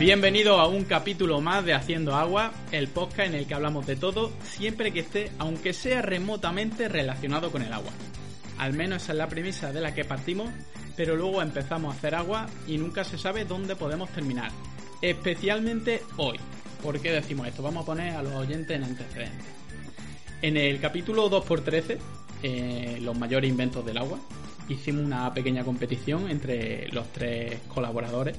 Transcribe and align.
Bienvenido 0.00 0.58
a 0.58 0.66
un 0.66 0.84
capítulo 0.84 1.42
más 1.42 1.62
de 1.62 1.74
Haciendo 1.74 2.14
Agua, 2.14 2.54
el 2.72 2.88
podcast 2.88 3.28
en 3.28 3.34
el 3.34 3.46
que 3.46 3.52
hablamos 3.52 3.86
de 3.86 3.96
todo, 3.96 4.32
siempre 4.42 4.92
que 4.92 5.00
esté, 5.00 5.30
aunque 5.38 5.74
sea 5.74 6.00
remotamente 6.00 6.88
relacionado 6.88 7.52
con 7.52 7.60
el 7.60 7.70
agua. 7.70 7.92
Al 8.56 8.72
menos 8.72 9.02
esa 9.02 9.12
es 9.12 9.18
la 9.18 9.28
premisa 9.28 9.74
de 9.74 9.82
la 9.82 9.94
que 9.94 10.06
partimos, 10.06 10.48
pero 10.96 11.16
luego 11.16 11.42
empezamos 11.42 11.94
a 11.94 11.98
hacer 11.98 12.14
agua 12.14 12.46
y 12.66 12.78
nunca 12.78 13.04
se 13.04 13.18
sabe 13.18 13.44
dónde 13.44 13.76
podemos 13.76 14.08
terminar. 14.08 14.50
Especialmente 15.02 16.00
hoy. 16.16 16.38
¿Por 16.82 16.98
qué 16.98 17.12
decimos 17.12 17.46
esto? 17.48 17.62
Vamos 17.62 17.82
a 17.82 17.86
poner 17.86 18.16
a 18.16 18.22
los 18.22 18.32
oyentes 18.32 18.74
en 18.74 18.84
antecedentes. 18.84 19.46
En 20.40 20.56
el 20.56 20.80
capítulo 20.80 21.30
2x13, 21.30 21.98
eh, 22.42 22.98
los 23.02 23.18
mayores 23.18 23.50
inventos 23.50 23.84
del 23.84 23.98
agua, 23.98 24.18
hicimos 24.66 25.04
una 25.04 25.34
pequeña 25.34 25.62
competición 25.62 26.30
entre 26.30 26.88
los 26.88 27.12
tres 27.12 27.60
colaboradores 27.68 28.38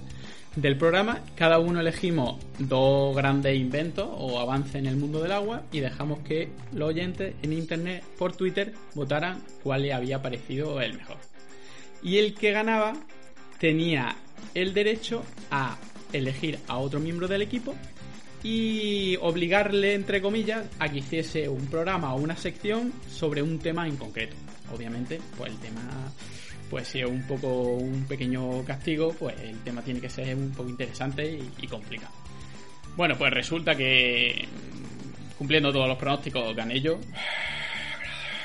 del 0.55 0.77
programa. 0.77 1.21
Cada 1.35 1.59
uno 1.59 1.79
elegimos 1.79 2.43
dos 2.59 3.15
grandes 3.15 3.57
inventos 3.57 4.07
o 4.11 4.39
avances 4.39 4.75
en 4.75 4.85
el 4.85 4.97
mundo 4.97 5.21
del 5.21 5.31
agua 5.31 5.63
y 5.71 5.79
dejamos 5.79 6.19
que 6.19 6.49
los 6.73 6.89
oyentes 6.89 7.35
en 7.41 7.53
internet 7.53 8.03
por 8.17 8.35
Twitter 8.35 8.73
votaran 8.93 9.41
cuál 9.63 9.83
le 9.83 9.93
había 9.93 10.21
parecido 10.21 10.81
el 10.81 10.93
mejor. 10.93 11.17
Y 12.03 12.17
el 12.17 12.33
que 12.33 12.51
ganaba 12.51 12.93
tenía 13.59 14.15
el 14.53 14.73
derecho 14.73 15.23
a 15.51 15.77
elegir 16.13 16.59
a 16.67 16.77
otro 16.77 16.99
miembro 16.99 17.27
del 17.27 17.41
equipo 17.41 17.75
y 18.43 19.17
obligarle, 19.17 19.93
entre 19.93 20.21
comillas, 20.21 20.65
a 20.79 20.89
que 20.89 20.99
hiciese 20.99 21.47
un 21.47 21.67
programa 21.67 22.13
o 22.15 22.19
una 22.19 22.35
sección 22.35 22.91
sobre 23.07 23.43
un 23.43 23.59
tema 23.59 23.87
en 23.87 23.97
concreto. 23.97 24.35
Obviamente, 24.73 25.21
pues 25.37 25.51
el 25.51 25.59
tema 25.59 25.81
pues 26.71 26.87
si 26.87 27.01
es 27.01 27.05
un 27.05 27.21
poco 27.27 27.73
un 27.73 28.05
pequeño 28.05 28.63
castigo, 28.63 29.13
pues 29.19 29.37
el 29.41 29.59
tema 29.59 29.81
tiene 29.81 29.99
que 29.99 30.09
ser 30.09 30.33
un 30.37 30.51
poco 30.51 30.69
interesante 30.69 31.39
y, 31.59 31.67
complicado. 31.67 32.13
Bueno, 32.95 33.15
pues 33.17 33.33
resulta 33.33 33.75
que 33.75 34.47
mm, 34.47 35.37
cumpliendo 35.37 35.73
todos 35.73 35.89
los 35.89 35.97
pronósticos 35.97 36.55
gané 36.55 36.79
yo. 36.79 36.97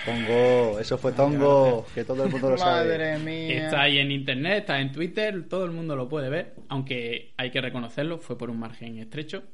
Tongo, 0.04 0.80
eso 0.80 0.98
fue 0.98 1.12
Tongo, 1.12 1.86
que 1.94 2.04
todo 2.04 2.24
el 2.24 2.30
mundo 2.30 2.50
lo 2.50 2.58
sabe. 2.58 2.98
Madre 2.98 3.18
mía. 3.20 3.64
Está 3.64 3.82
ahí 3.82 3.98
en 3.98 4.10
internet, 4.10 4.58
está 4.58 4.80
en 4.80 4.90
Twitter, 4.90 5.48
todo 5.48 5.64
el 5.64 5.70
mundo 5.70 5.94
lo 5.94 6.08
puede 6.08 6.28
ver, 6.28 6.54
aunque 6.68 7.32
hay 7.36 7.52
que 7.52 7.60
reconocerlo, 7.60 8.18
fue 8.18 8.36
por 8.36 8.50
un 8.50 8.58
margen 8.58 8.98
estrecho. 8.98 9.44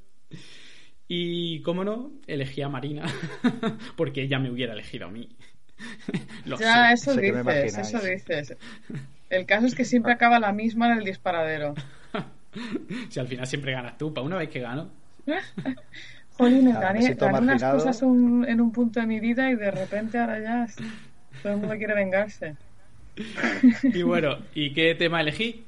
Y, 1.09 1.61
cómo 1.61 1.85
no, 1.85 2.13
elegí 2.27 2.63
a 2.63 2.71
Marina, 2.71 3.05
porque 3.97 4.23
ella 4.23 4.39
me 4.39 4.51
hubiera 4.51 4.73
elegido 4.73 5.09
a 5.09 5.11
mí. 5.11 5.29
Lo 6.47 6.59
Ya, 6.59 6.89
sé. 6.89 7.11
eso 7.11 7.17
dices, 7.21 7.79
eso 7.79 8.01
dices. 8.01 8.57
El 9.31 9.47
caso 9.47 9.67
es 9.67 9.75
que 9.75 9.85
siempre 9.85 10.13
acaba 10.13 10.39
la 10.39 10.53
misma 10.53 10.93
en 10.93 10.99
el 10.99 11.05
disparadero. 11.05 11.75
Si 13.09 13.19
al 13.19 13.27
final 13.27 13.47
siempre 13.47 13.73
ganas 13.73 13.97
tú, 13.97 14.13
para 14.13 14.27
una 14.27 14.37
vez 14.37 14.51
que 14.51 14.61
gano. 14.61 14.91
Jolín, 16.37 16.71
gané, 16.73 17.15
gané 17.15 17.39
unas 17.39 17.63
cosas 17.63 18.03
un- 18.03 18.45
en 18.47 18.61
un 18.61 18.73
punto 18.73 19.01
de 19.01 19.07
mi 19.07 19.21
vida 19.21 19.51
y 19.51 19.55
de 19.55 19.71
repente 19.71 20.19
ahora 20.19 20.39
ya 20.39 20.67
todo 21.43 21.53
el 21.55 21.59
mundo 21.61 21.75
quiere 21.79 21.95
vengarse. 21.95 22.57
Y 23.85 24.03
bueno, 24.03 24.37
¿y 24.55 24.73
qué 24.75 24.95
tema 24.95 25.21
elegí? 25.23 25.65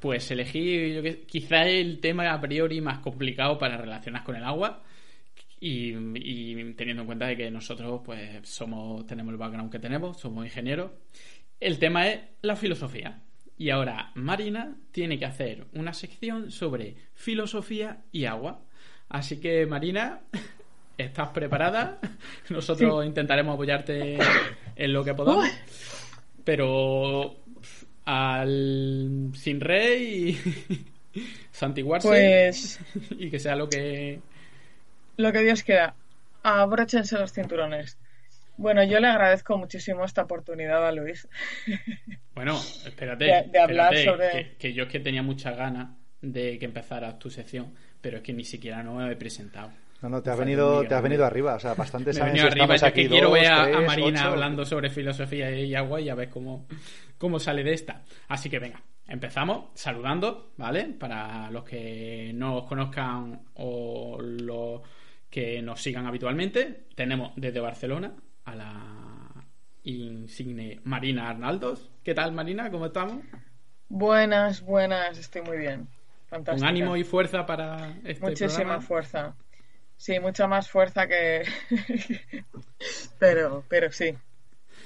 Pues 0.00 0.30
elegí 0.30 0.94
yo 0.94 1.02
que, 1.02 1.20
quizá 1.26 1.64
el 1.64 2.00
tema 2.00 2.32
a 2.32 2.40
priori 2.40 2.80
más 2.80 2.98
complicado 3.00 3.58
para 3.58 3.76
relacionar 3.76 4.24
con 4.24 4.36
el 4.36 4.44
agua. 4.44 4.80
Y, 5.64 5.94
y 6.16 6.74
teniendo 6.74 7.02
en 7.02 7.06
cuenta 7.06 7.28
de 7.28 7.36
que 7.36 7.48
nosotros 7.48 8.00
pues 8.04 8.48
somos 8.48 9.06
tenemos 9.06 9.30
el 9.30 9.38
background 9.38 9.70
que 9.70 9.78
tenemos, 9.78 10.18
somos 10.18 10.44
ingenieros. 10.44 10.90
El 11.60 11.78
tema 11.78 12.08
es 12.08 12.20
la 12.42 12.56
filosofía. 12.56 13.22
Y 13.56 13.70
ahora 13.70 14.10
Marina 14.16 14.76
tiene 14.90 15.20
que 15.20 15.24
hacer 15.24 15.68
una 15.74 15.92
sección 15.92 16.50
sobre 16.50 16.96
filosofía 17.14 18.02
y 18.10 18.24
agua. 18.24 18.64
Así 19.08 19.38
que 19.38 19.64
Marina, 19.66 20.22
¿estás 20.98 21.28
preparada? 21.28 22.00
Nosotros 22.50 23.06
intentaremos 23.06 23.54
apoyarte 23.54 24.18
en 24.74 24.92
lo 24.92 25.04
que 25.04 25.14
podamos. 25.14 25.48
Pero 26.42 27.36
al 28.04 29.30
sin 29.34 29.60
rey 29.60 30.36
y 31.14 31.24
santiguarse 31.52 32.08
Pues 32.08 32.80
y 33.10 33.30
que 33.30 33.38
sea 33.38 33.54
lo 33.54 33.68
que 33.68 34.18
lo 35.22 35.32
que 35.32 35.40
Dios 35.40 35.62
quiera, 35.62 35.94
abróchense 36.42 37.18
los 37.18 37.32
cinturones. 37.32 37.98
Bueno, 38.56 38.84
yo 38.84 39.00
le 39.00 39.08
agradezco 39.08 39.56
muchísimo 39.56 40.04
esta 40.04 40.22
oportunidad 40.22 40.86
a 40.86 40.92
Luis. 40.92 41.26
bueno 42.34 42.58
espérate, 42.86 43.24
De- 43.24 43.48
de 43.50 43.58
hablar 43.58 43.94
espérate, 43.94 44.04
sobre- 44.04 44.30
que, 44.50 44.56
que 44.58 44.72
yo 44.72 44.84
es 44.84 44.88
que 44.90 45.00
tenía 45.00 45.22
muchas 45.22 45.56
ganas 45.56 45.88
de 46.20 46.58
que 46.58 46.64
empezaras 46.66 47.18
tu 47.18 47.30
sección 47.30 47.74
pero 48.00 48.18
es 48.18 48.22
que 48.22 48.32
ni 48.32 48.44
siquiera 48.44 48.82
no 48.82 48.94
me 48.96 49.10
he 49.10 49.16
presentado 49.16 49.70
No, 50.02 50.08
no, 50.08 50.22
te 50.22 50.30
has 50.30 50.38
venido, 50.38 50.84
te 50.86 50.94
has 50.94 51.02
venido 51.02 51.24
arriba, 51.24 51.54
o 51.54 51.58
sea, 51.60 51.74
bastante 51.74 52.10
venido 52.12 52.34
si 52.36 52.40
arriba 52.40 52.74
estamos 52.74 52.82
aquí 52.82 53.02
que 53.04 53.08
quiero 53.08 53.28
dos, 53.30 53.40
ver 53.40 53.50
a, 53.52 53.80
Marina 53.80 54.20
ocho. 54.22 54.28
hablando 54.32 54.64
sobre 54.64 54.90
filosofía 54.90 55.50
y 55.50 55.74
agua 55.74 56.00
y 56.00 56.08
a 56.08 56.14
ver 56.14 56.28
cómo, 56.28 56.66
cómo 57.18 57.38
sale 57.38 57.62
de 57.64 57.72
esta. 57.72 58.02
Así 58.28 58.50
que 58.50 58.58
venga, 58.58 58.82
empezamos 59.08 59.70
saludando, 59.74 60.52
¿vale? 60.56 60.84
Para 60.98 61.50
los 61.50 61.64
que 61.64 62.32
no 62.34 62.56
os 62.58 62.64
conozcan 62.68 63.40
o 63.54 64.18
los 64.20 64.80
que 65.32 65.62
nos 65.62 65.82
sigan 65.82 66.06
habitualmente, 66.06 66.84
tenemos 66.94 67.32
desde 67.36 67.58
Barcelona 67.58 68.14
a 68.44 68.54
la 68.54 69.46
insigne 69.82 70.78
Marina 70.84 71.30
Arnaldos. 71.30 71.90
¿Qué 72.04 72.12
tal, 72.14 72.32
Marina? 72.32 72.70
¿Cómo 72.70 72.84
estamos? 72.84 73.24
Buenas, 73.88 74.60
buenas, 74.60 75.18
estoy 75.18 75.40
muy 75.40 75.56
bien. 75.56 75.88
Fantástico. 76.26 76.62
Un 76.62 76.68
ánimo 76.68 76.96
y 76.98 77.04
fuerza 77.04 77.46
para 77.46 77.96
este 78.04 78.26
Muchísima 78.26 78.56
programa. 78.56 78.80
fuerza. 78.82 79.34
Sí, 79.96 80.20
mucha 80.20 80.46
más 80.46 80.68
fuerza 80.68 81.08
que. 81.08 81.44
pero, 83.18 83.64
pero 83.70 83.90
sí. 83.90 84.14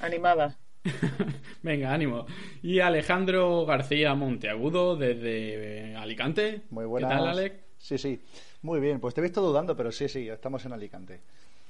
Animada. 0.01 0.57
Venga, 1.63 1.93
ánimo. 1.93 2.25
Y 2.63 2.79
Alejandro 2.79 3.67
García 3.67 4.15
Monteagudo 4.15 4.95
desde 4.95 5.97
Alicante. 5.97 6.63
Muy 6.71 6.85
buenas. 6.85 7.11
¿Qué 7.11 7.17
tal, 7.17 7.29
Alex? 7.29 7.57
Sí, 7.79 7.99
sí. 7.99 8.21
Muy 8.67 8.81
bien, 8.81 8.99
pues 8.99 9.15
te 9.15 9.21
he 9.21 9.23
visto 9.23 9.41
dudando, 9.41 9.77
pero 9.77 9.93
sí, 9.93 10.09
sí, 10.09 10.29
estamos 10.29 10.65
en 10.67 10.73
Alicante. 10.73 11.21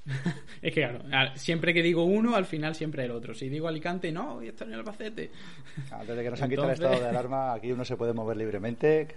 Es 0.63 0.73
que 0.73 0.81
claro, 0.81 1.03
siempre 1.35 1.75
que 1.75 1.83
digo 1.83 2.05
uno, 2.05 2.35
al 2.35 2.47
final 2.47 2.75
siempre 2.75 3.05
el 3.05 3.11
otro. 3.11 3.35
Si 3.35 3.51
digo 3.51 3.69
Alicante, 3.69 4.11
no, 4.11 4.43
y 4.43 4.49
está 4.49 4.65
en 4.65 4.73
Albacete. 4.73 5.31
Antes 5.91 6.17
de 6.17 6.23
que 6.23 6.31
nos 6.31 6.41
han 6.41 6.49
quitado 6.49 6.69
el 6.69 6.73
estado 6.73 6.99
de 6.99 7.09
alarma, 7.09 7.53
aquí 7.53 7.71
uno 7.71 7.85
se 7.85 7.99
puede 7.99 8.15
mover 8.15 8.39
libremente, 8.39 9.09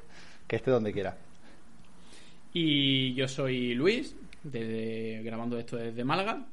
que 0.45 0.55
esté 0.57 0.71
donde 0.71 0.91
quiera. 0.91 1.15
Y 2.51 3.13
yo 3.13 3.29
soy 3.29 3.73
Luis, 3.75 4.13
desde, 4.43 5.23
grabando 5.23 5.57
esto 5.57 5.77
desde 5.77 6.03
Málaga. 6.03 6.45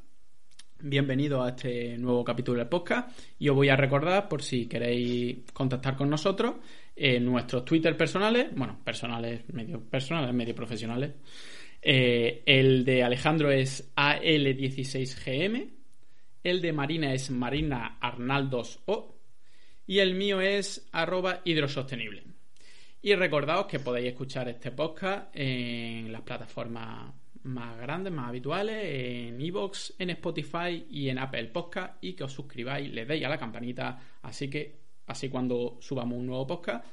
Bienvenido 0.79 1.43
a 1.43 1.51
este 1.51 1.97
nuevo 1.97 2.23
capítulo 2.23 2.59
del 2.59 2.69
podcast. 2.69 3.09
Y 3.39 3.49
os 3.49 3.57
voy 3.57 3.71
a 3.71 3.77
recordar, 3.77 4.29
por 4.29 4.43
si 4.43 4.67
queréis 4.67 5.39
contactar 5.55 5.97
con 5.97 6.11
nosotros, 6.11 6.57
en 6.95 7.25
nuestros 7.25 7.65
Twitter 7.65 7.97
personales, 7.97 8.49
bueno, 8.55 8.79
personales, 8.85 9.43
medio 9.55 9.81
personales, 9.81 10.35
medio 10.35 10.55
profesionales. 10.55 11.13
Eh, 11.81 12.43
el 12.45 12.85
de 12.85 13.03
Alejandro 13.03 13.51
es 13.51 13.91
AL16GM. 13.97 15.71
El 16.45 16.61
de 16.61 16.73
Marina 16.75 17.15
es 17.15 17.31
Marina 17.31 17.97
Arnaldos 17.99 18.81
O. 18.85 19.17
Y 19.87 20.01
el 20.01 20.15
mío 20.15 20.43
es 20.43 20.89
arroba 20.93 21.41
hidrosostenible. 21.45 22.23
Y 23.01 23.15
recordaos 23.15 23.67
que 23.67 23.81
podéis 23.81 24.09
escuchar 24.09 24.49
este 24.51 24.73
podcast 24.73 25.31
en 25.33 26.13
las 26.13 26.21
plataformas 26.21 27.15
más 27.47 27.79
grandes, 27.79 28.13
más 28.13 28.29
habituales, 28.29 28.85
en 28.85 29.41
Evox, 29.41 29.95
en 29.99 30.11
Spotify 30.11 30.87
y 30.91 31.09
en 31.09 31.19
Apple 31.19 31.47
Podcast 31.47 32.03
y 32.03 32.15
que 32.15 32.25
os 32.25 32.33
suscribáis, 32.33 32.93
le 32.93 33.07
deis 33.07 33.25
a 33.25 33.29
la 33.29 33.39
campanita, 33.39 33.99
así 34.23 34.51
que 34.51 34.81
así 35.07 35.29
cuando 35.29 35.79
subamos 35.81 36.19
un 36.19 36.27
nuevo 36.27 36.47
podcast 36.47 36.85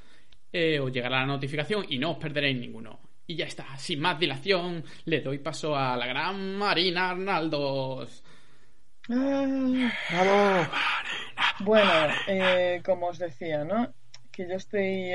eh, 0.51 0.79
os 0.79 0.91
llegará 0.91 1.21
la 1.21 1.25
notificación 1.25 1.85
y 1.89 1.97
no 1.97 2.11
os 2.11 2.17
perderéis 2.17 2.57
ninguno. 2.57 2.99
Y 3.25 3.35
ya 3.35 3.45
está, 3.45 3.77
sin 3.77 3.99
más 3.99 4.19
dilación, 4.19 4.83
le 5.05 5.21
doy 5.21 5.39
paso 5.39 5.75
a 5.75 5.97
la 5.97 6.05
gran 6.05 6.55
Marina 6.55 7.09
Arnaldos. 7.09 8.23
Ah. 9.09 10.69
Bueno, 11.59 12.13
eh, 12.27 12.81
como 12.85 13.07
os 13.07 13.17
decía, 13.17 13.63
¿no? 13.63 13.93
Que 14.31 14.47
yo 14.47 14.55
estoy 14.55 15.13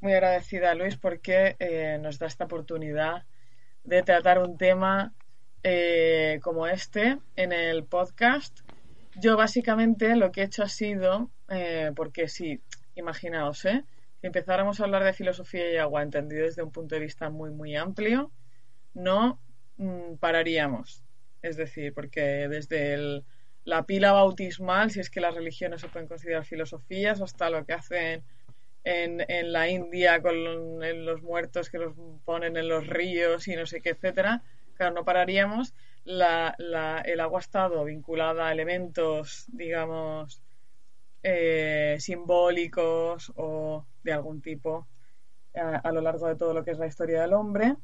muy 0.00 0.12
agradecida 0.12 0.72
a 0.72 0.74
Luis 0.74 0.96
porque 0.96 1.56
eh, 1.58 1.98
nos 2.00 2.18
da 2.18 2.26
esta 2.26 2.44
oportunidad 2.44 3.24
de 3.84 4.02
tratar 4.02 4.38
un 4.38 4.56
tema 4.56 5.14
eh, 5.62 6.40
como 6.42 6.66
este 6.66 7.18
en 7.36 7.52
el 7.52 7.84
podcast. 7.84 8.60
Yo 9.16 9.36
básicamente 9.36 10.16
lo 10.16 10.32
que 10.32 10.42
he 10.42 10.44
hecho 10.44 10.62
ha 10.62 10.68
sido, 10.68 11.30
eh, 11.48 11.92
porque 11.94 12.28
sí, 12.28 12.60
imaginaos, 12.94 13.64
¿eh? 13.64 13.84
Si 14.20 14.26
empezáramos 14.26 14.80
a 14.80 14.84
hablar 14.84 15.04
de 15.04 15.12
filosofía 15.12 15.70
y 15.72 15.76
agua 15.76 16.02
entendido 16.02 16.44
desde 16.44 16.62
un 16.62 16.70
punto 16.70 16.94
de 16.94 17.00
vista 17.00 17.28
muy, 17.28 17.50
muy 17.50 17.76
amplio, 17.76 18.32
no 18.94 19.40
mm, 19.76 20.14
pararíamos. 20.16 21.02
Es 21.42 21.56
decir, 21.56 21.92
porque 21.92 22.48
desde 22.48 23.24
la 23.64 23.84
pila 23.84 24.12
bautismal, 24.12 24.90
si 24.90 25.00
es 25.00 25.10
que 25.10 25.20
las 25.20 25.34
religiones 25.34 25.80
se 25.80 25.88
pueden 25.88 26.08
considerar 26.08 26.44
filosofías, 26.44 27.20
hasta 27.20 27.50
lo 27.50 27.64
que 27.64 27.72
hacen 27.72 28.24
en, 28.84 29.24
en 29.28 29.52
la 29.52 29.68
India 29.68 30.20
con 30.22 30.34
en 30.82 31.04
los 31.04 31.22
muertos 31.22 31.70
que 31.70 31.78
los 31.78 31.94
ponen 32.24 32.56
en 32.56 32.68
los 32.68 32.86
ríos 32.86 33.48
y 33.48 33.56
no 33.56 33.66
sé 33.66 33.80
qué, 33.80 33.90
etcétera, 33.90 34.42
claro, 34.74 34.94
no 34.94 35.04
pararíamos. 35.04 35.74
La, 36.04 36.54
la, 36.58 37.00
el 37.04 37.20
agua 37.20 37.38
ha 37.38 37.42
estado 37.42 37.84
vinculada 37.84 38.48
a 38.48 38.52
elementos, 38.52 39.46
digamos, 39.52 40.42
eh, 41.22 41.96
simbólicos 42.00 43.32
o 43.36 43.86
de 44.02 44.12
algún 44.12 44.42
tipo 44.42 44.88
a, 45.54 45.76
a, 45.76 45.92
lo 45.92 46.00
largo 46.00 46.26
de 46.26 46.34
todo 46.34 46.52
lo 46.54 46.64
que 46.64 46.72
es 46.72 46.78
la 46.78 46.88
historia 46.88 47.22
del 47.22 47.34
hombre. 47.34 47.76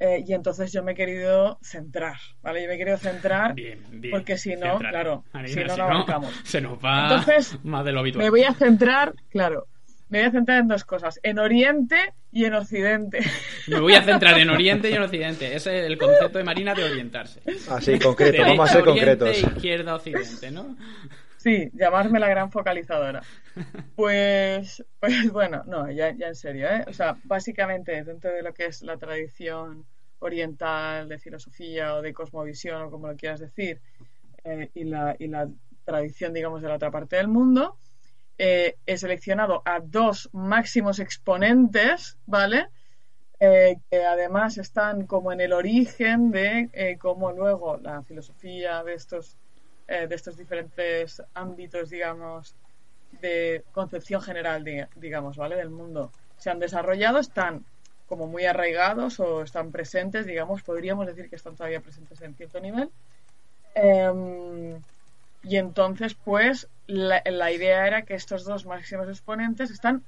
Eh, 0.00 0.24
y 0.26 0.32
entonces 0.32 0.72
yo 0.72 0.82
me 0.82 0.92
he 0.92 0.94
querido 0.96 1.60
centrar, 1.62 2.16
¿vale? 2.40 2.60
Yo 2.62 2.66
me 2.66 2.74
he 2.74 2.78
querido 2.78 2.96
centrar 2.98 3.54
Bien, 3.54 3.80
bien. 3.88 4.10
porque 4.10 4.36
si 4.36 4.56
no, 4.56 4.78
claro, 4.78 5.24
Marina, 5.32 5.54
si 5.54 5.64
no, 5.64 5.74
si 5.74 5.80
no. 5.80 6.30
Se 6.44 6.60
nos 6.60 6.84
va 6.84 7.02
Entonces, 7.04 7.56
más 7.62 7.84
de 7.84 7.92
lo 7.92 8.00
habitual. 8.00 8.24
Me 8.24 8.30
voy 8.30 8.42
a 8.42 8.52
centrar, 8.52 9.14
claro, 9.28 9.68
me 10.12 10.18
voy 10.18 10.28
a 10.28 10.30
centrar 10.30 10.60
en 10.60 10.68
dos 10.68 10.84
cosas, 10.84 11.18
en 11.22 11.38
Oriente 11.38 11.96
y 12.30 12.44
en 12.44 12.52
Occidente. 12.52 13.20
Me 13.66 13.80
voy 13.80 13.94
a 13.94 14.02
centrar 14.02 14.38
en 14.38 14.50
Oriente 14.50 14.90
y 14.90 14.92
en 14.92 15.02
Occidente. 15.02 15.56
Ese 15.56 15.78
es 15.78 15.86
el 15.86 15.96
concepto 15.96 16.36
de 16.36 16.44
Marina 16.44 16.74
de 16.74 16.84
orientarse. 16.84 17.40
Así, 17.70 17.98
concreto, 17.98 18.32
Derecha, 18.32 18.48
vamos 18.48 18.68
a 18.68 18.72
ser 18.74 18.82
oriente, 18.88 19.18
concretos. 19.18 19.54
izquierda, 19.54 19.94
occidente, 19.94 20.50
¿no? 20.50 20.76
Sí, 21.38 21.70
llamarme 21.72 22.20
la 22.20 22.28
gran 22.28 22.50
focalizadora. 22.50 23.22
Pues, 23.96 24.84
pues 25.00 25.32
bueno, 25.32 25.62
no, 25.66 25.90
ya, 25.90 26.14
ya 26.14 26.28
en 26.28 26.36
serio, 26.36 26.68
¿eh? 26.68 26.84
O 26.86 26.92
sea, 26.92 27.16
básicamente 27.24 28.04
dentro 28.04 28.32
de 28.32 28.42
lo 28.42 28.52
que 28.52 28.66
es 28.66 28.82
la 28.82 28.98
tradición 28.98 29.86
oriental 30.18 31.08
de 31.08 31.18
filosofía 31.18 31.94
o 31.94 32.02
de 32.02 32.12
cosmovisión 32.12 32.82
o 32.82 32.90
como 32.90 33.08
lo 33.08 33.16
quieras 33.16 33.40
decir, 33.40 33.80
eh, 34.44 34.68
y, 34.74 34.84
la, 34.84 35.16
y 35.18 35.28
la 35.28 35.48
tradición, 35.86 36.34
digamos, 36.34 36.60
de 36.60 36.68
la 36.68 36.74
otra 36.74 36.90
parte 36.90 37.16
del 37.16 37.28
mundo, 37.28 37.78
eh, 38.38 38.76
he 38.86 38.96
seleccionado 38.98 39.62
a 39.64 39.80
dos 39.80 40.28
máximos 40.32 40.98
exponentes, 41.00 42.18
¿vale? 42.26 42.68
Eh, 43.40 43.76
que 43.90 44.04
además 44.04 44.58
están 44.58 45.06
como 45.06 45.32
en 45.32 45.40
el 45.40 45.52
origen 45.52 46.30
de 46.30 46.70
eh, 46.72 46.98
cómo 46.98 47.32
luego 47.32 47.76
la 47.78 48.02
filosofía 48.04 48.84
de 48.84 48.94
estos, 48.94 49.38
de 49.88 50.14
estos 50.14 50.36
diferentes 50.36 51.22
ámbitos, 51.34 51.90
digamos, 51.90 52.56
de 53.10 53.66
concepción 53.72 54.22
general, 54.22 54.64
di- 54.64 54.82
digamos, 54.94 55.36
¿vale? 55.36 55.56
Del 55.56 55.70
mundo 55.70 56.14
se 56.36 56.50
han 56.50 56.58
desarrollado, 56.60 57.18
están 57.18 57.66
como 58.06 58.26
muy 58.28 58.44
arraigados 58.44 59.20
o 59.20 59.42
están 59.42 59.72
presentes, 59.72 60.26
digamos, 60.26 60.62
podríamos 60.62 61.06
decir 61.06 61.28
que 61.30 61.36
están 61.36 61.56
todavía 61.56 61.80
presentes 61.82 62.20
en 62.22 62.34
cierto 62.36 62.60
nivel. 62.60 62.92
Em, 63.74 64.84
y 65.42 65.56
entonces, 65.58 66.16
pues, 66.16 66.70
la, 66.86 67.22
la 67.24 67.52
idea 67.52 67.86
era 67.86 68.02
que 68.02 68.14
estos 68.14 68.44
dos 68.44 68.66
máximos 68.66 69.08
exponentes 69.08 69.70
están 69.70 70.04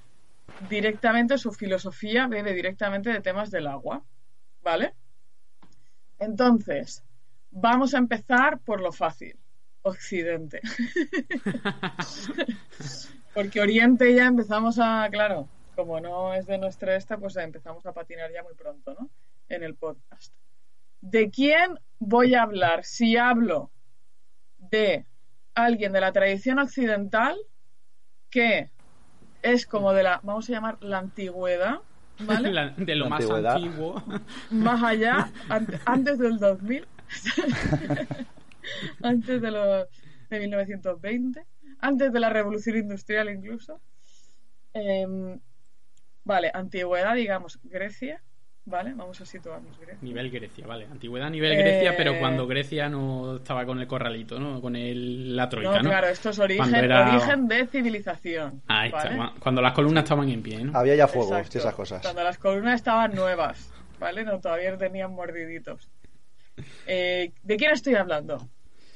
directamente, 0.69 1.39
su 1.39 1.53
filosofía 1.53 2.27
bebe 2.27 2.53
directamente 2.53 3.11
de 3.11 3.21
temas 3.21 3.51
del 3.51 3.67
agua, 3.67 4.03
¿vale? 4.63 4.95
Entonces, 6.19 7.03
vamos 7.51 7.95
a 7.95 7.99
empezar 7.99 8.59
por 8.61 8.81
lo 8.81 8.93
fácil, 8.93 9.39
Occidente. 9.83 10.61
Porque 13.35 13.61
Oriente 13.61 14.15
ya 14.15 14.27
empezamos 14.27 14.79
a, 14.79 15.09
claro, 15.11 15.49
como 15.75 16.01
no 16.01 16.35
es 16.35 16.47
de 16.47 16.59
nuestra 16.59 16.97
esta, 16.97 17.19
pues 17.19 17.37
empezamos 17.37 17.85
a 17.87 17.93
patinar 17.93 18.31
ya 18.33 18.43
muy 18.43 18.55
pronto, 18.55 18.95
¿no? 18.99 19.11
En 19.49 19.65
el 19.65 19.75
podcast. 19.75 20.33
¿De 21.01 21.31
quién 21.31 21.79
voy 21.99 22.35
a 22.35 22.43
hablar? 22.43 22.85
Si 22.85 23.17
hablo 23.17 23.71
de 24.59 25.05
alguien 25.55 25.93
de 25.93 26.01
la 26.01 26.13
tradición 26.13 26.59
occidental 26.59 27.37
que 28.31 28.71
es 29.43 29.67
como 29.67 29.93
de 29.93 30.03
la, 30.03 30.21
vamos 30.23 30.49
a 30.49 30.53
llamar 30.53 30.79
la 30.83 30.99
antigüedad, 30.99 31.79
¿vale? 32.21 32.51
La- 32.53 32.71
de 32.71 32.95
lo 32.97 33.05
La 33.05 33.11
más 33.11 33.21
antigüedad. 33.23 33.55
antiguo. 33.57 34.03
Más 34.51 34.83
allá, 34.83 35.29
ante- 35.51 35.79
antes 35.87 36.19
del 36.19 36.39
2000, 36.39 36.87
antes 39.03 39.41
de, 39.41 39.51
los, 39.51 39.87
de 40.31 40.41
1920, 40.41 41.47
antes 41.81 42.13
de 42.13 42.21
la 42.21 42.31
revolución 42.31 42.77
industrial 42.79 43.31
incluso. 43.31 43.81
Em, 44.73 45.39
vale, 46.25 46.51
antigüedad, 46.53 47.15
digamos, 47.15 47.61
Grecia, 47.63 48.23
¿vale? 48.67 48.93
Vamos 48.95 49.21
a 49.21 49.27
situarnos 49.27 49.79
Grecia. 49.79 49.99
Nivel 50.01 50.31
Grecia, 50.31 50.67
vale. 50.67 50.87
Antigüedad, 50.91 51.31
nivel 51.31 51.53
Eh, 51.53 51.57
Grecia, 51.57 51.95
pero 51.97 52.19
cuando 52.19 52.47
Grecia 52.47 52.89
no 52.89 53.37
estaba 53.37 53.65
con 53.67 53.79
el 53.81 53.87
corralito, 53.87 54.39
¿no? 54.41 54.61
Con 54.61 54.75
el, 54.77 55.37
la 55.37 55.49
troika, 55.49 55.71
No, 55.77 55.83
¿no? 55.83 55.89
claro, 55.91 56.09
esto 56.09 56.31
es 56.31 56.39
origen, 56.39 56.75
era- 56.75 57.11
origen 57.15 57.47
de 57.49 57.67
civilización. 57.67 58.63
Ahí 58.67 58.89
está, 58.95 59.33
cuando 59.39 59.61
las 59.63 59.73
columnas 59.73 60.05
estaban 60.05 60.29
en 60.29 60.43
pie, 60.43 60.65
¿no? 60.65 60.79
Había 60.79 60.95
ya 60.97 61.07
fuego 61.09 61.37
Exacto. 61.37 61.59
esas 61.59 61.75
cosas. 61.75 62.03
Cuando 62.03 62.23
las 62.25 62.39
columnas 62.39 62.77
estaban 62.77 63.15
nuevas, 63.15 63.71
¿vale? 64.01 64.25
No, 64.25 64.41
todavía 64.41 64.77
tenían 64.79 65.13
mordiditos. 65.13 65.89
Eh, 66.87 67.33
¿De 67.43 67.57
quién 67.57 67.73
estoy 67.73 67.95
hablando? 67.97 68.49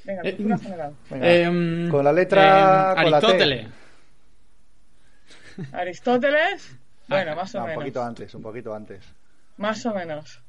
Venga, 0.05 0.23
Eh, 0.25 0.37
cultura 0.37 0.59
general. 0.59 0.94
Venga, 1.11 1.26
Em, 1.35 1.88
con 1.91 2.05
la 2.05 2.12
letra- 2.12 2.93
em, 2.97 3.03
con 3.03 3.11
la 3.11 3.21
T. 3.21 3.26
Aristóteles. 3.26 3.67
Aristóteles, 5.73 6.79
bueno, 7.09 7.32
Ah, 7.32 7.35
más 7.35 7.55
o 7.55 7.59
No, 7.59 7.64
un 7.64 7.69
menos. 7.71 7.82
poquito 7.82 8.03
antes, 8.03 8.35
un 8.35 8.43
poquito 8.43 8.75
antes. 8.75 9.05
Más 9.59 9.85
o 9.87 9.95
menos. 9.95 10.43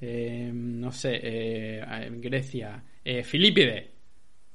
Em, 0.00 0.80
no 0.80 0.92
sé, 0.92 1.18
eh, 1.22 2.08
Grecia. 2.12 2.82
Eh, 3.04 3.22
Filípides. 3.24 3.86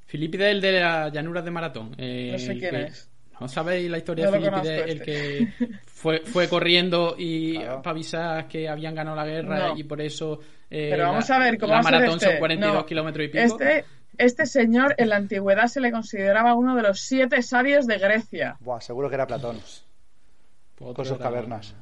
Filípides, 0.05 0.51
el 0.51 0.61
de 0.61 0.79
las 0.79 1.11
llanuras 1.11 1.43
de 1.43 1.51
Maratón. 1.51 1.95
eh, 1.97 2.29
No 2.33 2.39
sé 2.39 2.57
quién 2.57 2.71
que- 2.71 2.83
es. 2.83 3.09
¿No 3.39 3.49
sabéis 3.49 3.91
la 3.91 3.97
historia 3.97 4.25
No 4.25 4.31
de 4.31 4.39
conozco 4.39 4.69
El 4.69 4.89
este. 4.91 5.03
que 5.03 5.47
fue, 5.87 6.19
fue 6.21 6.47
corriendo 6.47 7.15
y 7.17 7.55
Claro. 7.55 7.81
para 7.81 7.91
avisar 7.91 8.47
que 8.47 8.69
habían 8.69 8.95
ganado 8.95 9.17
la 9.17 9.25
guerra 9.25 9.67
No. 9.69 9.77
y 9.77 9.83
por 9.83 9.99
eso 9.99 10.39
eh, 10.69 10.87
Pero 10.91 11.03
vamos 11.07 11.27
la, 11.29 11.35
a 11.35 11.39
ver, 11.39 11.57
¿cómo 11.59 11.67
la 11.67 11.73
va 11.75 11.79
a 11.79 11.83
ser 11.83 11.91
maratón 11.91 12.15
este? 12.15 12.29
son 12.29 12.37
42 12.39 12.75
No. 12.77 12.85
kilómetros 12.85 13.25
y 13.25 13.27
pico. 13.27 13.43
Este, 13.43 13.85
este 14.17 14.45
señor 14.45 14.95
en 14.97 15.09
la 15.09 15.17
antigüedad 15.17 15.67
se 15.67 15.81
le 15.81 15.91
consideraba 15.91 16.53
uno 16.55 16.75
de 16.77 16.81
los 16.83 17.01
siete 17.01 17.41
sabios 17.41 17.85
de 17.87 17.97
Grecia. 17.97 18.55
Buah, 18.61 18.79
seguro 18.79 19.09
que 19.09 19.15
era 19.15 19.27
Platón, 19.27 19.59
Otro 20.79 20.93
con 20.93 21.05
sus 21.05 21.17
cavernas. 21.17 21.75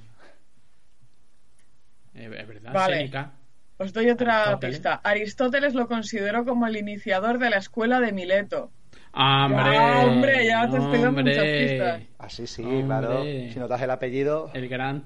Es 2.13 2.29
verdad, 2.29 2.73
Vale. 2.73 2.97
Séneca. 2.97 3.33
Os 3.77 3.91
doy 3.91 4.09
otra 4.09 4.43
Aristóteles. 4.43 4.75
pista. 4.77 4.93
Aristóteles 5.03 5.73
lo 5.73 5.87
consideró 5.87 6.45
como 6.45 6.67
el 6.67 6.77
iniciador 6.77 7.39
de 7.39 7.49
la 7.49 7.57
escuela 7.57 7.99
de 7.99 8.11
Mileto. 8.11 8.71
¡Hombre! 9.13 9.73
Ya, 9.73 10.05
hombre, 10.05 10.45
ya 10.45 10.69
te 10.69 10.77
estoy 10.77 10.99
dando 11.01 11.21
muchas 11.23 11.43
pistas. 11.43 12.01
Así 12.17 12.47
sí, 12.47 12.63
Hombre. 12.63 12.85
claro. 12.85 13.23
Si 13.23 13.59
notas 13.59 13.81
el 13.81 13.91
apellido, 13.91 14.51
El 14.53 14.69
gran, 14.69 15.05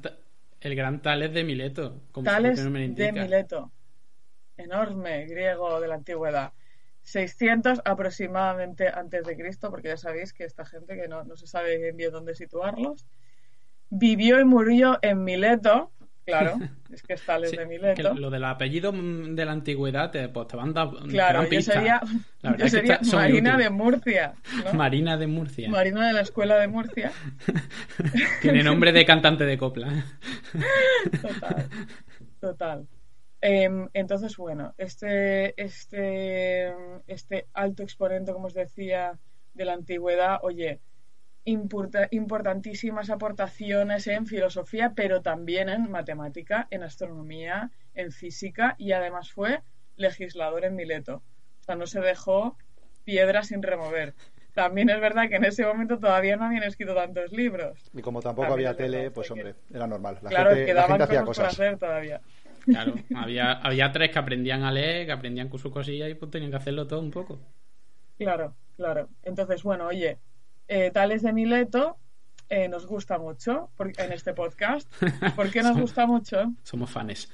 el 0.62 0.76
gran 0.76 1.02
Tales 1.02 1.34
de 1.34 1.44
Mileto. 1.44 2.02
Como 2.12 2.26
Tales 2.26 2.62
de. 2.64 3.12
Mileto. 3.12 3.72
Enorme 4.58 5.26
griego 5.26 5.80
de 5.80 5.88
la 5.88 5.96
antigüedad. 5.96 6.54
600 7.02 7.82
aproximadamente 7.86 8.90
antes 8.90 9.24
de 9.26 9.38
Cristo, 9.38 9.70
porque 9.72 9.90
ya 9.90 9.98
sabéis 9.98 10.34
que 10.34 10.44
esta 10.44 10.66
gente 10.66 10.96
que 11.00 11.08
no, 11.08 11.24
no 11.24 11.38
se 11.38 11.48
sabe 11.48 11.78
bien 11.78 11.96
bien 11.96 12.12
dónde 12.12 12.36
situarlos, 12.36 13.06
vivió 13.90 14.40
y 14.42 14.46
murió 14.46 15.00
en 15.02 15.24
Mileto, 15.24 15.92
claro, 16.28 16.60
es 16.94 17.02
que 17.02 17.14
es 17.14 17.22
Tales 17.26 17.50
Sí, 17.50 17.58
de 17.58 17.64
que 17.64 17.70
Mileto. 17.70 18.14
lo 18.14 18.30
del 18.30 18.44
apellido 18.44 18.92
mm, 18.94 19.34
de 19.36 19.46
la 19.46 19.52
antigüedad 19.54 20.12
te, 20.12 20.30
pues, 20.30 20.48
te 20.48 20.56
van 20.58 20.74
da- 20.74 20.92
te 20.92 21.08
Claro, 21.08 21.50
yo 21.50 21.62
sería, 21.62 22.02
La 22.42 22.52
es 22.52 22.74
que 22.76 22.80
está- 22.94 23.00
Marina 23.18 23.58
de 23.58 23.70
Murcia, 23.70 24.34
¿no? 24.66 24.74
Marina 24.74 25.18
de 25.18 25.28
Murcia. 25.28 25.70
Marina 25.70 26.06
de 26.08 26.14
la 26.14 26.22
escuela 26.22 26.58
de 26.58 26.68
Murcia. 26.68 27.12
Tiene 28.42 28.64
nombre 28.64 28.92
de 28.92 29.06
cantante 29.06 29.46
de 29.46 29.58
copla. 29.58 30.06
Total, 31.22 31.70
total. 32.40 32.88
Em, 33.42 33.88
entonces, 33.94 34.36
bueno, 34.38 34.74
este, 34.78 35.60
este, 35.62 36.74
este 37.08 37.48
alto 37.54 37.84
exponente, 37.84 38.34
como 38.34 38.48
os 38.48 38.54
decía, 38.54 39.18
de 39.54 39.66
la 39.66 39.74
antigüedad, 39.74 40.40
oye, 40.42 40.80
importantísimas 42.12 43.10
aportaciones 43.10 44.08
en 44.08 44.26
filosofía, 44.26 44.94
pero 44.96 45.22
también 45.22 45.70
en 45.70 45.90
matemática, 45.90 46.68
en 46.72 46.84
astronomía, 46.84 47.72
en 47.94 48.12
física, 48.12 48.76
y 48.78 48.92
además 48.92 49.32
fue 49.32 49.62
legislador 49.96 50.66
en 50.66 50.76
Mileto. 50.76 51.24
O 51.62 51.64
sea, 51.64 51.76
no 51.76 51.88
se 51.88 52.02
dejó 52.02 52.58
piedra 53.04 53.44
sin 53.44 53.64
remover. 53.64 54.14
También 54.54 54.90
es 54.90 55.00
verdad 55.00 55.30
que 55.30 55.36
en 55.36 55.46
ese 55.46 55.66
momento 55.66 56.00
todavía 56.00 56.36
no 56.36 56.46
habían 56.46 56.64
escrito 56.64 56.94
tantos 56.96 57.32
libros. 57.32 57.90
y 57.94 58.02
como 58.02 58.22
tampoco 58.22 58.48
También 58.48 58.68
había 58.70 58.78
tele, 58.78 59.12
pues 59.12 59.28
que- 59.28 59.34
hombre, 59.34 59.56
era 59.74 59.88
normal. 59.88 60.18
La 60.24 60.30
claro, 60.30 60.50
gente, 60.50 60.62
la 60.62 60.66
quedaban 60.68 60.90
gente 60.90 61.04
hacía 61.04 61.26
cosas 61.26 61.56
por 61.56 61.66
hacer 61.66 61.78
todavía. 61.78 62.22
Claro, 62.66 62.96
había, 63.16 63.52
había 63.54 63.92
tres 63.92 64.12
que 64.12 64.20
aprendían 64.20 64.64
a 64.64 64.72
leer, 64.72 65.06
que 65.06 65.12
aprendían 65.12 65.48
con 65.50 65.60
sus 65.60 65.72
cosillas 65.72 66.10
y 66.10 66.16
pues 66.16 66.32
tenían 66.32 66.52
que 66.52 66.58
hacerlo 66.58 66.88
todo 66.88 67.00
un 67.00 67.12
poco. 67.12 67.40
Claro, 68.18 68.56
claro. 68.76 69.10
Entonces, 69.24 69.62
bueno, 69.64 69.86
oye, 69.88 70.18
eh, 70.68 70.92
Tales 70.92 71.22
de 71.22 71.34
Mileto 71.34 71.98
eh, 72.50 72.68
nos 72.70 72.86
gusta 72.86 73.18
mucho 73.18 73.70
en 73.80 74.12
este 74.14 74.34
podcast. 74.34 74.92
¿Por 75.36 75.50
qué 75.52 75.60
nos 75.62 75.72
Somos- 75.76 75.82
gusta 75.82 76.06
mucho? 76.08 76.54
Somos 76.64 76.90
fans. 76.90 77.30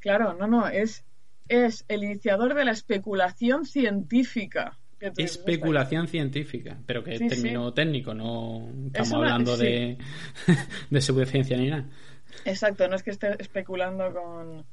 Claro, 0.00 0.34
no, 0.34 0.46
no, 0.46 0.68
es, 0.68 1.04
es 1.48 1.84
el 1.88 2.04
iniciador 2.04 2.54
de 2.54 2.64
la 2.64 2.72
especulación 2.72 3.64
científica, 3.66 4.78
Especulación 4.98 6.08
científica, 6.08 6.78
pero 6.86 7.04
que 7.04 7.14
es 7.16 7.28
término 7.28 7.72
técnico, 7.74 8.14
no 8.14 8.66
estamos 8.86 9.12
hablando 9.12 9.56
de, 9.56 9.98
de 10.90 11.00
pseudociencia 11.02 11.56
ni 11.58 11.68
nada. 11.68 11.84
Exacto, 12.46 12.88
no 12.88 12.96
es 12.96 13.02
que 13.02 13.10
esté 13.10 13.36
especulando 13.40 14.10
con, 14.14 14.64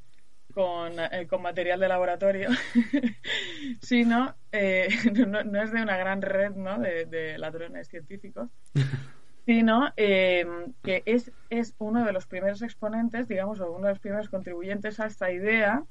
con, 0.53 0.93
eh, 0.99 1.27
con 1.27 1.41
material 1.41 1.79
de 1.79 1.87
laboratorio, 1.87 2.49
sino 3.81 4.35
eh, 4.51 4.87
no, 5.27 5.61
es 5.61 5.71
de 5.71 5.81
una 5.81 5.97
gran 5.97 6.21
red 6.21 6.51
¿no? 6.51 6.79
de, 6.79 7.37
ladrones 7.37 7.87
científicos, 7.87 8.49
sino 9.45 9.91
eh, 9.97 10.45
que 10.83 11.03
es, 11.05 11.31
es 11.49 11.75
uno 11.79 12.05
de 12.05 12.13
los 12.13 12.27
primeros 12.27 12.61
exponentes, 12.61 13.27
digamos, 13.27 13.59
o 13.59 13.71
uno 13.71 13.87
de 13.87 13.93
los 13.93 13.99
primeros 13.99 14.29
contribuyentes 14.29 14.99
a 14.99 15.07
esta 15.07 15.31
idea 15.31 15.83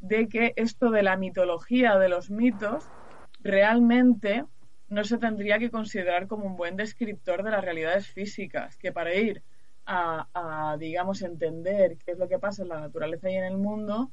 de 0.00 0.28
que 0.28 0.52
esto 0.56 0.90
de 0.90 1.02
la 1.02 1.16
mitología, 1.16 1.98
de 1.98 2.08
los 2.08 2.30
mitos, 2.30 2.86
realmente 3.40 4.44
no 4.88 5.04
se 5.04 5.18
tendría 5.18 5.58
que 5.58 5.70
considerar 5.70 6.26
como 6.26 6.46
un 6.46 6.56
buen 6.56 6.76
descriptor 6.76 7.42
de 7.42 7.50
las 7.50 7.64
realidades 7.64 8.08
físicas, 8.08 8.76
que 8.76 8.92
para 8.92 9.14
ir 9.14 9.42
a, 9.90 10.76
digamos, 10.78 11.22
entender 11.22 11.96
qué 12.04 12.12
es 12.12 12.18
lo 12.18 12.28
que 12.28 12.38
pasa 12.38 12.62
en 12.62 12.68
la 12.68 12.80
naturaleza 12.80 13.30
y 13.30 13.36
en 13.36 13.44
el 13.44 13.56
mundo, 13.56 14.10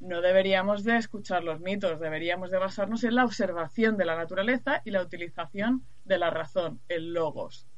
no 0.00 0.20
deberíamos 0.20 0.82
de 0.82 0.96
escuchar 0.96 1.44
los 1.44 1.60
mitos, 1.60 2.00
deberíamos 2.00 2.50
de 2.50 2.58
basarnos 2.58 3.04
en 3.04 3.14
la 3.14 3.24
observación 3.24 3.96
de 3.96 4.04
la 4.04 4.16
naturaleza 4.16 4.82
y 4.84 4.90
la 4.90 5.00
utilización 5.00 5.84
de 6.04 6.18
la 6.18 6.30
razón, 6.30 6.80
el 6.88 7.12
logos. 7.14 7.68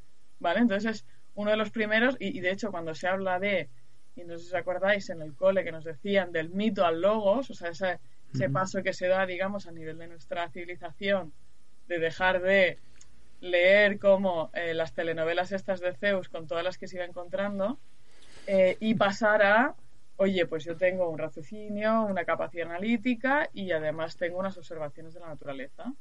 ¿Vale? 0.41 0.61
Entonces 0.61 0.91
es 0.91 1.07
uno 1.35 1.51
de 1.51 1.59
los 1.59 1.71
primeros, 1.71 2.17
y, 2.19 2.41
de 2.41 2.51
hecho 2.51 2.71
cuando 2.71 2.95
se 2.95 3.09
habla 3.09 3.39
de, 3.39 3.69
y 4.17 4.25
no 4.25 4.39
sé 4.39 4.45
si 4.45 4.49
os 4.49 4.55
acordáis 4.55 5.11
en 5.11 5.21
el 5.21 5.35
cole 5.35 5.65
que 5.65 5.73
nos 5.73 5.85
decían 5.85 6.33
del 6.33 6.49
mito 6.49 6.87
al 6.87 7.03
logos, 7.03 7.51
o 7.51 7.55
sea, 7.55 7.71
ese, 7.71 8.01
ese 8.33 8.49
paso 8.49 8.83
que 8.83 8.95
se 8.95 9.07
da, 9.07 9.27
digamos, 9.27 9.67
a 9.67 9.73
nivel 9.73 9.99
de 9.99 10.09
nuestra 10.09 10.49
civilización, 10.49 11.35
de 11.89 11.99
dejar 11.99 12.41
de 12.41 12.79
leer 13.45 13.99
como 13.99 14.51
eh, 14.55 14.75
las 14.75 14.95
telenovelas 14.95 15.53
estas 15.53 15.81
de 15.81 15.93
Zeus 15.95 16.29
con 16.29 16.47
todas 16.47 16.65
las 16.65 16.79
que 16.79 16.89
se 16.89 16.97
iba 16.97 17.05
encontrando 17.05 17.79
eh, 18.47 18.77
y 18.81 18.95
pasar 18.95 19.43
a, 19.43 19.75
oye, 20.17 20.47
pues 20.47 20.65
yo 20.65 20.77
tengo 20.77 21.09
un 21.09 21.19
raciocinio, 21.19 22.03
una 22.03 22.25
capacidad 22.25 22.69
analítica 22.71 23.51
y 23.53 23.71
además 23.73 24.17
tengo 24.17 24.39
unas 24.39 24.57
observaciones 24.57 25.15
de 25.15 25.21
la 25.21 25.29
naturaleza. 25.29 25.93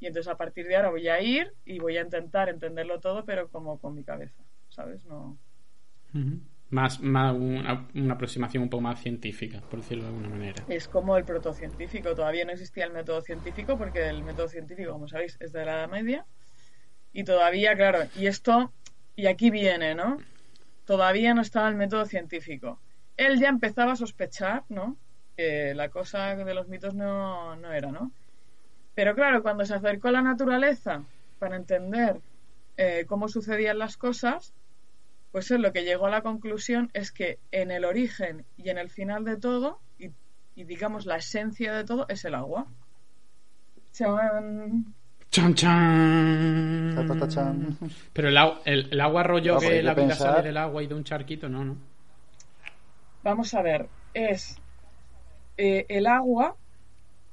Y 0.00 0.06
entonces 0.06 0.30
a 0.30 0.36
partir 0.36 0.66
de 0.66 0.76
ahora 0.76 0.90
voy 0.90 1.08
a 1.08 1.20
ir 1.20 1.52
y 1.64 1.78
voy 1.78 1.96
a 1.96 2.02
intentar 2.02 2.48
entenderlo 2.48 2.98
todo, 3.00 3.24
pero 3.24 3.48
como 3.48 3.78
con 3.78 3.94
mi 3.94 4.02
cabeza, 4.02 4.42
¿sabes? 4.68 5.04
No. 5.04 5.38
Más, 6.70 7.00
más 7.00 7.34
una, 7.34 7.88
una, 7.94 8.14
aproximación 8.14 8.62
un 8.62 8.70
poco 8.70 8.82
más 8.82 9.00
científica, 9.00 9.60
por 9.60 9.80
decirlo 9.80 10.04
de 10.04 10.08
alguna 10.10 10.28
manera. 10.28 10.64
Es 10.68 10.88
como 10.88 11.16
el 11.16 11.24
protocientífico. 11.24 12.14
Todavía 12.14 12.44
no 12.44 12.52
existía 12.52 12.86
el 12.86 12.92
método 12.92 13.20
científico 13.20 13.76
porque 13.76 14.08
el 14.08 14.22
método 14.22 14.48
científico, 14.48 14.92
como 14.92 15.08
sabéis, 15.08 15.36
es 15.40 15.52
de 15.52 15.64
la 15.64 15.74
Edad 15.74 15.88
Media 15.88 16.26
y 17.12 17.24
todavía, 17.24 17.74
claro, 17.76 18.00
y 18.16 18.26
esto, 18.26 18.72
y 19.14 19.26
aquí 19.26 19.50
viene, 19.50 19.94
¿no? 19.94 20.18
Todavía 20.84 21.34
no 21.34 21.42
estaba 21.42 21.68
el 21.68 21.74
método 21.74 22.04
científico. 22.06 22.78
Él 23.16 23.40
ya 23.40 23.48
empezaba 23.48 23.92
a 23.92 23.96
sospechar, 23.96 24.64
¿no? 24.68 24.96
Que 25.36 25.74
la 25.74 25.88
cosa 25.88 26.36
de 26.36 26.54
los 26.54 26.68
mitos 26.68 26.94
no, 26.94 27.56
no 27.56 27.72
era, 27.72 27.90
¿no? 27.90 28.12
Pero 28.94 29.14
claro, 29.14 29.42
cuando 29.42 29.64
se 29.66 29.74
acercó 29.74 30.08
a 30.08 30.12
la 30.12 30.22
naturaleza 30.22 31.04
para 31.38 31.56
entender 31.56 32.20
eh, 32.78 33.04
cómo 33.06 33.28
sucedían 33.28 33.78
las 33.78 33.96
cosas, 33.96 34.54
pues 35.32 35.50
él 35.50 35.60
lo 35.60 35.72
que 35.72 35.84
llegó 35.84 36.06
a 36.06 36.10
la 36.10 36.22
conclusión 36.22 36.90
es 36.94 37.12
que 37.12 37.38
en 37.52 37.70
el 37.70 37.84
origen 37.84 38.46
y 38.56 38.70
en 38.70 38.78
el 38.78 38.88
final 38.88 39.24
de 39.24 39.36
todo, 39.36 39.80
y, 39.98 40.12
digamos 40.64 41.04
la 41.04 41.16
esencia 41.16 41.74
de 41.74 41.84
todo, 41.84 42.06
es 42.08 42.24
el 42.24 42.34
agua. 42.34 42.66
Chan, 43.92 44.94
chan. 45.30 46.94
Pero 48.12 48.28
el, 48.28 48.88
el, 48.90 49.00
agua 49.00 49.22
rollo 49.22 49.58
que 49.58 49.82
la 49.82 49.94
vida 49.94 50.14
sale 50.14 50.42
del 50.42 50.56
agua 50.56 50.82
y 50.82 50.86
de 50.86 50.94
un 50.94 51.04
charquito, 51.04 51.48
no, 51.48 51.64
no. 51.64 51.76
Vamos 53.22 53.54
a 53.54 53.62
ver, 53.62 53.88
es 54.14 54.58
eh, 55.56 55.86
el 55.88 56.06
agua. 56.06 56.56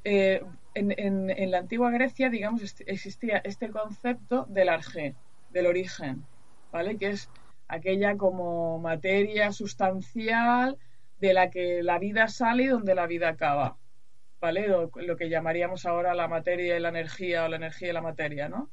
Eh, 0.03 0.43
en, 0.75 0.91
en, 1.29 1.51
la 1.51 1.59
antigua 1.59 1.91
Grecia, 1.91 2.29
digamos, 2.29 2.63
existía 2.87 3.37
este 3.43 3.69
concepto 3.69 4.45
del 4.49 4.69
arjé, 4.69 5.13
del 5.51 5.67
origen, 5.67 6.25
¿vale? 6.71 6.97
Que 6.97 7.09
es 7.09 7.29
aquella 7.67 8.17
como 8.17 8.79
materia 8.79 9.51
sustancial 9.51 10.77
de 11.19 11.33
la 11.33 11.49
que 11.49 11.83
la 11.83 11.99
vida 11.99 12.27
sale 12.27 12.63
y 12.63 12.67
donde 12.67 12.95
la 12.95 13.07
vida 13.07 13.29
acaba. 13.29 13.77
¿Vale? 14.43 14.67
Lo, 14.67 15.15
que 15.15 15.29
llamaríamos 15.29 15.85
ahora 15.85 16.13
la 16.13 16.27
materia 16.27 16.75
y 16.75 16.79
la 16.81 16.89
energía 16.89 17.45
o 17.45 17.47
la 17.47 17.55
energía 17.55 17.91
y 17.91 17.93
la 17.93 18.01
materia, 18.01 18.49
¿no? 18.49 18.69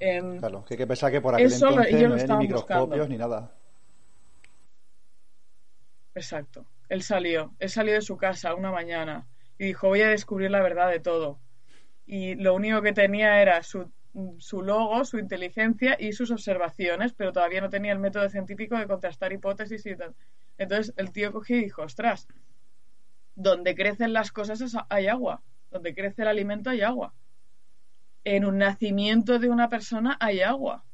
Em, 0.00 0.38
claro, 0.38 0.64
que 0.64 0.72
hay 0.74 0.78
que 0.78 0.86
pensar 0.86 1.12
que 1.12 1.20
por 1.20 1.34
aquel 1.34 1.52
entonces 1.52 1.76
no 1.76 1.82
había 1.82 2.36
ni 2.38 2.46
microscopios 2.46 3.08
ni 3.10 3.18
nada. 3.18 3.52
Exacto. 6.14 6.64
Él 6.88 7.02
salió, 7.02 7.52
él 7.58 7.68
salió 7.68 7.92
de 7.92 8.00
su 8.00 8.16
casa 8.16 8.54
una 8.54 8.72
mañana 8.72 9.26
y 9.58 9.66
dijo, 9.66 9.88
voy 9.88 10.00
a 10.00 10.08
descubrir 10.08 10.50
la 10.50 10.62
verdad 10.62 10.90
de 10.90 11.00
todo. 11.00 11.38
Y 12.06 12.36
lo 12.36 12.54
único 12.54 12.80
que 12.80 12.94
tenía 12.94 13.42
era 13.42 13.62
su, 13.62 13.90
su 14.38 14.62
logo, 14.62 15.04
su 15.04 15.18
inteligencia 15.18 15.98
y 16.00 16.12
sus 16.12 16.30
observaciones, 16.30 17.12
pero 17.12 17.30
todavía 17.30 17.60
no 17.60 17.68
tenía 17.68 17.92
el 17.92 17.98
método 17.98 18.30
científico 18.30 18.78
de 18.78 18.86
contrastar 18.86 19.34
hipótesis 19.34 19.84
y 19.84 19.96
tal. 19.96 20.14
Entonces 20.56 20.94
el 20.96 21.12
tío 21.12 21.30
cogió 21.30 21.58
y 21.58 21.64
dijo, 21.64 21.82
ostras, 21.82 22.26
donde 23.34 23.74
crecen 23.74 24.12
las 24.12 24.32
cosas 24.32 24.62
hay 24.88 25.08
agua, 25.08 25.42
donde 25.70 25.94
crece 25.94 26.22
el 26.22 26.28
alimento 26.28 26.70
hay 26.70 26.82
agua. 26.82 27.14
En 28.24 28.44
un 28.44 28.58
nacimiento 28.58 29.38
de 29.38 29.50
una 29.50 29.68
persona 29.68 30.16
hay 30.20 30.40
agua. 30.40 30.84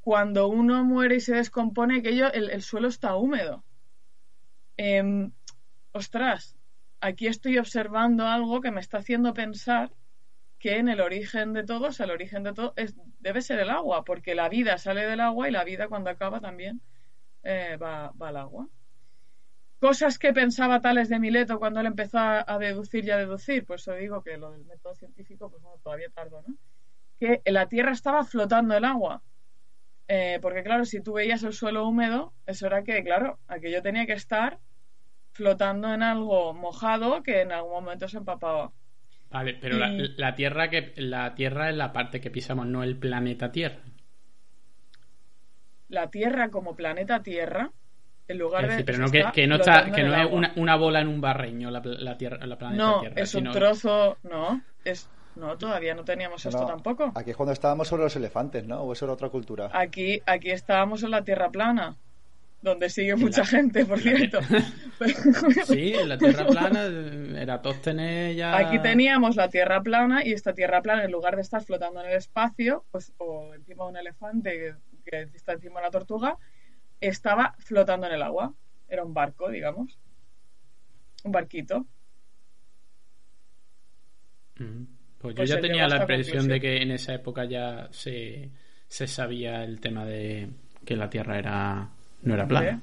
Cuando 0.00 0.48
uno 0.48 0.84
muere 0.84 1.16
y 1.16 1.20
se 1.20 1.34
descompone, 1.34 1.98
aquello, 1.98 2.32
el, 2.32 2.62
suelo 2.62 2.88
está 2.88 3.16
húmedo. 3.16 3.64
Em, 4.76 5.32
ostras, 5.92 6.56
aquí 7.00 7.26
estoy 7.26 7.58
observando 7.58 8.26
algo 8.26 8.60
que 8.60 8.70
me 8.70 8.80
está 8.80 8.98
haciendo 8.98 9.34
pensar 9.34 9.92
que 10.58 10.76
en 10.76 10.88
el 10.88 11.00
origen 11.00 11.54
de 11.54 11.64
todo, 11.64 11.88
o 11.88 11.92
sea, 11.92 12.06
el 12.06 12.12
origen 12.12 12.42
de 12.44 12.52
todo 12.52 12.74
debe 13.20 13.42
ser 13.42 13.58
el 13.58 13.70
agua, 13.70 14.04
porque 14.04 14.34
la 14.34 14.48
vida 14.48 14.78
sale 14.78 15.06
del 15.06 15.20
agua 15.20 15.48
y 15.48 15.52
la 15.52 15.64
vida 15.64 15.88
cuando 15.88 16.10
acaba 16.10 16.40
también 16.40 16.80
eh, 17.42 17.76
va 17.76 18.12
al 18.20 18.36
agua 18.36 18.68
cosas 19.78 20.18
que 20.18 20.32
pensaba 20.32 20.80
Tales 20.80 21.08
de 21.08 21.18
Mileto 21.18 21.58
cuando 21.58 21.80
él 21.80 21.86
empezó 21.86 22.18
a, 22.18 22.58
deducir 22.58 23.04
y 23.04 23.10
a 23.10 23.18
deducir, 23.18 23.64
pues 23.64 23.86
os 23.88 23.98
digo 23.98 24.22
que 24.22 24.36
lo 24.36 24.52
del 24.52 24.64
método 24.64 24.94
científico, 24.94 25.50
pues 25.50 25.62
bueno, 25.62 25.78
todavía 25.82 26.08
tardo, 26.10 26.42
¿no? 26.46 26.54
Que 27.18 27.42
la 27.46 27.68
Tierra 27.68 27.92
estaba 27.92 28.24
flotando 28.24 28.76
el 28.76 28.84
agua. 28.84 29.22
Eh, 30.08 30.38
porque 30.40 30.62
claro, 30.62 30.84
si 30.84 31.02
tú 31.02 31.14
veías 31.14 31.42
el 31.42 31.52
suelo 31.52 31.86
húmedo, 31.86 32.32
eso 32.46 32.66
era 32.66 32.84
que, 32.84 33.02
claro, 33.02 33.38
aquello 33.48 33.82
tenía 33.82 34.06
que 34.06 34.12
estar 34.12 34.60
flotando 35.32 35.92
en 35.92 36.02
algo 36.02 36.54
mojado 36.54 37.22
que 37.22 37.40
en 37.40 37.52
algún 37.52 37.72
momento 37.72 38.08
se 38.08 38.18
empapaba. 38.18 38.72
Vale, 39.30 39.54
pero 39.54 39.76
la, 39.76 39.90
la, 39.90 40.34
Tierra 40.34 40.70
que 40.70 40.94
la 40.96 41.34
Tierra 41.34 41.68
es 41.70 41.76
la 41.76 41.92
parte 41.92 42.20
que 42.20 42.30
pisamos, 42.30 42.66
no 42.66 42.84
el 42.84 42.96
planeta 42.96 43.50
Tierra. 43.50 43.82
La 45.88 46.10
Tierra 46.10 46.50
como 46.50 46.76
planeta 46.76 47.22
Tierra 47.22 47.72
en 48.28 48.38
lugar 48.38 48.68
de 48.68 48.84
pero 48.84 48.98
no 48.98 49.10
que, 49.10 49.46
no 49.46 49.56
está 49.56 49.90
que 49.90 50.02
no 50.02 50.14
es 50.14 50.30
una, 50.30 50.52
una, 50.56 50.76
bola 50.76 51.00
en 51.00 51.08
un 51.08 51.20
barreño 51.20 51.70
la, 51.70 51.80
la 51.84 52.18
tierra 52.18 52.44
la 52.46 52.58
planeta 52.58 52.84
no 52.84 53.00
tierra, 53.00 53.20
es 53.20 53.34
un 53.34 53.50
trozo 53.50 54.18
no 54.24 54.60
es 54.84 55.08
no 55.36 55.56
todavía 55.58 55.94
no 55.94 56.04
teníamos 56.04 56.44
esto 56.44 56.66
tampoco. 56.66 57.12
aquí 57.14 57.30
es 57.30 57.36
cuando 57.36 57.52
estábamos 57.52 57.88
sobre 57.88 58.04
los 58.04 58.16
elefantes 58.16 58.66
no 58.66 58.80
o 58.80 58.92
eso 58.92 59.04
era 59.04 59.14
otra 59.14 59.28
cultura. 59.28 59.70
Aquí 59.72 60.22
aquí 60.26 60.50
estábamos 60.50 61.02
en 61.02 61.10
la 61.10 61.22
tierra 61.22 61.50
plana 61.50 61.96
donde 62.62 62.88
sigue 62.90 63.14
mucha 63.16 63.44
gente, 63.44 63.84
por 63.84 64.00
cierto. 64.00 64.40
sí, 65.66 65.94
en 65.94 66.08
la 66.08 66.18
Tierra 66.18 66.46
plana, 66.46 66.86
Eratóstenes 67.40 68.36
ya... 68.36 68.56
Aquí 68.56 68.78
teníamos 68.80 69.36
la 69.36 69.48
Tierra 69.48 69.82
plana 69.82 70.24
y 70.24 70.32
esta 70.32 70.52
Tierra 70.52 70.82
plana, 70.82 71.04
en 71.04 71.12
lugar 71.12 71.36
de 71.36 71.42
estar 71.42 71.62
flotando 71.62 72.00
en 72.00 72.10
el 72.10 72.16
espacio, 72.16 72.84
pues 72.90 73.12
o 73.18 73.54
encima 73.54 73.84
de 73.84 73.90
un 73.90 73.96
elefante 73.96 74.74
que 75.04 75.28
está 75.34 75.52
encima 75.52 75.74
de 75.74 75.80
una 75.80 75.90
tortuga, 75.90 76.36
estaba 77.00 77.54
flotando 77.58 78.06
en 78.06 78.14
el 78.14 78.22
agua. 78.22 78.52
Era 78.88 79.04
un 79.04 79.14
barco, 79.14 79.50
digamos. 79.50 79.98
Un 81.24 81.32
barquito. 81.32 81.86
Pues 84.56 85.34
yo 85.34 85.36
pues 85.36 85.50
ya 85.50 85.60
tenía 85.60 85.88
la 85.88 85.98
impresión 85.98 86.48
de 86.48 86.60
que 86.60 86.76
en 86.78 86.90
esa 86.90 87.14
época 87.14 87.44
ya 87.44 87.88
se, 87.90 88.50
sabía 88.88 89.64
el 89.64 89.80
tema 89.80 90.04
de 90.04 90.48
que 90.84 90.96
la 90.96 91.10
Tierra 91.10 91.38
era 91.38 91.90
no 92.22 92.34
era 92.34 92.46
plana. 92.46 92.80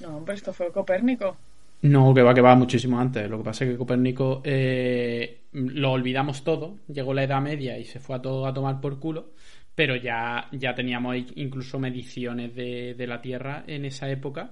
No, 0.00 0.18
hombre, 0.18 0.34
esto 0.34 0.52
fue 0.52 0.70
Copérnico. 0.70 1.36
No, 1.82 2.14
que 2.14 2.22
va, 2.22 2.34
que 2.34 2.40
va 2.40 2.54
muchísimo 2.54 2.98
antes. 2.98 3.28
Lo 3.28 3.38
que 3.38 3.44
pasa 3.44 3.64
es 3.64 3.70
que 3.70 3.76
Copérnico 3.76 4.40
eh, 4.44 5.42
lo 5.52 5.92
olvidamos 5.92 6.44
todo. 6.44 6.76
Llegó 6.88 7.14
la 7.14 7.24
Edad 7.24 7.40
Media 7.40 7.78
y 7.78 7.84
se 7.84 8.00
fue 8.00 8.16
a 8.16 8.22
todo 8.22 8.46
a 8.46 8.54
tomar 8.54 8.80
por 8.80 8.98
culo 8.98 9.30
pero 9.76 9.94
ya, 9.94 10.48
ya 10.50 10.74
teníamos 10.74 11.16
incluso 11.36 11.78
mediciones 11.78 12.54
de, 12.54 13.06
la 13.06 13.20
Tierra 13.20 13.62
en 13.66 13.84
esa 13.84 14.10
época 14.10 14.50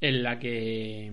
en 0.00 0.22
la 0.22 0.38
que 0.38 1.10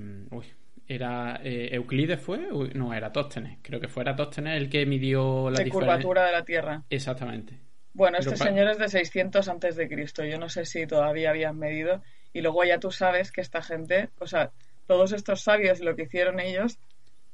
era 0.88 1.39
eh, 1.44 1.70
Euclides 1.72 2.20
fue, 2.20 2.50
no, 2.75 2.94
era 2.94 3.12
Tóstenes, 3.12 3.58
creo 3.62 3.80
que 3.80 3.88
fuera 3.88 4.16
Tóstenes 4.16 4.62
el 4.62 4.70
que 4.70 4.86
midió 4.86 5.50
la 5.50 5.63
de 5.63 5.70
curvatura 5.70 6.25
de 6.25 6.32
la 6.34 6.44
Tierra. 6.44 6.84
Exactamente. 6.89 7.58
Bueno, 7.94 8.20
este 8.20 8.38
señor 8.38 8.70
es 8.70 8.77
de 8.77 8.89
600 8.89 9.48
antes 9.48 9.75
de 9.75 9.88
Cristo. 9.88 10.24
Yo 10.24 10.38
no 10.38 10.50
sé 10.50 10.66
si 10.66 10.86
todavía 10.86 11.32
habían 11.32 11.58
medido. 11.58 12.04
Y 12.32 12.42
luego 12.42 12.63
ya 12.63 12.80
tú 12.80 12.92
sabes 12.92 13.32
que 13.32 13.42
esta 13.42 13.63
gente, 13.63 14.10
o 14.20 14.27
sea, 14.27 14.51
todos 14.86 15.13
estos 15.13 15.42
sabios 15.42 15.80
lo 15.80 15.96
que 15.96 16.04
hicieron 16.04 16.39
ellos, 16.39 16.77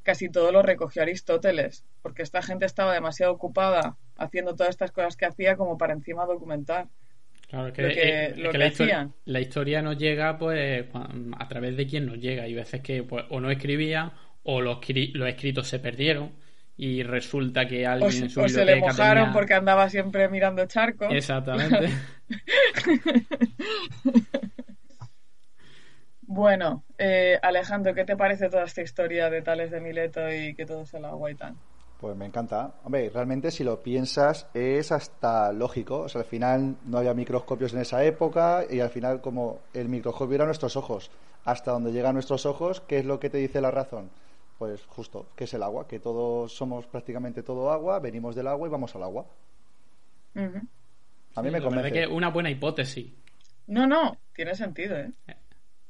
casi 0.03 0.29
todo 0.29 0.51
lo 0.51 0.62
recogió 0.62 1.01
Aristóteles, 1.01 1.86
porque 2.01 2.22
esta 2.22 2.41
gente 2.41 2.65
estaba 2.65 2.93
demasiado 2.93 3.33
ocupada 3.33 3.98
haciendo 4.17 4.55
todas 4.55 4.69
estas 4.69 4.91
cosas 4.91 5.17
que 5.17 5.25
hacía 5.25 5.55
como 5.55 5.77
para 5.77 5.93
encima 5.93 6.25
documentar. 6.25 6.88
Claro, 7.50 7.67
es 7.67 7.74
que, 7.74 8.33
lo 8.36 8.51
que, 8.51 8.57
la, 8.57 8.67
historia, 8.67 9.10
la, 9.25 9.39
historia, 9.39 9.81
nos 9.81 9.98
llega 9.98 10.38
pues 10.38 10.86
a 10.93 11.48
través 11.48 11.77
de 11.77 11.86
quien 11.86 12.07
nos 12.07 12.17
llega. 12.17 12.48
Y 12.48 12.53
veces 12.53 12.81
que 12.81 13.03
pues, 13.03 13.25
o 13.29 13.39
no 13.39 13.51
escribía 13.51 14.12
o 14.43 14.60
los, 14.60 14.79
los 15.13 15.29
escritos 15.29 15.67
se 15.67 15.79
perdieron 15.79 16.31
y 16.75 17.03
resulta 17.03 17.67
que 17.67 17.86
alguien 17.86 18.24
en 18.24 18.29
su 18.29 18.41
o 18.41 18.50
se 18.50 18.65
le 18.65 18.77
mojaron 18.77 19.31
porque 19.31 19.53
andaba 19.53 19.89
siempre 19.89 20.27
mirando 20.29 20.65
charcos. 20.65 21.10
Exactamente. 21.12 21.89
bueno, 26.27 26.84
eh, 26.98 27.38
Alejandro, 27.42 27.94
¿qué 27.94 28.06
te 28.06 28.15
parece 28.15 28.50
toda 28.50 28.63
esta 28.63 28.82
historia 28.82 29.30
de 29.30 29.42
Tales 29.42 29.72
de 29.72 29.82
Mileto 29.82 30.32
y 30.32 30.53
que 30.53 30.65
todo 30.65 30.84
es 30.84 30.94
el 30.94 31.06
agua 31.06 31.32
y 31.32 31.36
tal? 31.36 31.56
Pues 32.00 32.18
me 32.18 32.25
encanta. 32.25 32.74
Hombre, 32.84 33.10
realmente 33.10 33.50
si 33.50 33.63
lo 33.63 33.82
piensas 33.82 34.48
es 34.53 34.92
hasta 34.92 35.53
lógico. 35.53 36.01
O 36.01 36.10
sea, 36.10 36.22
al 36.22 36.27
final 36.27 36.75
no 36.86 36.98
había 36.98 37.13
microscopios 37.13 37.74
en 37.74 37.80
esa 37.80 38.03
época 38.03 38.65
y 38.70 38.82
al 38.82 38.89
final 38.89 39.22
como 39.22 39.62
el 39.74 39.88
microscopio 39.88 40.36
era 40.36 40.46
nuestros 40.46 40.75
ojos. 40.75 41.12
Hasta 41.46 41.72
donde 41.72 41.92
llegan 41.92 42.13
nuestros 42.13 42.46
ojos, 42.46 42.82
¿qué 42.82 43.00
es 43.00 43.06
lo 43.06 43.20
que 43.20 43.30
te 43.30 43.38
dice 43.38 43.62
la 43.62 43.72
razón? 43.72 44.10
Pues 44.58 44.86
justo, 44.86 45.27
que 45.36 45.46
es 45.46 45.53
el 45.53 45.63
agua, 45.63 45.88
que 45.88 46.00
todos 46.00 46.53
somos 46.53 46.86
prácticamente 46.88 47.42
todo 47.42 47.72
agua, 47.72 48.00
venimos 48.00 48.36
del 48.36 48.48
agua 48.48 48.68
y 48.68 48.72
vamos 48.72 48.96
al 48.96 49.03
agua. 49.03 49.25
A 50.36 51.42
mí 51.42 51.51
me 51.51 51.62
convence. 51.62 51.92
que 51.92 52.08
una 52.08 52.30
buena 52.30 52.50
hipótesis. 52.50 53.13
No, 53.68 53.88
no, 53.88 54.18
tiene 54.34 54.56
sentido, 54.56 54.98
¿eh? 54.98 55.12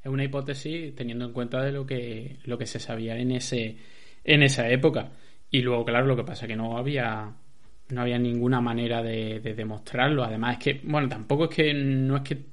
Es 0.03 0.11
una 0.11 0.23
hipótesis 0.23 0.93
teniendo 0.95 1.25
en 1.25 1.31
cuenta 1.31 1.61
de 1.61 1.71
lo 1.71 1.85
que, 1.85 2.37
lo 2.43 2.57
que 2.57 2.65
se 2.65 2.79
sabía 2.79 3.17
en 3.17 3.31
ese 3.31 3.77
en 4.23 4.43
esa 4.43 4.69
época. 4.69 5.11
Y 5.49 5.61
luego, 5.61 5.85
claro, 5.85 6.07
lo 6.07 6.15
que 6.15 6.23
pasa 6.23 6.45
es 6.45 6.49
que 6.49 6.55
no 6.55 6.77
había 6.77 7.33
no 7.89 8.01
había 8.01 8.17
ninguna 8.17 8.59
manera 8.61 9.01
de, 9.03 9.39
demostrarlo. 9.39 10.23
Además, 10.23 10.57
es 10.57 10.63
que, 10.63 10.81
bueno, 10.83 11.07
tampoco 11.07 11.45
es 11.45 11.55
que 11.55 11.73
no 11.73 12.17
es 12.17 12.21
que. 12.23 12.45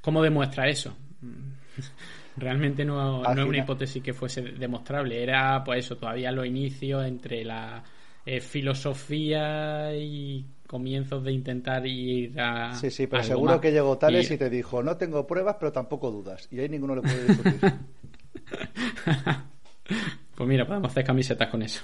¿Cómo 0.00 0.22
demuestra 0.22 0.68
eso? 0.68 0.96
Realmente 2.36 2.84
no, 2.84 3.22
no 3.22 3.42
es 3.42 3.48
una 3.48 3.58
hipótesis 3.58 4.02
que 4.02 4.12
fuese 4.12 4.42
demostrable. 4.42 5.22
Era, 5.22 5.62
pues 5.64 5.84
eso, 5.84 5.96
todavía 5.96 6.30
los 6.30 6.46
inicios 6.46 7.04
entre 7.04 7.44
la 7.44 7.82
eh, 8.24 8.40
filosofía 8.40 9.94
y 9.96 10.44
comienzos 10.68 11.24
de 11.24 11.32
intentar 11.32 11.84
ir 11.84 12.38
a. 12.38 12.72
Sí, 12.74 12.90
sí, 12.90 13.08
pero 13.08 13.24
seguro 13.24 13.60
que 13.60 13.72
llegó 13.72 13.98
Tales 13.98 14.30
y... 14.30 14.38
te 14.38 14.48
dijo: 14.48 14.80
No 14.82 14.96
tengo 14.96 15.26
pruebas, 15.26 15.56
pero 15.58 15.72
tampoco 15.72 16.12
dudas. 16.12 16.46
Y 16.52 16.60
ahí 16.60 16.68
ninguno 16.68 16.94
le 16.94 17.02
puede 17.02 17.26
discutir. 17.26 17.58
pues 20.36 20.48
mira, 20.48 20.64
podemos 20.66 20.92
hacer 20.92 21.04
camisetas 21.04 21.48
con 21.48 21.62
eso. 21.62 21.82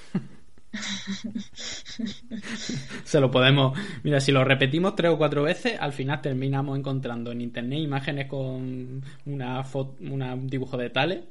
Se 3.05 3.21
lo 3.21 3.31
podemos. 3.31 3.79
Mira, 4.03 4.21
si 4.21 4.33
lo 4.33 4.45
repetimos 4.45 4.95
tres 4.95 5.13
o 5.13 5.19
cuatro 5.19 5.43
veces, 5.43 5.81
al 5.81 5.93
final 5.93 6.21
terminamos 6.21 6.79
encontrando 6.79 7.33
en 7.33 7.41
internet 7.41 7.79
imágenes 7.79 8.29
con 8.29 9.03
una 9.25 9.65
foto, 9.65 9.97
un 10.01 10.47
dibujo 10.47 10.77
de 10.77 10.91
Tales 10.91 11.25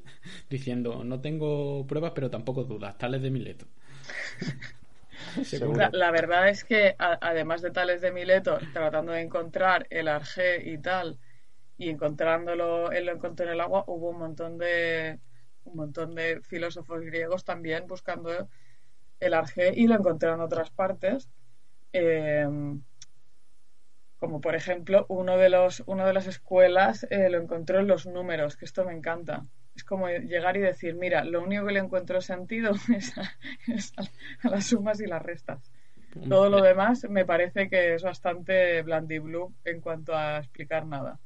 diciendo: 0.50 1.04
No 1.04 1.22
tengo 1.22 1.86
pruebas, 1.86 2.14
pero 2.16 2.32
tampoco 2.32 2.64
dudas. 2.64 2.98
Tales 2.98 3.22
de 3.22 3.30
Mileto. 3.30 3.68
la, 5.76 5.90
la, 5.92 6.12
verdad 6.12 6.50
es 6.50 6.64
que, 6.64 6.96
además 6.98 7.62
de 7.62 7.72
Tales 7.72 8.02
de 8.02 8.12
Mileto, 8.12 8.58
tratando 8.74 9.12
de 9.12 9.22
encontrar 9.22 9.88
el 9.90 10.08
arjé 10.08 10.70
y 10.70 10.78
tal, 10.78 11.20
y 11.78 11.90
encontrándolo, 11.90 12.92
él 12.92 13.06
lo 13.06 13.14
encontró 13.14 13.46
en 13.46 13.54
el 13.54 13.62
agua, 13.62 13.84
hubo 13.88 14.10
un 14.10 14.20
montón 14.20 14.58
de 14.58 15.20
un 15.66 15.76
montón 15.78 16.16
de 16.16 16.42
filósofos 16.42 17.02
griegos 17.02 17.44
también 17.44 17.88
buscando 17.88 18.50
el 19.20 19.34
Arge 19.34 19.74
y 19.76 19.88
lo 19.88 19.96
encontré 19.96 20.30
en 20.30 20.42
otras 20.42 20.70
partes. 20.72 21.30
Eh, 21.94 22.48
como 24.20 24.42
por 24.42 24.56
ejemplo, 24.56 25.06
uno 25.10 25.38
de 25.38 25.50
los, 25.50 25.84
una 25.86 26.06
de 26.06 26.14
las 26.14 26.28
escuelas 26.28 27.06
eh, 27.10 27.30
lo 27.30 27.40
encontró 27.40 27.80
en 27.80 27.88
los 27.88 28.06
números, 28.06 28.56
que 28.56 28.66
esto 28.66 28.86
me 28.86 28.94
encanta. 28.94 29.46
Es 29.76 29.84
como 29.84 30.08
llegar 30.08 30.56
y 30.58 30.62
decir, 30.62 30.96
mira, 30.96 31.24
lo 31.24 31.44
único 31.44 31.66
que 31.66 31.74
le 31.74 31.80
encuentro 31.80 32.22
sentido 32.22 32.72
es 33.68 33.94
a, 33.98 34.50
las 34.50 34.68
sumas 34.68 35.02
y 35.02 35.08
las 35.08 35.22
restas. 35.22 35.72
Todo 36.30 36.48
lo 36.48 36.62
demás 36.62 37.08
me 37.10 37.26
parece 37.26 37.68
que 37.70 37.96
es 37.96 38.04
bastante 38.04 38.84
blue 38.84 39.52
en 39.66 39.82
cuanto 39.82 40.16
a 40.16 40.38
explicar 40.38 40.86
nada. 40.86 41.20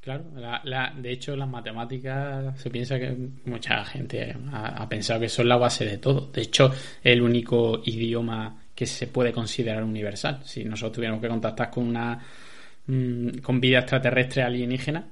Claro, 0.00 0.24
la, 0.64 0.94
de 0.96 1.12
hecho 1.12 1.36
las 1.36 1.48
matemáticas 1.48 2.58
se 2.58 2.70
piensa 2.70 2.98
que 2.98 3.14
mucha 3.44 3.84
gente 3.84 4.34
ha, 4.50 4.88
pensado 4.88 5.20
que 5.20 5.28
son 5.28 5.46
la 5.46 5.58
base 5.58 5.84
de 5.84 5.98
todo. 5.98 6.30
De 6.32 6.40
hecho, 6.40 6.72
el 7.04 7.20
único 7.20 7.82
idioma 7.84 8.62
que 8.74 8.86
se 8.86 9.08
puede 9.08 9.30
considerar 9.30 9.84
universal. 9.84 10.40
Si 10.42 10.64
nosotros 10.64 10.94
tuviéramos 10.94 11.20
que 11.20 11.28
contactar 11.28 11.70
con 11.70 11.86
una 11.86 12.18
mm, 12.86 13.40
con 13.42 13.60
vida 13.60 13.80
extraterrestre 13.80 14.42
alienígena, 14.42 15.06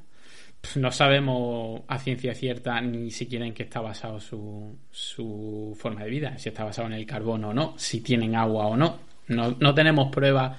no 0.77 0.90
sabemos 0.90 1.83
a 1.88 1.99
ciencia 1.99 2.35
cierta 2.35 2.81
ni 2.81 3.11
siquiera 3.11 3.47
en 3.47 3.55
qué 3.55 3.62
está 3.64 3.81
basado 3.81 4.21
su, 4.21 4.77
su 4.90 5.77
forma 5.79 6.05
de 6.05 6.11
vida, 6.11 6.38
si 6.38 6.49
está 6.49 6.64
basado 6.64 6.88
en 6.88 6.94
el 6.94 7.07
carbono 7.07 7.51
o 7.51 7.55
no, 7.55 7.75
si 7.77 8.01
tienen 8.01 8.35
agua 8.35 8.66
o 8.66 8.77
no. 8.77 8.99
No, 9.29 9.57
no 9.61 9.75
tenemos 9.75 10.11
pruebas 10.11 10.57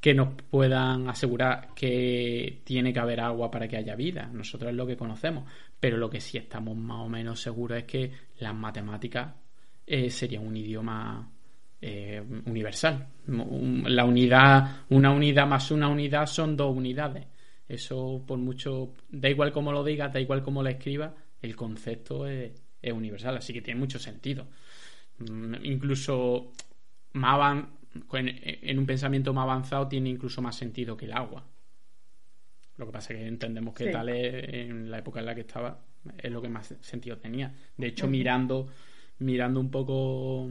que 0.00 0.14
nos 0.14 0.30
puedan 0.50 1.08
asegurar 1.08 1.68
que 1.74 2.60
tiene 2.64 2.92
que 2.92 2.98
haber 2.98 3.20
agua 3.20 3.50
para 3.50 3.68
que 3.68 3.76
haya 3.76 3.94
vida. 3.94 4.28
Nosotros 4.32 4.70
es 4.70 4.76
lo 4.76 4.86
que 4.86 4.96
conocemos, 4.96 5.44
pero 5.78 5.96
lo 5.96 6.10
que 6.10 6.20
sí 6.20 6.38
estamos 6.38 6.76
más 6.76 6.98
o 6.98 7.08
menos 7.08 7.40
seguros 7.40 7.78
es 7.78 7.84
que 7.84 8.10
las 8.38 8.54
matemáticas 8.54 9.32
eh, 9.86 10.10
serían 10.10 10.46
un 10.46 10.56
idioma 10.56 11.30
eh, 11.80 12.22
universal. 12.46 13.06
La 13.26 14.04
unidad, 14.04 14.82
una 14.90 15.12
unidad 15.12 15.46
más 15.46 15.70
una 15.70 15.88
unidad 15.88 16.26
son 16.26 16.56
dos 16.56 16.76
unidades. 16.76 17.26
Eso, 17.68 18.22
por 18.26 18.38
mucho, 18.38 18.94
da 19.08 19.30
igual 19.30 19.52
como 19.52 19.72
lo 19.72 19.84
digas, 19.84 20.12
da 20.12 20.20
igual 20.20 20.42
como 20.42 20.62
lo 20.62 20.68
escribas, 20.68 21.12
el 21.40 21.56
concepto 21.56 22.26
es, 22.26 22.52
es 22.80 22.92
universal, 22.92 23.36
así 23.36 23.52
que 23.52 23.62
tiene 23.62 23.80
mucho 23.80 23.98
sentido. 23.98 24.46
Mm, 25.18 25.54
incluso 25.62 26.52
más, 27.12 27.64
en 28.12 28.78
un 28.78 28.86
pensamiento 28.86 29.32
más 29.32 29.44
avanzado 29.44 29.88
tiene 29.88 30.10
incluso 30.10 30.42
más 30.42 30.56
sentido 30.56 30.96
que 30.96 31.06
el 31.06 31.12
agua. 31.12 31.46
Lo 32.76 32.86
que 32.86 32.92
pasa 32.92 33.12
es 33.12 33.20
que 33.20 33.26
entendemos 33.26 33.74
que 33.74 33.88
tal 33.88 34.08
es, 34.08 34.54
en 34.54 34.90
la 34.90 34.98
época 34.98 35.20
en 35.20 35.26
la 35.26 35.34
que 35.34 35.42
estaba 35.42 35.80
es 36.18 36.32
lo 36.32 36.42
que 36.42 36.48
más 36.48 36.74
sentido 36.80 37.18
tenía. 37.18 37.54
De 37.76 37.88
hecho, 37.88 38.08
mirando, 38.08 38.68
mirando 39.18 39.60
un 39.60 39.70
poco 39.70 40.50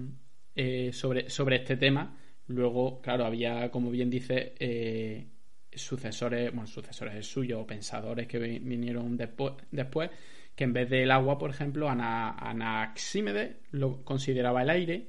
eh, 0.55 0.91
sobre, 0.93 1.29
sobre 1.29 1.57
este 1.57 1.77
tema, 1.77 2.17
luego, 2.47 3.01
claro, 3.01 3.25
había, 3.25 3.69
como 3.69 3.91
bien 3.91 4.09
dice, 4.09 4.53
eh, 4.59 5.27
sucesores, 5.73 6.51
bueno, 6.51 6.67
sucesores 6.67 7.25
suyos 7.25 7.61
o 7.61 7.67
pensadores 7.67 8.27
que 8.27 8.39
vinieron 8.39 9.17
después, 9.17 10.09
que 10.55 10.63
en 10.63 10.73
vez 10.73 10.89
del 10.89 11.11
agua, 11.11 11.37
por 11.37 11.49
ejemplo, 11.49 11.89
Anaxímedes 11.89 13.55
lo 13.71 14.03
consideraba 14.03 14.63
el 14.63 14.69
aire, 14.69 15.07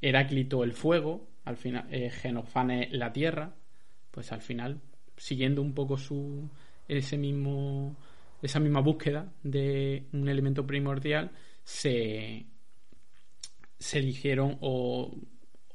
Heráclito 0.00 0.64
el 0.64 0.72
fuego, 0.72 1.28
al 1.44 1.56
final 1.56 1.86
eh, 1.90 2.10
Genofane 2.10 2.88
la 2.92 3.12
tierra, 3.12 3.54
pues 4.10 4.32
al 4.32 4.42
final, 4.42 4.80
siguiendo 5.16 5.62
un 5.62 5.74
poco 5.74 5.96
su 5.96 6.48
ese 6.86 7.16
mismo 7.16 7.96
esa 8.44 8.60
misma 8.60 8.80
búsqueda 8.80 9.32
de 9.42 10.04
un 10.12 10.28
elemento 10.28 10.66
primordial, 10.66 11.30
se, 11.62 12.44
se 13.78 13.98
eligieron 13.98 14.58
o, 14.60 15.14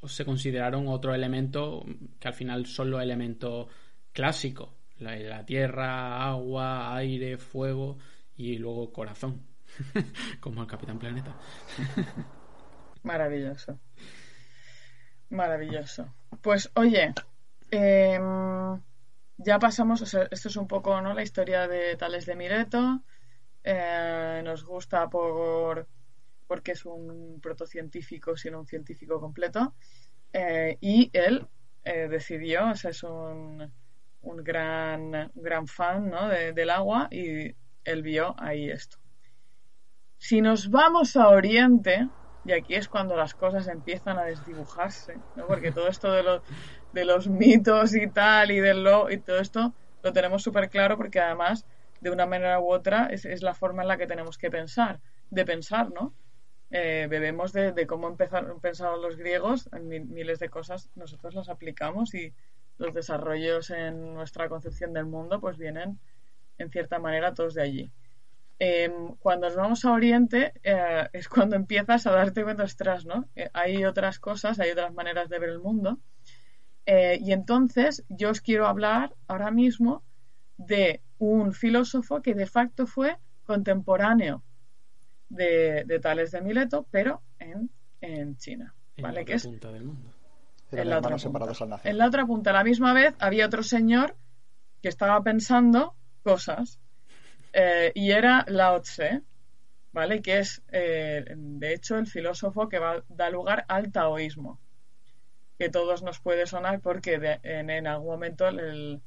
se 0.05 0.23
consideraron 0.23 0.87
otros 0.87 1.15
elementos 1.15 1.83
que 2.19 2.27
al 2.27 2.33
final 2.35 2.67
son 2.67 2.91
los 2.91 3.01
elementos 3.01 3.67
clásicos, 4.13 4.69
la, 4.97 5.45
tierra, 5.45 6.27
agua, 6.27 6.95
aire, 6.95 7.37
fuego 7.37 7.97
y 8.35 8.57
luego 8.57 8.91
corazón, 8.91 9.45
como 10.39 10.61
el 10.61 10.67
Capitán 10.67 10.99
Planeta. 10.99 11.35
Maravilloso. 13.03 13.79
Maravilloso. 15.29 16.13
Pues 16.41 16.71
oye, 16.75 17.13
em, 17.71 18.81
ya 19.37 19.59
pasamos, 19.59 20.01
esto 20.01 20.47
es 20.49 20.55
un 20.55 20.67
poco 20.67 20.99
¿no? 21.01 21.13
la 21.13 21.23
historia 21.23 21.67
de 21.67 21.95
Tales 21.95 22.25
de 22.25 22.35
Mireto. 22.35 23.03
Eh, 23.63 24.41
nos 24.43 24.63
gusta 24.63 25.09
por 25.09 25.87
porque 26.49 26.71
es 26.71 26.83
un 26.83 27.39
protocientífico, 27.41 28.35
sino 28.35 28.59
un 28.59 28.65
científico 28.65 29.19
completo. 29.19 29.75
Eh, 30.33 30.79
y 30.81 31.11
él 31.13 31.47
eh, 31.85 32.07
decidió, 32.09 32.71
o 32.71 32.75
sea, 32.75 32.89
es 32.89 33.03
un, 33.03 33.71
un 34.21 34.43
gran, 34.43 35.31
gran 35.35 35.67
fan 35.67 36.09
¿no? 36.09 36.27
del 36.27 36.69
agua 36.69 37.07
y 37.11 37.55
él 37.83 38.03
vio 38.03 38.35
ahí 38.37 38.69
esto. 38.69 38.97
Si 40.17 40.41
nos 40.41 40.69
vamos 40.69 41.15
a 41.15 41.29
Oriente, 41.29 42.07
y 42.45 42.51
aquí 42.51 42.75
es 42.75 42.89
cuando 42.89 43.15
las 43.15 43.33
cosas 43.33 43.67
empiezan 43.67 44.17
a 44.17 44.23
desdibujarse, 44.23 45.17
¿no? 45.35 45.47
porque 45.47 45.71
todo 45.71 45.87
esto 45.87 46.11
de 46.11 46.23
los, 46.23 46.41
de 46.93 47.05
los 47.05 47.27
mitos 47.27 47.95
y 47.95 48.07
tal, 48.07 48.51
y, 48.51 48.59
del 48.59 48.83
lo, 48.83 49.09
y 49.09 49.17
todo 49.17 49.39
esto 49.39 49.73
lo 50.03 50.13
tenemos 50.13 50.43
súper 50.43 50.69
claro 50.69 50.97
porque 50.97 51.19
además, 51.19 51.65
de 52.01 52.11
una 52.11 52.25
manera 52.25 52.59
u 52.59 52.71
otra, 52.71 53.07
es, 53.07 53.25
es, 53.25 53.41
la 53.41 53.53
forma 53.53 53.81
en 53.81 53.87
la 53.87 53.97
que 53.97 54.07
tenemos 54.07 54.37
que 54.37 54.49
pensar, 54.49 54.99
de 55.29 55.45
pensar, 55.45 55.91
¿no? 55.91 56.13
Eh, 56.71 57.07
bebemos 57.09 57.51
de, 57.51 57.87
cómo 57.87 58.07
empezaron, 58.07 58.59
pensaron 58.59 59.01
los 59.01 59.17
griegos, 59.17 59.69
en 59.73 59.87
miles 60.13 60.37
de 60.39 60.49
cosas 60.49 60.89
nosotros 60.95 61.33
las 61.33 61.49
aplicamos 61.49 62.13
y 62.13 62.33
los 62.79 62.93
desarrollos 62.93 63.69
en 63.69 64.13
nuestra 64.13 64.49
concepción 64.49 64.93
del 64.93 65.05
mundo 65.05 65.39
pues 65.39 65.57
vienen 65.57 65.99
en 66.57 66.71
cierta 66.71 66.97
manera 66.97 67.33
todos 67.33 67.53
de 67.53 67.61
allí. 67.61 67.91
Eh, 68.57 68.91
cuando 69.19 69.47
nos 69.47 69.55
vamos 69.55 69.85
a 69.85 69.91
Oriente 69.91 70.53
eh, 70.63 71.07
es 71.13 71.29
cuando 71.29 71.55
empiezas 71.55 72.07
a 72.07 72.11
darte 72.11 72.43
cuenta, 72.43 72.63
ostras, 72.63 73.05
¿no? 73.05 73.29
Eh, 73.35 73.49
hay 73.53 73.85
otras 73.85 74.19
cosas, 74.19 74.59
hay 74.59 74.71
otras 74.71 74.93
maneras 74.93 75.29
de 75.29 75.39
ver 75.39 75.49
el 75.49 75.59
mundo. 75.59 75.99
Eh, 76.85 77.19
y 77.21 77.31
entonces 77.31 78.03
yo 78.09 78.31
os 78.31 78.41
quiero 78.41 78.67
hablar 78.67 79.15
ahora 79.27 79.51
mismo 79.51 80.03
de 80.57 81.01
un 81.19 81.53
filósofo 81.53 82.21
que 82.21 82.33
de 82.33 82.47
facto 82.47 82.87
fue 82.87 83.17
contemporáneo 83.43 84.43
de, 85.29 85.83
de 85.85 85.99
Tales 85.99 86.31
de 86.31 86.41
Mileto, 86.41 86.87
pero 86.89 87.21
en, 87.37 87.69
en 88.01 88.35
China. 88.37 88.73
¿vale? 88.97 89.21
En 89.21 89.25
que 89.25 89.33
es 89.33 89.45
punta 89.45 89.71
del 89.71 89.85
mundo. 89.85 90.18
En 90.71 90.89
la, 90.89 90.97
otra 90.99 91.11
punta. 91.11 91.23
separados 91.23 91.61
al 91.61 91.69
nacer. 91.69 91.91
en 91.91 91.97
la 91.97 92.07
otra 92.07 92.25
punta. 92.25 92.49
A 92.51 92.53
la 92.53 92.63
misma 92.63 92.93
vez 92.93 93.15
había 93.19 93.45
otro 93.45 93.63
señor 93.63 94.15
que 94.81 94.89
estaba 94.89 95.21
pensando 95.23 95.95
cosas 96.23 96.79
eh, 97.53 97.91
y 97.95 98.11
era 98.11 98.45
Lao 98.47 98.81
Tse, 98.81 99.23
¿vale? 99.91 100.21
Que 100.21 100.39
es, 100.39 100.61
eh, 100.69 101.25
de 101.35 101.73
hecho, 101.73 101.97
el 101.97 102.07
filósofo 102.07 102.69
que 102.69 102.79
va, 102.79 103.03
da 103.09 103.29
lugar 103.29 103.65
al 103.67 103.91
taoísmo, 103.91 104.59
que 105.57 105.69
todos 105.69 106.03
nos 106.03 106.19
puede 106.19 106.45
sonar 106.45 106.79
porque 106.81 107.19
de, 107.19 107.39
en, 107.43 107.69
en, 107.69 107.87
algún 107.87 108.07
momento 108.07 108.47
el, 108.47 109.01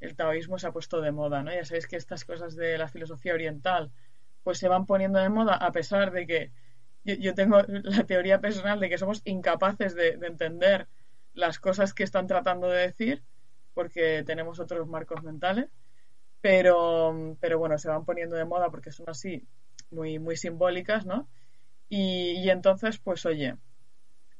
el, 0.00 0.16
taoísmo 0.16 0.58
se 0.58 0.66
ha 0.66 0.72
puesto 0.72 1.00
de 1.00 1.12
moda, 1.12 1.42
¿no? 1.42 1.52
Ya 1.52 1.64
sabéis 1.64 1.86
que 1.86 1.96
estas 1.96 2.24
cosas 2.24 2.56
de 2.56 2.76
la 2.78 2.88
filosofía 2.88 3.34
oriental 3.34 3.90
pues 4.42 4.58
se 4.58 4.68
van 4.68 4.86
poniendo 4.86 5.18
de 5.18 5.28
moda 5.28 5.54
a 5.54 5.72
pesar 5.72 6.12
de 6.12 6.26
que 6.26 6.52
yo, 7.04 7.14
yo 7.14 7.34
tengo 7.34 7.62
la 7.68 8.04
teoría 8.04 8.40
personal 8.40 8.78
de 8.80 8.88
que 8.88 8.98
somos 8.98 9.22
incapaces 9.24 9.94
de, 9.94 10.16
de 10.16 10.26
entender 10.26 10.88
las 11.36 11.60
cosas 11.60 11.94
que 11.94 12.02
están 12.02 12.26
tratando 12.26 12.68
de 12.68 12.88
decir 12.88 13.22
porque 13.72 14.24
tenemos 14.26 14.58
otros 14.58 14.88
marcos 14.88 15.22
mentales 15.22 15.70
pero, 16.46 17.36
pero 17.40 17.58
bueno, 17.58 17.76
se 17.76 17.88
van 17.88 18.04
poniendo 18.04 18.36
de 18.36 18.44
moda 18.44 18.70
porque 18.70 18.92
son 18.92 19.08
así 19.08 19.42
muy, 19.90 20.20
muy 20.20 20.36
simbólicas, 20.36 21.04
¿no? 21.04 21.28
Y, 21.88 22.34
y, 22.38 22.50
entonces, 22.50 22.98
pues 22.98 23.26
oye, 23.26 23.56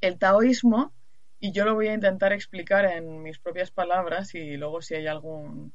el 0.01 0.17
taoísmo, 0.17 0.93
y 1.41 1.51
yo 1.51 1.65
lo 1.65 1.75
voy 1.75 1.89
a 1.89 1.95
intentar 1.95 2.33
explicar 2.33 2.85
en 2.85 3.23
mis 3.23 3.41
propias 3.41 3.73
palabras 3.73 4.37
y 4.37 4.57
luego 4.57 4.83
si 4.83 4.95
hay 4.95 5.09
algún 5.09 5.73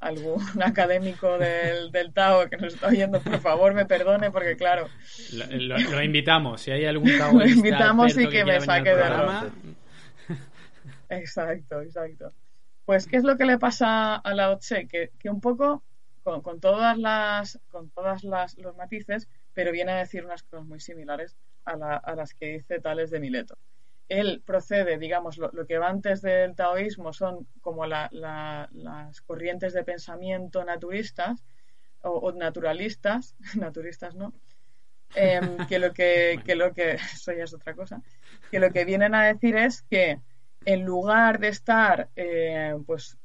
algún 0.00 0.40
académico 0.62 1.38
del, 1.38 1.92
del 1.92 2.12
Tao 2.12 2.48
que 2.48 2.56
nos 2.56 2.74
está 2.74 2.88
oyendo, 2.88 3.20
por 3.20 3.38
favor 3.38 3.72
me 3.72 3.86
perdone 3.86 4.32
porque 4.32 4.56
claro... 4.56 4.88
Lo, 5.32 5.46
lo, 5.46 5.78
lo 5.78 6.02
invitamos, 6.02 6.60
si 6.60 6.72
hay 6.72 6.86
algún 6.86 7.08
taoísta 7.18 7.44
Lo 7.44 7.46
invitamos 7.46 8.16
y 8.16 8.26
que, 8.26 8.30
que 8.30 8.44
me 8.44 8.60
saque 8.60 8.90
de 8.90 8.96
programa... 8.96 9.52
Exacto, 11.08 11.80
exacto. 11.80 12.32
Pues, 12.84 13.06
¿qué 13.06 13.16
es 13.16 13.24
lo 13.24 13.36
que 13.36 13.44
le 13.44 13.58
pasa 13.58 14.16
a 14.16 14.34
Lao 14.34 14.58
Tse? 14.58 14.86
Que, 14.86 15.10
que 15.18 15.28
un 15.28 15.40
poco, 15.40 15.82
con, 16.22 16.42
con, 16.42 16.60
todas 16.60 16.96
las, 16.98 17.60
con 17.68 17.90
todas 17.90 18.24
las, 18.24 18.56
los 18.58 18.76
matices, 18.76 19.28
pero 19.52 19.72
viene 19.72 19.92
a 19.92 19.98
decir 19.98 20.24
unas 20.24 20.42
cosas 20.42 20.66
muy 20.66 20.80
similares 20.80 21.36
a, 21.64 21.76
la, 21.76 21.96
a 21.96 22.14
las 22.14 22.34
que 22.34 22.52
dice 22.54 22.80
Tales 22.80 23.10
de 23.10 23.20
Mileto. 23.20 23.58
Él 24.08 24.42
procede, 24.44 24.98
digamos, 24.98 25.36
lo, 25.36 25.50
lo, 25.52 25.66
que 25.66 25.76
va 25.76 25.88
antes 25.88 26.22
del 26.22 26.54
taoísmo 26.54 27.12
son 27.12 27.46
como 27.60 27.84
la, 27.84 28.08
la, 28.10 28.70
las 28.72 29.20
corrientes 29.20 29.74
de 29.74 29.84
pensamiento 29.84 30.64
naturistas 30.64 31.44
o, 32.00 32.10
o 32.10 32.32
naturalistas, 32.32 33.36
naturistas 33.54 34.14
no, 34.14 34.32
eh, 35.14 35.40
que 35.68 35.78
lo 35.78 35.92
que, 35.92 36.40
que 36.44 36.54
lo 36.54 36.72
que, 36.72 36.92
eso 37.14 37.32
ya 37.32 37.44
es 37.44 37.54
otra 37.54 37.74
cosa, 37.74 38.02
que 38.50 38.60
lo 38.60 38.70
que 38.70 38.84
vienen 38.84 39.14
a 39.14 39.26
decir 39.26 39.56
es 39.56 39.82
que 39.82 40.20
en 40.64 40.84
lugar 40.84 41.38
de 41.38 41.48
estar 41.48 42.10
eh, 42.16 42.74
pues 42.86 43.18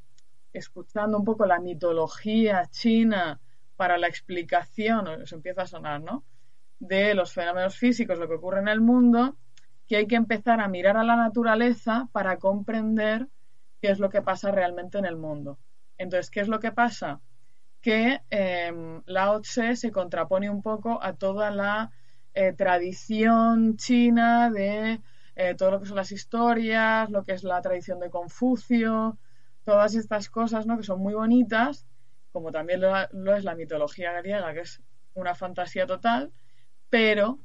escuchando 0.53 1.17
un 1.17 1.25
poco 1.25 1.45
la 1.45 1.59
mitología 1.59 2.67
china 2.69 3.39
para 3.75 3.97
la 3.97 4.07
explicación, 4.07 5.07
os 5.07 5.33
empieza 5.33 5.63
a 5.63 5.67
sonar, 5.67 6.01
¿no? 6.01 6.23
De 6.79 7.13
los 7.15 7.33
fenómenos 7.33 7.77
físicos, 7.77 8.19
lo 8.19 8.27
que 8.27 8.35
ocurre 8.35 8.59
en 8.59 8.67
el 8.67 8.81
mundo, 8.81 9.35
que 9.87 9.97
hay 9.97 10.07
que 10.07 10.15
empezar 10.15 10.61
a 10.61 10.67
mirar 10.67 10.95
a 10.97 11.03
la 11.03 11.15
naturaleza 11.15 12.07
para 12.11 12.37
comprender 12.37 13.27
qué 13.81 13.89
es 13.89 13.99
lo 13.99 14.09
que 14.09 14.21
pasa 14.21 14.51
realmente 14.51 14.97
en 14.97 15.05
el 15.05 15.17
mundo. 15.17 15.59
Entonces, 15.97 16.29
¿qué 16.29 16.39
es 16.39 16.47
lo 16.47 16.59
que 16.59 16.71
pasa? 16.71 17.19
Que 17.81 18.21
eh, 18.29 19.01
Lao 19.05 19.41
Tse 19.41 19.75
se 19.75 19.91
contrapone 19.91 20.49
un 20.49 20.61
poco 20.61 21.01
a 21.01 21.13
toda 21.13 21.51
la 21.51 21.91
eh, 22.33 22.53
tradición 22.53 23.75
china 23.75 24.49
de 24.49 25.01
eh, 25.35 25.55
todo 25.55 25.71
lo 25.71 25.79
que 25.79 25.87
son 25.87 25.97
las 25.97 26.11
historias, 26.11 27.09
lo 27.09 27.23
que 27.23 27.33
es 27.33 27.43
la 27.43 27.61
tradición 27.61 27.99
de 27.99 28.09
Confucio, 28.09 29.17
todas 29.63 29.95
estas 29.95 30.29
cosas, 30.29 30.65
¿no? 30.65 30.77
Que 30.77 30.83
son 30.83 30.99
muy 30.99 31.13
bonitas, 31.13 31.87
como 32.31 32.51
también 32.51 32.81
lo, 32.81 33.35
es 33.35 33.43
la 33.43 33.55
mitología 33.55 34.11
griega, 34.13 34.53
que 34.53 34.61
es 34.61 34.81
una 35.13 35.35
fantasía 35.35 35.85
total, 35.85 36.31
pero 36.89 37.39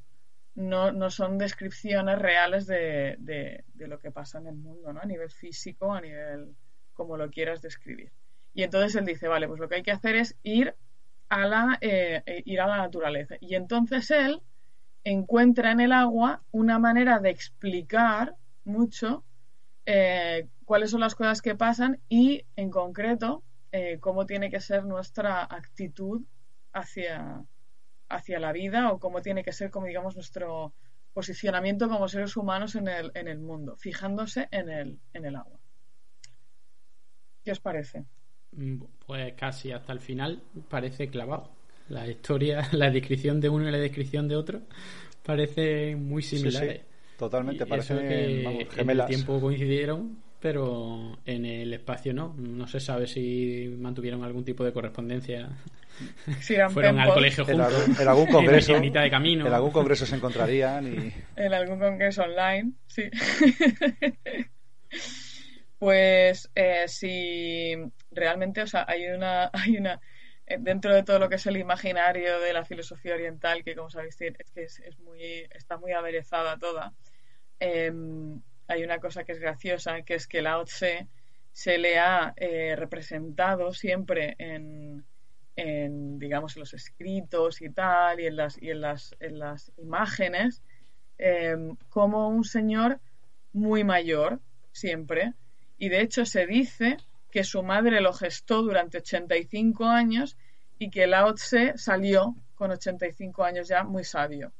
no, 0.54 0.92
no 0.92 1.10
son 1.10 1.38
descripciones 1.38 2.18
reales 2.18 2.66
de, 2.66 3.16
de, 3.18 3.64
de, 3.74 3.86
lo 3.86 3.98
que 3.98 4.10
pasa 4.10 4.38
en 4.38 4.48
el 4.48 4.56
mundo, 4.56 4.92
¿no? 4.92 5.00
A 5.00 5.06
nivel 5.06 5.30
físico, 5.30 5.92
a 5.92 6.00
nivel 6.00 6.56
como 6.92 7.16
lo 7.16 7.30
quieras 7.30 7.62
describir. 7.62 8.12
Y 8.54 8.64
entonces 8.64 8.96
él 8.96 9.04
dice, 9.04 9.28
vale, 9.28 9.46
pues 9.46 9.60
lo 9.60 9.68
que 9.68 9.76
hay 9.76 9.82
que 9.82 9.92
hacer 9.92 10.16
es 10.16 10.36
ir 10.42 10.74
a 11.28 11.46
la, 11.46 11.78
eh, 11.80 12.42
ir 12.44 12.60
a 12.60 12.66
la 12.66 12.78
naturaleza. 12.78 13.36
Y 13.40 13.54
entonces 13.54 14.10
él 14.10 14.42
encuentra 15.04 15.72
en 15.72 15.80
el 15.80 15.92
agua 15.92 16.42
una 16.50 16.78
manera 16.78 17.18
de 17.18 17.30
explicar 17.30 18.36
mucho 18.64 19.24
eh, 19.86 20.48
cuáles 20.64 20.90
son 20.90 21.00
las 21.00 21.14
cosas 21.14 21.40
que 21.40 21.54
pasan 21.54 22.00
y, 22.08 22.44
en 22.56 22.70
concreto, 22.70 23.42
eh, 23.72 23.98
cómo 24.00 24.26
tiene 24.26 24.50
que 24.50 24.60
ser 24.60 24.84
nuestra 24.84 25.42
actitud 25.42 26.22
hacia, 26.72 27.44
hacia 28.08 28.38
la 28.38 28.52
vida 28.52 28.92
o 28.92 28.98
cómo 28.98 29.22
tiene 29.22 29.42
que 29.42 29.52
ser, 29.52 29.70
como 29.70 29.86
digamos, 29.86 30.14
nuestro 30.14 30.74
posicionamiento 31.14 31.88
como 31.88 32.08
seres 32.08 32.36
humanos 32.36 32.74
en 32.74 32.88
el, 32.88 33.10
en 33.14 33.28
el 33.28 33.40
mundo, 33.40 33.76
fijándose 33.76 34.48
en 34.50 34.68
el, 34.68 35.00
en 35.14 35.24
el 35.24 35.36
agua. 35.36 35.58
¿Qué 37.44 37.52
os 37.52 37.60
parece? 37.60 38.04
Pues 39.06 39.34
casi 39.34 39.72
hasta 39.72 39.92
el 39.92 40.00
final 40.00 40.42
parece 40.68 41.08
clavado 41.08 41.57
la 41.88 42.06
historia, 42.06 42.68
la 42.72 42.90
descripción 42.90 43.40
de 43.40 43.48
uno 43.48 43.68
y 43.68 43.72
la 43.72 43.78
descripción 43.78 44.28
de 44.28 44.36
otro 44.36 44.62
parecen 45.22 46.06
muy 46.08 46.22
similares. 46.22 46.72
Sí, 46.72 46.78
sí. 46.78 47.16
Totalmente, 47.18 47.66
parece 47.66 47.94
que 47.94 48.42
vamos, 48.44 48.64
gemelas. 48.70 49.08
En 49.08 49.14
el 49.14 49.16
tiempo 49.16 49.40
coincidieron, 49.40 50.22
pero 50.40 51.18
en 51.26 51.44
el 51.44 51.74
espacio 51.74 52.14
no. 52.14 52.34
No 52.38 52.66
se 52.68 52.78
sabe 52.78 53.08
si 53.08 53.74
mantuvieron 53.76 54.22
algún 54.22 54.44
tipo 54.44 54.64
de 54.64 54.72
correspondencia. 54.72 55.48
Sí, 56.40 56.54
Fueron 56.70 57.00
al 57.00 57.12
colegio 57.12 57.44
juntos. 57.44 57.72
En, 57.72 57.80
algún, 57.80 57.96
en 58.00 58.08
algún 58.08 58.26
congreso. 58.28 58.76
en 58.76 58.82
mitad 58.82 59.02
de 59.02 59.10
camino. 59.10 59.48
En 59.48 59.52
algún 59.52 59.72
congreso 59.72 60.06
se 60.06 60.14
encontrarían 60.14 60.86
y. 60.86 61.12
En 61.34 61.52
algún 61.52 61.80
congreso 61.80 62.22
online, 62.22 62.70
sí. 62.86 63.02
pues 65.80 66.48
eh, 66.54 66.84
si 66.86 67.74
realmente, 68.12 68.62
o 68.62 68.66
sea, 68.68 68.84
hay 68.86 69.08
una, 69.08 69.50
hay 69.52 69.76
una 69.76 70.00
dentro 70.60 70.94
de 70.94 71.02
todo 71.02 71.18
lo 71.18 71.28
que 71.28 71.36
es 71.36 71.46
el 71.46 71.56
imaginario 71.56 72.40
de 72.40 72.52
la 72.52 72.64
filosofía 72.64 73.14
oriental, 73.14 73.62
que 73.64 73.74
como 73.74 73.90
sabéis 73.90 74.20
es 74.20 74.50
que 74.52 74.62
es, 74.62 74.98
muy, 75.00 75.46
está 75.50 75.76
muy 75.76 75.92
aderezada 75.92 76.58
toda, 76.58 76.92
eh, 77.60 77.92
hay 78.68 78.84
una 78.84 78.98
cosa 78.98 79.24
que 79.24 79.32
es 79.32 79.40
graciosa, 79.40 80.02
que 80.02 80.14
es 80.14 80.26
que 80.26 80.42
Lao 80.42 80.64
Tse 80.64 81.08
se 81.52 81.78
le 81.78 81.98
ha 81.98 82.34
eh, 82.36 82.76
representado 82.76 83.72
siempre 83.72 84.36
en, 84.38 85.04
digamos, 86.18 86.54
en 86.54 86.60
los 86.60 86.74
escritos 86.74 87.62
y 87.62 87.70
tal, 87.70 88.20
y 88.20 88.26
en 88.26 88.36
las, 88.36 88.62
y 88.62 88.70
en 88.70 88.80
las, 88.80 89.16
en 89.18 89.38
las 89.38 89.72
imágenes, 89.78 90.62
eh, 91.18 91.56
como 91.88 92.28
un 92.28 92.44
señor 92.44 93.00
muy 93.52 93.82
mayor, 93.82 94.40
siempre, 94.70 95.32
y 95.78 95.88
de 95.88 96.02
hecho 96.02 96.24
se 96.26 96.46
dice 96.46 96.98
que 97.30 97.44
su 97.44 97.62
madre 97.62 98.00
lo 98.00 98.12
gestó 98.12 98.62
durante 98.62 98.98
85 98.98 99.84
años 99.86 100.36
y 100.78 100.90
que 100.90 101.06
Lao 101.06 101.34
Tse 101.34 101.76
salió 101.76 102.36
con 102.54 102.70
85 102.70 103.44
años 103.44 103.68
ya 103.68 103.84
muy 103.84 104.04
sabio. 104.04 104.52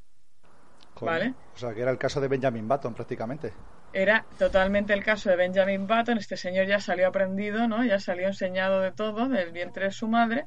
¿Vale? 1.00 1.34
O 1.54 1.58
sea, 1.58 1.72
que 1.74 1.82
era 1.82 1.90
el 1.90 1.98
caso 1.98 2.20
de 2.20 2.28
Benjamin 2.28 2.66
Button 2.66 2.94
prácticamente. 2.94 3.52
Era 3.92 4.26
totalmente 4.38 4.92
el 4.92 5.04
caso 5.04 5.30
de 5.30 5.36
Benjamin 5.36 5.86
Button. 5.86 6.18
Este 6.18 6.36
señor 6.36 6.66
ya 6.66 6.80
salió 6.80 7.08
aprendido, 7.08 7.68
¿no? 7.68 7.84
Ya 7.84 8.00
salió 8.00 8.26
enseñado 8.26 8.80
de 8.80 8.92
todo, 8.92 9.28
del 9.28 9.52
vientre 9.52 9.86
de 9.86 9.90
su 9.92 10.08
madre. 10.08 10.46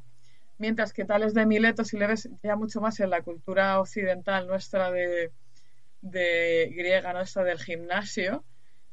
Mientras 0.57 0.93
que 0.93 1.05
Tales 1.05 1.33
de 1.33 1.45
Mileto, 1.45 1.83
si 1.83 1.97
le 1.97 2.05
ves 2.05 2.29
ya 2.43 2.55
mucho 2.55 2.81
más 2.81 2.99
en 2.99 3.09
la 3.09 3.21
cultura 3.21 3.79
occidental 3.79 4.45
nuestra 4.45 4.91
de, 4.91 5.31
de 6.01 6.71
griega, 6.75 7.13
¿no? 7.13 7.21
Esta 7.21 7.43
del 7.43 7.59
gimnasio, 7.59 8.43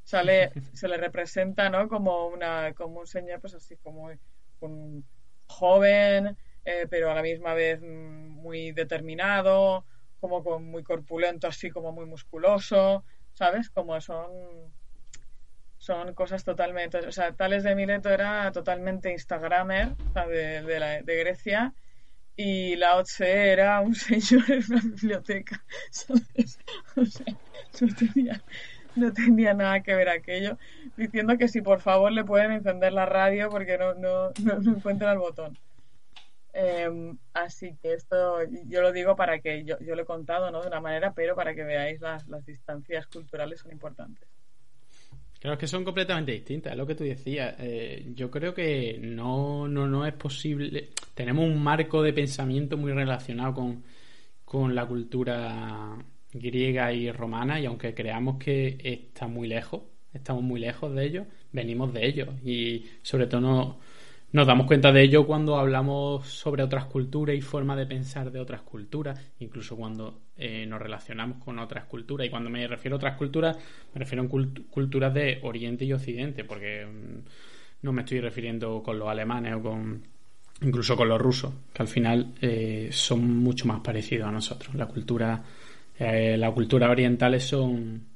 sale, 0.08 0.52
se 0.72 0.88
le 0.88 0.96
representa, 0.96 1.68
¿no? 1.68 1.86
Como 1.86 2.28
una, 2.28 2.72
como 2.72 3.00
un 3.00 3.06
señor, 3.06 3.42
pues 3.42 3.52
así 3.52 3.76
como 3.76 4.10
un 4.60 5.04
joven, 5.46 6.34
eh, 6.64 6.86
pero 6.88 7.10
a 7.10 7.14
la 7.14 7.20
misma 7.20 7.52
vez 7.52 7.78
mm, 7.82 8.40
muy 8.40 8.72
determinado, 8.72 9.84
como 10.18 10.40
muy 10.60 10.82
corpulento, 10.82 11.46
así 11.46 11.68
como 11.68 11.92
muy 11.92 12.06
musculoso, 12.06 13.04
¿sabes? 13.34 13.68
Como 13.68 14.00
son 14.00 14.30
son 15.76 16.14
cosas 16.14 16.42
totalmente, 16.42 16.98
o 17.06 17.12
sea, 17.12 17.32
Tales 17.32 17.62
de 17.62 17.74
Mileto 17.74 18.08
era 18.08 18.50
totalmente 18.50 19.12
instagramer 19.12 19.94
de, 20.26 21.02
de, 21.04 21.18
Grecia 21.18 21.74
y 22.34 22.76
Lao 22.76 23.02
Tse 23.02 23.52
era 23.52 23.80
un 23.80 23.94
señor 23.94 24.50
en 24.50 24.64
una 24.70 24.80
biblioteca, 24.80 25.62
¿sabes? 25.90 26.58
O 26.96 27.04
sea, 27.04 27.26
no 27.80 27.94
tenía, 27.94 28.42
no 29.06 29.12
tenía 29.12 29.54
nada 29.54 29.80
que 29.82 29.94
ver 29.94 30.08
aquello, 30.08 30.58
diciendo 30.96 31.36
que 31.38 31.48
si 31.48 31.60
por 31.62 31.80
favor 31.80 32.12
le 32.12 32.24
pueden 32.24 32.52
encender 32.52 32.92
la 32.92 33.06
radio 33.06 33.48
porque 33.50 33.78
no, 33.78 33.94
no, 33.94 34.30
no, 34.42 34.76
encuentran 34.76 35.12
el 35.12 35.18
botón. 35.18 35.56
Em, 36.52 37.16
así 37.34 37.76
que 37.80 37.92
esto 37.92 38.38
yo 38.66 38.82
lo 38.82 38.92
digo 38.92 39.14
para 39.14 39.38
que 39.38 39.64
yo, 39.64 39.78
yo 39.80 39.94
lo 39.94 40.02
he 40.02 40.06
contado 40.06 40.50
¿no? 40.50 40.62
de 40.62 40.68
una 40.68 40.80
manera, 40.80 41.12
pero 41.14 41.36
para 41.36 41.54
que 41.54 41.62
veáis 41.62 42.00
las, 42.00 42.26
las 42.26 42.44
distancias 42.44 43.06
culturales 43.06 43.60
son 43.60 43.70
importantes. 43.70 44.28
Claro, 45.40 45.54
es 45.54 45.60
que 45.60 45.68
son 45.68 45.84
completamente 45.84 46.32
distintas, 46.32 46.72
es 46.72 46.78
lo 46.78 46.86
que 46.86 46.96
tú 46.96 47.04
decías. 47.04 47.54
Eh, 47.60 48.10
yo 48.14 48.28
creo 48.28 48.52
que 48.52 48.98
no, 49.00 49.68
no, 49.68 49.86
no 49.86 50.04
es 50.04 50.14
posible. 50.14 50.90
Tenemos 51.14 51.44
un 51.44 51.62
marco 51.62 52.02
de 52.02 52.12
pensamiento 52.12 52.76
muy 52.76 52.92
relacionado 52.92 53.54
con, 53.54 53.84
con 54.44 54.74
la 54.74 54.84
cultura 54.84 55.96
griega 56.38 56.92
y 56.92 57.10
romana 57.10 57.60
y 57.60 57.66
aunque 57.66 57.94
creamos 57.94 58.38
que 58.38 58.78
está 58.82 59.26
muy 59.26 59.48
lejos, 59.48 59.82
estamos 60.12 60.42
muy 60.42 60.60
lejos 60.60 60.94
de 60.94 61.04
ellos, 61.04 61.26
venimos 61.52 61.92
de 61.92 62.06
ellos 62.06 62.28
y 62.44 62.86
sobre 63.02 63.26
todo 63.26 63.40
no, 63.40 63.78
nos 64.30 64.46
damos 64.46 64.66
cuenta 64.66 64.92
de 64.92 65.02
ello 65.02 65.26
cuando 65.26 65.56
hablamos 65.56 66.26
sobre 66.26 66.62
otras 66.62 66.84
culturas 66.84 67.34
y 67.34 67.40
formas 67.40 67.78
de 67.78 67.86
pensar 67.86 68.30
de 68.30 68.38
otras 68.38 68.60
culturas, 68.60 69.18
incluso 69.38 69.74
cuando 69.74 70.20
eh, 70.36 70.66
nos 70.66 70.82
relacionamos 70.82 71.42
con 71.42 71.58
otras 71.58 71.84
culturas. 71.84 72.26
Y 72.26 72.30
cuando 72.30 72.50
me 72.50 72.66
refiero 72.66 72.96
a 72.96 72.98
otras 72.98 73.16
culturas, 73.16 73.56
me 73.94 73.98
refiero 74.00 74.24
a 74.24 74.28
culturas 74.28 75.14
de 75.14 75.38
Oriente 75.42 75.86
y 75.86 75.94
Occidente, 75.94 76.44
porque 76.44 76.84
mm, 76.84 77.28
no 77.82 77.92
me 77.92 78.02
estoy 78.02 78.20
refiriendo 78.20 78.82
con 78.82 78.98
los 78.98 79.08
alemanes 79.08 79.54
o 79.54 79.62
con 79.62 80.02
incluso 80.60 80.96
con 80.96 81.08
los 81.08 81.20
rusos, 81.20 81.54
que 81.72 81.82
al 81.82 81.88
final 81.88 82.34
eh, 82.42 82.88
son 82.92 83.36
mucho 83.38 83.66
más 83.66 83.80
parecidos 83.80 84.28
a 84.28 84.32
nosotros. 84.32 84.74
La 84.74 84.86
cultura 84.86 85.42
eh, 85.98 86.36
las 86.36 86.52
culturas 86.52 86.90
orientales 86.90 87.44
son, 87.44 88.06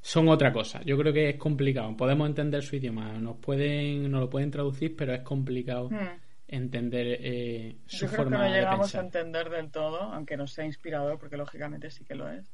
son 0.00 0.28
otra 0.28 0.52
cosa. 0.52 0.82
Yo 0.84 0.96
creo 0.96 1.12
que 1.12 1.30
es 1.30 1.36
complicado. 1.36 1.96
Podemos 1.96 2.28
entender 2.28 2.62
su 2.62 2.76
idioma, 2.76 3.12
nos 3.18 3.38
pueden, 3.38 4.10
nos 4.10 4.20
lo 4.20 4.30
pueden 4.30 4.50
traducir, 4.50 4.94
pero 4.94 5.12
es 5.12 5.22
complicado 5.22 5.90
hmm. 5.90 6.20
entender 6.46 7.18
eh, 7.20 7.76
su 7.86 8.06
Yo 8.06 8.12
creo 8.12 8.24
que 8.24 8.30
no 8.30 8.48
llegamos 8.48 8.94
a 8.94 9.00
entender 9.00 9.50
del 9.50 9.70
todo, 9.70 10.00
aunque 10.00 10.36
nos 10.36 10.52
sea 10.52 10.64
inspirador, 10.64 11.18
porque 11.18 11.36
lógicamente 11.36 11.90
sí 11.90 12.04
que 12.04 12.14
lo 12.14 12.30
es. 12.30 12.44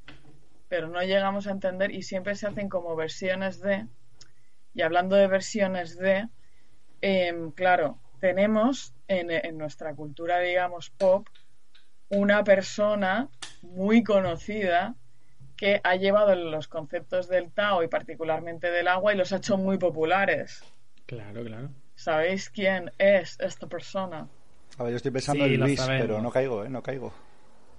Pero 0.68 0.88
no 0.88 1.02
llegamos 1.02 1.46
a 1.46 1.50
entender 1.50 1.90
y 1.90 2.02
siempre 2.02 2.34
se 2.34 2.46
hacen 2.46 2.68
como 2.68 2.96
versiones 2.96 3.60
de. 3.60 3.86
Y 4.72 4.82
hablando 4.82 5.16
de 5.16 5.26
versiones 5.26 5.98
de, 5.98 6.28
em, 7.02 7.50
claro, 7.50 7.98
tenemos 8.20 8.94
en, 9.08 9.30
en 9.30 9.58
nuestra 9.58 9.94
cultura, 9.94 10.38
digamos, 10.38 10.90
pop, 10.90 11.26
una 12.08 12.44
persona 12.44 13.28
muy 13.62 14.02
conocida 14.02 14.94
que 15.56 15.80
ha 15.84 15.96
llevado 15.96 16.34
los 16.34 16.68
conceptos 16.68 17.28
del 17.28 17.50
Tao 17.50 17.82
y 17.82 17.88
particularmente 17.88 18.70
del 18.70 18.88
agua 18.88 19.12
y 19.12 19.16
los 19.16 19.32
ha 19.32 19.36
hecho 19.36 19.58
muy 19.58 19.76
populares. 19.76 20.62
Claro, 21.06 21.44
claro. 21.44 21.70
¿Sabéis 21.94 22.48
quién 22.48 22.90
es 22.96 23.38
esta 23.40 23.66
persona? 23.66 24.26
A 24.78 24.84
ver, 24.84 24.92
yo 24.92 24.96
estoy 24.96 25.10
pensando 25.10 25.44
en 25.44 25.60
Luis, 25.60 25.80
pero 25.86 26.22
no 26.22 26.30
caigo, 26.30 26.64
¿eh? 26.64 26.70
No 26.70 26.82
caigo. 26.82 27.12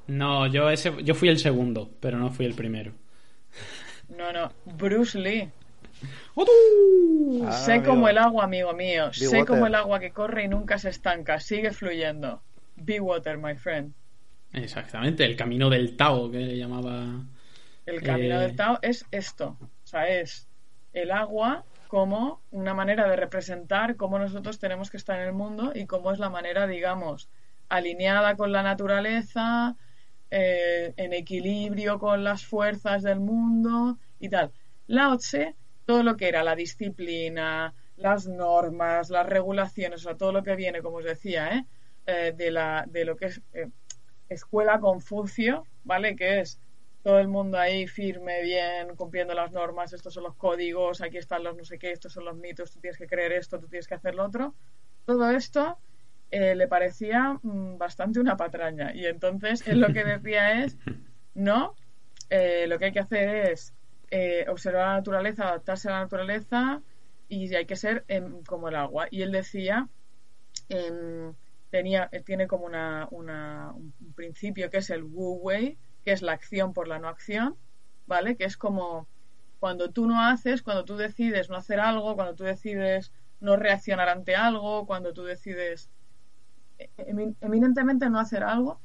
No, 0.08 0.46
yo, 0.46 0.70
ese, 0.70 0.94
yo 1.04 1.16
fui 1.16 1.30
el 1.30 1.40
segundo, 1.40 1.90
pero 2.00 2.18
no 2.18 2.30
fui 2.30 2.46
el 2.46 2.54
primero. 2.54 2.94
No, 4.10 4.32
no, 4.32 4.52
Bruce 4.66 5.18
Lee. 5.18 5.50
Ah, 7.46 7.52
sé 7.52 7.82
como 7.84 8.10
el 8.10 8.18
agua, 8.18 8.44
amigo 8.44 8.74
mío. 8.74 9.14
sé 9.14 9.46
como 9.46 9.68
el 9.68 9.76
agua 9.76 10.00
que 10.00 10.12
corre 10.12 10.44
y 10.44 10.48
nunca 10.48 10.78
se 10.78 10.90
estanca. 10.90 11.40
Sigue 11.40 11.72
fluyendo. 11.72 12.42
Be 12.76 13.00
water, 13.00 13.38
my 13.38 13.56
friend. 13.56 13.94
Exactamente, 14.54 15.24
el 15.26 15.36
camino 15.36 15.70
del 15.70 15.96
Tao 15.96 16.30
que 16.30 16.40
le 16.40 16.58
llamaba. 16.58 17.26
El 17.86 18.02
camino 18.02 18.40
del 18.40 18.52
eh, 18.52 18.56
Tao 18.56 18.80
es 18.82 19.06
esto, 19.12 19.58
o 19.62 19.88
sea, 19.88 20.08
es 20.08 20.48
el 20.94 21.12
agua 21.12 21.64
como 21.88 22.42
una 22.52 22.74
manera 22.74 23.08
de 23.10 23.16
representar 23.16 23.96
cómo 23.96 24.18
nosotros 24.18 24.60
tenemos 24.60 24.90
que 24.90 24.98
estar 24.98 25.20
en 25.20 25.28
el 25.28 25.34
mundo 25.34 25.72
y 25.76 25.86
cómo 25.86 26.12
es 26.12 26.20
la 26.20 26.30
manera, 26.30 26.68
digamos, 26.68 27.30
alineada 27.68 28.36
con 28.36 28.52
la 28.52 28.64
naturaleza, 28.64 29.76
eh, 30.30 30.94
en 30.96 31.12
equilibrio 31.12 32.00
con 32.00 32.24
las 32.24 32.46
fuerzas 32.46 33.04
del 33.04 33.20
mundo 33.20 33.98
y 34.20 34.30
tal. 34.30 34.52
Lao 34.88 35.18
Tse, 35.18 35.56
todo 35.86 36.04
lo 36.04 36.16
que 36.16 36.30
era 36.30 36.44
la 36.44 36.56
disciplina, 36.56 37.74
las 37.98 38.28
normas, 38.28 39.10
las 39.10 39.26
regulaciones, 39.26 40.02
o 40.02 40.04
sea, 40.04 40.18
todo 40.18 40.32
lo 40.32 40.44
que 40.44 40.56
viene, 40.56 40.82
como 40.82 40.98
os 40.98 41.04
decía, 41.04 41.58
¿eh? 41.58 41.66
eh 42.06 42.34
de, 42.36 42.52
la, 42.52 42.86
de 42.88 43.04
lo 43.04 43.18
que 43.18 43.26
es 43.26 43.42
escuela 44.34 44.80
Confucio, 44.80 45.66
¿vale? 45.84 46.16
Que 46.16 46.40
es 46.40 46.60
todo 47.04 47.20
el 47.20 47.28
mundo 47.28 47.58
ahí 47.58 47.88
firme, 47.88 48.42
bien, 48.44 48.96
cumpliendo 48.96 49.34
las 49.34 49.52
normas, 49.52 49.94
estos 49.94 50.14
son 50.14 50.24
los 50.24 50.36
códigos, 50.36 51.02
aquí 51.02 51.18
están 51.18 51.44
los 51.44 51.58
no 51.58 51.66
sé 51.66 51.80
qué, 51.80 51.92
estos 51.92 52.14
son 52.14 52.26
los 52.26 52.36
mitos, 52.36 52.72
tú 52.72 52.80
tienes 52.80 52.98
que 52.98 53.08
creer 53.08 53.32
esto, 53.32 53.60
tú 53.60 53.68
tienes 53.68 53.88
que 53.88 53.96
hacer 53.96 54.16
lo 54.16 54.26
otro. 54.26 54.54
Todo 55.06 55.32
esto 55.32 55.78
eh, 56.30 56.56
le 56.56 56.68
parecía 56.68 57.40
mm, 57.42 57.78
bastante 57.78 58.20
una 58.20 58.38
patraña. 58.38 58.94
Y 58.94 59.06
entonces 59.06 59.68
él 59.68 59.80
lo 59.80 59.92
que 59.94 60.04
decía 60.04 60.64
es, 60.64 60.78
no, 61.34 61.76
eh, 62.30 62.66
lo 62.68 62.78
que 62.78 62.86
hay 62.86 62.92
que 62.92 63.00
hacer 63.00 63.52
es 63.52 63.74
eh, 64.12 64.46
observar 64.48 64.88
la 64.88 64.96
naturaleza, 64.96 65.48
adaptarse 65.48 65.90
a 65.90 65.94
la 65.94 66.00
naturaleza 66.02 66.82
y 67.28 67.56
hay 67.56 67.66
que 67.66 67.76
ser 67.76 68.06
em, 68.08 68.44
como 68.44 68.70
el 68.70 68.76
agua. 68.76 69.08
Y 69.10 69.24
él 69.24 69.32
decía, 69.32 69.88
em, 70.70 71.34
tenía, 71.72 72.10
tiene 72.26 72.48
como 72.48 72.66
una, 72.66 73.08
un 73.10 74.14
principio 74.16 74.70
que 74.70 74.78
es 74.78 74.90
el 74.92 75.04
Wu 75.04 75.40
Wei, 75.42 75.80
que 76.06 76.12
es 76.12 76.22
la 76.22 76.34
acción 76.34 76.74
por 76.74 76.88
la 76.88 77.00
no 77.00 77.08
acción, 77.08 77.56
¿vale? 78.06 78.36
Que 78.36 78.44
es 78.44 78.58
como 78.58 79.08
cuando 79.60 79.92
tú 79.92 80.08
no 80.08 80.22
haces, 80.22 80.62
cuando 80.62 80.86
tú 80.86 80.98
decides 80.98 81.50
no 81.50 81.56
hacer 81.56 81.80
algo, 81.80 82.16
cuando 82.16 82.36
tú 82.36 82.44
decides 82.44 83.12
no 83.40 83.56
reaccionar 83.56 84.10
ante 84.10 84.36
algo, 84.36 84.86
cuando 84.86 85.14
tú 85.14 85.24
decides 85.24 85.90
eh, 86.78 86.90
eminentemente 87.42 88.10
no 88.10 88.20
hacer 88.20 88.44
algo, 88.44 88.82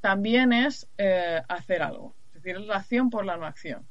también 0.00 0.52
es 0.52 0.88
eh, 0.98 1.42
hacer 1.48 1.82
algo. 1.82 2.14
Es 2.28 2.42
decir, 2.42 2.60
es 2.60 2.66
la 2.66 2.76
acción 2.76 3.10
por 3.10 3.24
la 3.24 3.36
no 3.36 3.46
acción. 3.46 3.86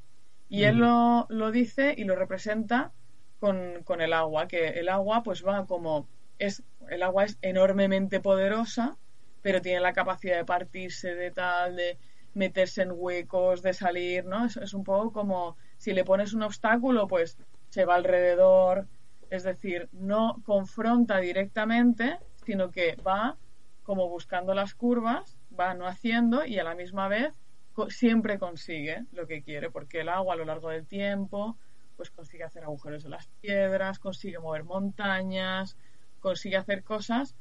Y 0.49 0.63
él 0.63 0.77
lo, 0.77 1.27
lo, 1.29 1.51
dice 1.51 1.93
y 1.95 2.03
lo 2.05 2.15
representa 2.15 2.91
con, 3.39 3.83
con 3.83 4.01
el 4.01 4.13
agua, 4.13 4.47
que 4.47 4.67
el 4.79 4.89
agua 4.89 5.23
pues 5.23 5.45
va 5.45 5.65
como 5.67 6.07
es, 6.39 6.63
el 6.89 7.03
agua 7.03 7.25
es 7.25 7.37
enormemente 7.41 8.19
poderosa, 8.19 8.97
pero 9.41 9.61
tiene 9.61 9.79
la 9.79 9.93
capacidad 9.93 10.37
de 10.37 10.45
partirse, 10.45 11.15
de 11.15 11.31
tal, 11.31 11.75
de 11.75 11.97
meterse 12.33 12.81
en 12.81 12.91
huecos, 12.93 13.61
de 13.61 13.73
salir, 13.73 14.25
¿no? 14.25 14.45
Es, 14.45 14.57
es 14.57 14.73
un 14.73 14.83
poco 14.83 15.11
como 15.13 15.57
si 15.77 15.93
le 15.93 16.03
pones 16.03 16.33
un 16.33 16.43
obstáculo, 16.43 17.07
pues 17.07 17.37
se 17.69 17.85
va 17.85 17.95
alrededor, 17.95 18.87
es 19.29 19.43
decir, 19.43 19.89
no 19.91 20.41
confronta 20.45 21.19
directamente, 21.19 22.17
sino 22.45 22.71
que 22.71 22.95
va 23.05 23.37
como 23.83 24.09
buscando 24.09 24.53
las 24.53 24.75
curvas, 24.75 25.37
va 25.57 25.73
no 25.73 25.87
haciendo 25.87 26.45
y 26.45 26.59
a 26.59 26.63
la 26.63 26.75
misma 26.75 27.07
vez 27.07 27.33
siempre 27.87 28.37
consigue 28.37 29.05
lo 29.13 29.25
que 29.27 29.41
quiere, 29.41 29.71
porque 29.71 30.01
el 30.01 30.09
agua 30.09 30.33
a 30.33 30.37
lo 30.37 30.45
largo 30.45 30.69
del 30.69 30.85
tiempo 30.85 31.57
pues 31.95 32.11
consigue 32.11 32.43
hacer 32.43 32.63
agujeros 32.63 33.03
en 33.05 33.11
las 33.11 33.27
piedras, 33.41 33.99
consigue 33.99 34.39
mover 34.39 34.63
montañas, 34.63 35.75
consigue 36.19 36.57
hacer 36.57 36.83
cosas 36.83 37.35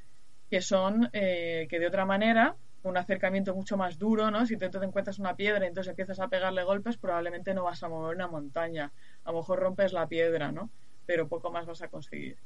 que 0.50 0.60
son, 0.60 1.10
eh, 1.12 1.66
que 1.68 1.78
de 1.78 1.86
otra 1.86 2.06
manera, 2.06 2.56
un 2.82 2.96
acercamiento 2.96 3.54
mucho 3.54 3.76
más 3.76 3.98
duro, 3.98 4.30
¿no? 4.30 4.46
Si 4.46 4.56
tú 4.56 4.70
te 4.70 4.78
encuentras 4.78 5.18
una 5.18 5.36
piedra 5.36 5.64
y 5.64 5.68
entonces 5.68 5.90
empiezas 5.90 6.20
a 6.20 6.28
pegarle 6.28 6.62
golpes, 6.62 6.96
probablemente 6.96 7.54
no 7.54 7.64
vas 7.64 7.82
a 7.82 7.88
mover 7.88 8.16
una 8.16 8.28
montaña. 8.28 8.92
A 9.24 9.32
lo 9.32 9.38
mejor 9.38 9.58
rompes 9.58 9.92
la 9.92 10.06
piedra, 10.06 10.52
¿no? 10.52 10.70
Pero 11.06 11.28
poco 11.28 11.50
más 11.50 11.66
vas 11.66 11.82
a 11.82 11.88
conseguir. 11.88 12.38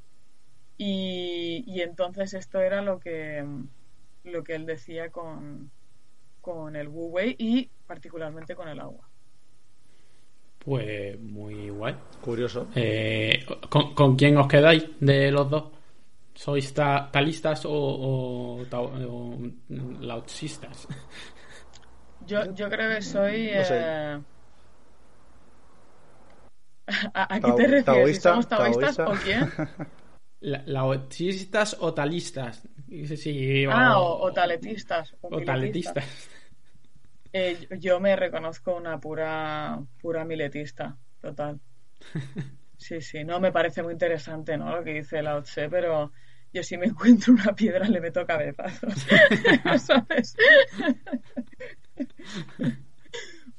Y, 0.79 1.65
y 1.67 1.83
entonces 1.83 2.35
esto 2.35 2.61
era 2.61 2.83
lo 2.83 2.99
que, 2.99 3.45
lo 4.25 4.43
que 4.43 4.55
él 4.55 4.67
decía 4.67 5.11
con, 5.11 5.71
con 6.41 6.77
el 6.77 6.89
Wu 6.89 7.09
Wei 7.09 7.37
y 7.39 7.71
particularmente 7.87 8.57
con 8.57 8.69
el 8.69 8.81
agua. 8.81 9.09
Pues 10.65 11.19
muy 11.21 11.71
guay. 11.71 11.97
Curioso. 12.21 12.69
Eh, 12.75 13.45
¿con, 13.69 13.95
¿Con 13.95 14.17
quién 14.17 14.37
os 14.37 14.47
quedáis 14.47 14.87
de 15.01 15.31
los 15.31 15.51
dos? 15.51 15.65
¿Sois 16.35 16.73
talistas 16.75 17.65
o, 17.67 17.73
o, 17.73 18.65
laotsistas? 20.01 20.89
Yo, 22.27 22.55
yo 22.55 22.69
creo 22.69 22.95
que 22.95 23.03
soy... 23.03 23.49
Eh, 23.51 24.21
¿A, 27.15 27.41
qué 27.41 27.53
te 27.53 27.67
refieres? 27.67 28.23
¿Somos 28.23 28.49
taoístas 28.49 28.99
o 28.99 29.13
quién? 29.23 29.51
laotsistas 30.67 31.77
o 31.81 31.95
talistas. 31.95 32.69
Sí, 33.17 33.65
ah, 33.71 33.99
o, 33.99 34.33
taletistas. 34.33 35.15
O, 35.23 35.41
taletistas. 35.41 36.29
Eh, 37.33 37.69
yo 37.79 38.01
me 38.01 38.15
reconozco 38.17 38.77
una 38.77 39.01
pura, 39.01 39.81
pura 40.01 40.25
miletista, 40.25 40.97
total. 41.21 41.61
Sí, 42.83 43.01
sí, 43.01 43.23
no, 43.23 43.39
me 43.39 43.53
parece 43.53 43.81
muy 43.83 43.93
interesante, 43.93 44.57
¿no? 44.57 44.77
Lo 44.77 44.83
que 44.83 44.95
dice 44.95 45.23
Lao 45.23 45.43
Tse, 45.43 45.69
pero 45.69 46.11
yo 46.53 46.65
si 46.65 46.77
me 46.77 46.87
encuentro 46.87 47.33
una 47.33 47.55
piedra 47.55 47.89
le 47.89 48.01
meto 48.01 48.27
cabezazos, 48.27 49.07
¿sabes? 49.87 50.37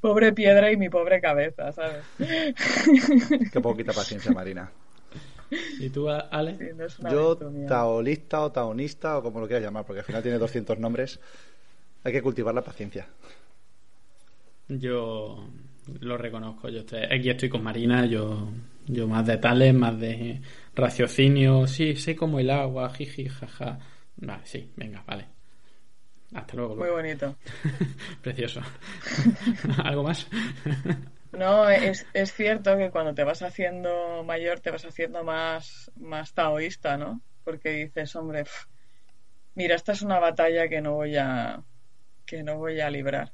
pobre 0.01 0.33
piedra 0.33 0.73
y 0.73 0.77
mi 0.77 0.89
pobre 0.89 1.21
cabeza, 1.21 1.71
¿sabes? 1.71 2.03
Qué 2.17 3.61
poquita 3.61 3.93
paciencia, 3.93 4.33
Marina. 4.33 4.69
¿Y 5.79 5.89
tú, 5.89 6.09
Ale? 6.09 6.75
Yo, 7.09 7.37
taolista 7.67 8.41
o 8.41 8.51
taonista, 8.51 9.19
o 9.19 9.23
como 9.23 9.39
lo 9.39 9.47
quieras 9.47 9.63
llamar, 9.63 9.85
porque 9.85 9.99
al 9.99 10.05
final 10.05 10.21
tiene 10.21 10.37
200 10.37 10.79
nombres. 10.79 11.21
Hay 12.03 12.11
que 12.11 12.21
cultivar 12.21 12.53
la 12.53 12.63
paciencia. 12.63 13.07
Yo 14.67 15.47
lo 15.99 16.17
reconozco. 16.17 16.69
Yo 16.69 16.79
estoy, 16.79 17.03
aquí 17.03 17.29
estoy 17.29 17.49
con 17.49 17.63
Marina. 17.63 18.05
Yo, 18.05 18.49
yo 18.85 19.07
más 19.07 19.25
de 19.25 19.37
tales, 19.37 19.73
más 19.73 19.99
de 19.99 20.41
raciocinio. 20.75 21.67
Sí, 21.67 21.95
sé 21.95 22.15
como 22.15 22.39
el 22.39 22.49
agua, 22.49 22.89
jiji, 22.89 23.29
jaja. 23.29 23.79
Vale, 24.17 24.45
sí, 24.45 24.71
venga, 24.75 25.03
vale. 25.05 25.25
Hasta 26.33 26.55
luego. 26.55 26.75
Muy 26.75 26.89
bonito. 26.89 27.35
Precioso. 28.21 28.61
¿Algo 29.83 30.03
más? 30.03 30.27
no, 31.31 31.69
es, 31.69 32.05
es 32.13 32.33
cierto 32.33 32.77
que 32.77 32.89
cuando 32.89 33.13
te 33.13 33.23
vas 33.23 33.41
haciendo 33.41 34.23
mayor 34.23 34.59
te 34.59 34.71
vas 34.71 34.85
haciendo 34.85 35.23
más, 35.23 35.91
más 35.95 36.33
taoísta, 36.33 36.97
¿no? 36.97 37.21
Porque 37.43 37.69
dices, 37.71 38.15
hombre, 38.15 38.45
mira, 39.55 39.75
esta 39.75 39.91
es 39.91 40.01
una 40.01 40.19
batalla 40.19 40.67
que 40.67 40.81
no 40.81 40.93
voy 40.93 41.17
a 41.17 41.63
que 42.25 42.41
no 42.41 42.57
voy 42.57 42.79
a 42.79 42.89
librar. 42.89 43.33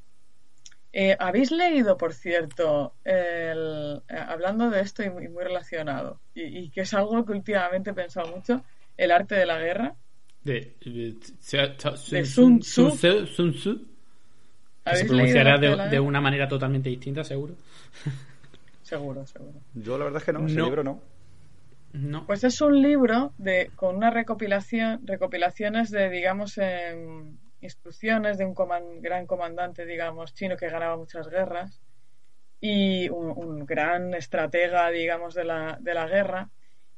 Eh, 0.92 1.16
¿Habéis 1.20 1.52
leído, 1.52 1.98
por 1.98 2.14
cierto, 2.14 2.96
el, 3.04 4.02
eh, 4.10 4.16
hablando 4.18 4.72
de 4.72 4.82
esto 4.82 5.04
y 5.04 5.10
muy, 5.10 5.28
relacionado, 5.28 6.20
y, 6.34 6.70
que 6.70 6.82
es 6.82 6.94
algo 6.96 7.24
que 7.26 7.34
últimamente 7.34 7.92
he 7.92 7.94
pensado 7.94 8.36
mucho, 8.36 8.64
el 8.98 9.12
arte 9.12 9.36
de 9.36 9.46
la 9.46 9.60
guerra? 9.60 9.96
De, 10.44 10.76
Sun 12.26 12.60
Tzu. 12.60 12.98
Se 14.92 15.06
pronunciará 15.06 15.58
de, 15.60 16.00
una 16.00 16.22
manera 16.22 16.48
totalmente 16.48 16.90
distinta, 16.90 17.24
seguro. 17.24 17.56
seguro, 18.82 19.28
seguro. 19.28 19.60
Yo 19.76 19.98
la 19.98 20.06
verdad 20.06 20.22
es 20.22 20.26
que 20.26 20.34
no, 20.34 20.46
ese 20.48 20.56
libro 20.56 20.84
no. 20.84 21.02
No. 21.94 22.26
Pues 22.26 22.44
es 22.44 22.62
un 22.62 22.82
libro 22.82 23.34
de, 23.38 23.72
con 23.76 23.96
una 23.96 24.10
recopilación, 24.10 25.02
recopilaciones 25.06 25.90
de, 25.92 26.10
digamos, 26.10 26.58
en, 26.58 27.38
instrucciones 27.62 28.38
de 28.38 28.46
un 28.46 28.56
gran 29.02 29.26
comandante, 29.26 29.86
digamos, 29.86 30.34
chino 30.34 30.58
que 30.58 30.70
ganaba 30.70 30.98
muchas 30.98 31.28
guerras 31.28 31.82
y 32.62 33.10
un, 33.10 33.66
gran 33.66 34.14
estratega, 34.14 34.90
digamos, 34.90 35.34
de 35.34 35.46
la, 35.46 35.78
de 35.80 35.94
la 35.94 36.08
guerra. 36.08 36.50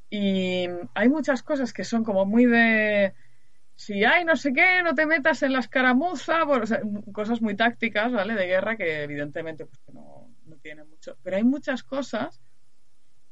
Y 0.10 0.67
hay 0.93 1.10
muchas 1.10 1.43
cosas 1.43 1.74
que 1.74 1.84
son 1.84 2.04
como 2.04 2.26
muy 2.26 2.45
de 2.45 3.13
si 3.76 4.04
hay 4.04 4.26
no 4.26 4.36
sé 4.36 4.54
qué, 4.54 4.84
no 4.84 4.93
te 4.93 5.08
metas 5.08 5.41
en 5.41 5.54
la 5.54 5.60
escaramuza, 5.60 6.41
cosas 7.12 7.41
muy 7.41 7.56
tácticas, 7.56 8.12
¿vale? 8.12 8.36
De 8.36 8.45
guerra 8.45 8.78
que 8.78 9.04
evidentemente 9.04 9.65
pues, 9.65 9.82
no, 9.91 10.30
no 10.45 10.56
tiene 10.58 10.84
mucho. 10.84 11.17
Pero 11.24 11.38
hay 11.38 11.43
muchas 11.43 11.82
cosas 11.82 12.41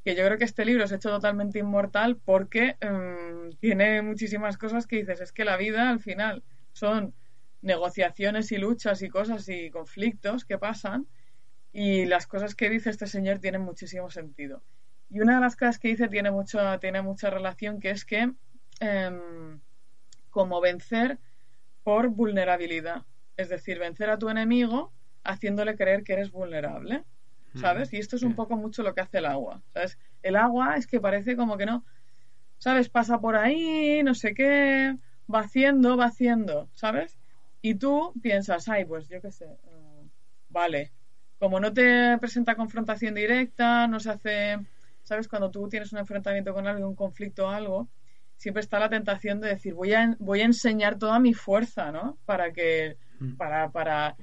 que 0.04 0.16
yo 0.16 0.26
creo 0.26 0.38
que 0.38 0.46
este 0.46 0.66
libro 0.66 0.86
es 0.86 0.92
hecho 0.92 1.10
totalmente 1.10 1.60
inmortal 1.60 2.18
porque 2.18 2.78
em, 2.80 3.52
tiene 3.60 4.02
muchísimas 4.02 4.58
cosas 4.58 4.88
que 4.88 4.98
dices, 4.98 5.22
es 5.22 5.32
que 5.32 5.46
la 5.46 5.58
vida 5.58 5.90
al 5.90 6.00
final 6.00 6.44
son 6.74 7.14
negociaciones 7.62 8.52
y 8.52 8.58
luchas 8.58 9.02
y 9.02 9.10
cosas 9.10 9.48
y 9.50 9.70
conflictos 9.70 10.46
que 10.46 10.58
pasan 10.58 11.08
y 11.72 12.06
las 12.06 12.28
cosas 12.28 12.56
que 12.56 12.70
dice 12.70 12.90
este 12.90 13.08
señor 13.08 13.40
tienen 13.40 13.62
muchísimo 13.62 14.10
sentido. 14.10 14.64
Y 15.10 15.22
una 15.22 15.36
de 15.36 15.42
las 15.42 15.56
cosas 15.56 15.80
que 15.80 15.90
dice 15.90 16.08
tiene, 16.08 16.32
mucho, 16.32 16.60
tiene 16.80 17.02
mucha 17.02 17.30
relación, 17.30 17.80
que 17.80 17.90
es 17.90 18.06
que 18.06 18.32
em, 18.80 19.60
como 20.30 20.62
vencer 20.62 21.20
por 21.84 22.10
vulnerabilidad. 22.10 23.04
Es 23.36 23.50
decir, 23.50 23.80
vencer 23.80 24.10
a 24.10 24.20
tu 24.20 24.30
enemigo 24.30 24.92
haciéndole 25.24 25.76
creer 25.76 26.04
que 26.04 26.14
eres 26.14 26.32
vulnerable. 26.32 27.04
¿Sabes? 27.56 27.92
Y 27.94 27.98
esto 27.98 28.16
es 28.16 28.22
un 28.22 28.36
poco 28.36 28.56
mucho 28.56 28.84
lo 28.84 28.94
que 28.94 29.02
hace 29.02 29.18
el 29.18 29.26
agua. 29.26 29.64
¿Sabes? 29.74 29.98
El 30.22 30.36
agua 30.36 30.76
es 30.76 30.86
que 30.86 31.00
parece 31.00 31.36
como 31.36 31.58
que 31.58 31.66
no. 31.66 31.84
¿Sabes? 32.60 32.90
Pasa 32.90 33.20
por 33.20 33.36
ahí, 33.36 34.04
no 34.04 34.14
sé 34.14 34.36
qué, 34.36 34.96
va 35.34 35.42
haciendo, 35.42 35.98
va 35.98 36.06
haciendo, 36.06 36.70
¿sabes? 36.74 37.20
Y 37.62 37.76
tú 37.76 38.14
piensas, 38.22 38.68
ay, 38.70 38.86
pues 38.86 39.08
yo 39.10 39.22
qué 39.22 39.32
sé, 39.32 39.46
eh, 39.46 40.08
vale. 40.50 40.92
Como 41.38 41.60
no 41.60 41.72
te 41.72 42.18
presenta 42.18 42.56
confrontación 42.56 43.16
directa, 43.16 43.88
no 43.88 44.00
se 44.00 44.10
hace, 44.10 44.60
¿sabes? 45.04 45.28
Cuando 45.28 45.50
tú 45.52 45.70
tienes 45.70 45.92
un 45.94 46.00
enfrentamiento 46.00 46.54
con 46.54 46.68
alguien, 46.68 46.88
un 46.88 46.96
conflicto 46.96 47.46
o 47.46 47.50
algo, 47.50 47.90
siempre 48.36 48.62
está 48.62 48.80
la 48.80 48.90
tentación 48.90 49.40
de 49.40 49.50
decir, 49.50 49.74
voy 49.74 49.94
a, 49.94 50.16
voy 50.20 50.42
a 50.42 50.46
enseñar 50.46 50.98
toda 50.98 51.20
mi 51.20 51.34
fuerza, 51.34 51.92
¿no? 51.92 52.18
Para 52.26 52.52
que, 52.52 52.98
mm. 53.20 53.36
para, 53.36 53.70
para 53.72 54.16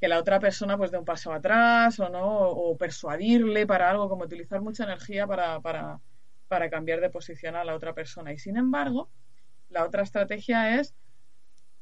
que 0.00 0.08
la 0.08 0.18
otra 0.18 0.38
persona 0.38 0.76
pues 0.76 0.90
dé 0.90 0.98
un 0.98 1.04
paso 1.04 1.32
atrás 1.32 1.98
o 2.00 2.08
no, 2.08 2.48
o, 2.50 2.76
persuadirle 2.76 3.66
para 3.66 3.90
algo, 3.90 4.08
como 4.08 4.24
utilizar 4.24 4.60
mucha 4.60 4.84
energía 4.84 5.26
para, 5.26 5.60
para, 5.60 6.00
para 6.48 6.70
cambiar 6.70 7.00
de 7.00 7.10
posición 7.10 7.56
a 7.56 7.64
la 7.64 7.74
otra 7.74 7.94
persona. 7.94 8.32
Y 8.32 8.38
sin 8.38 8.56
embargo, 8.56 9.08
la 9.70 9.84
otra 9.84 10.02
estrategia 10.02 10.78
es 10.78 10.94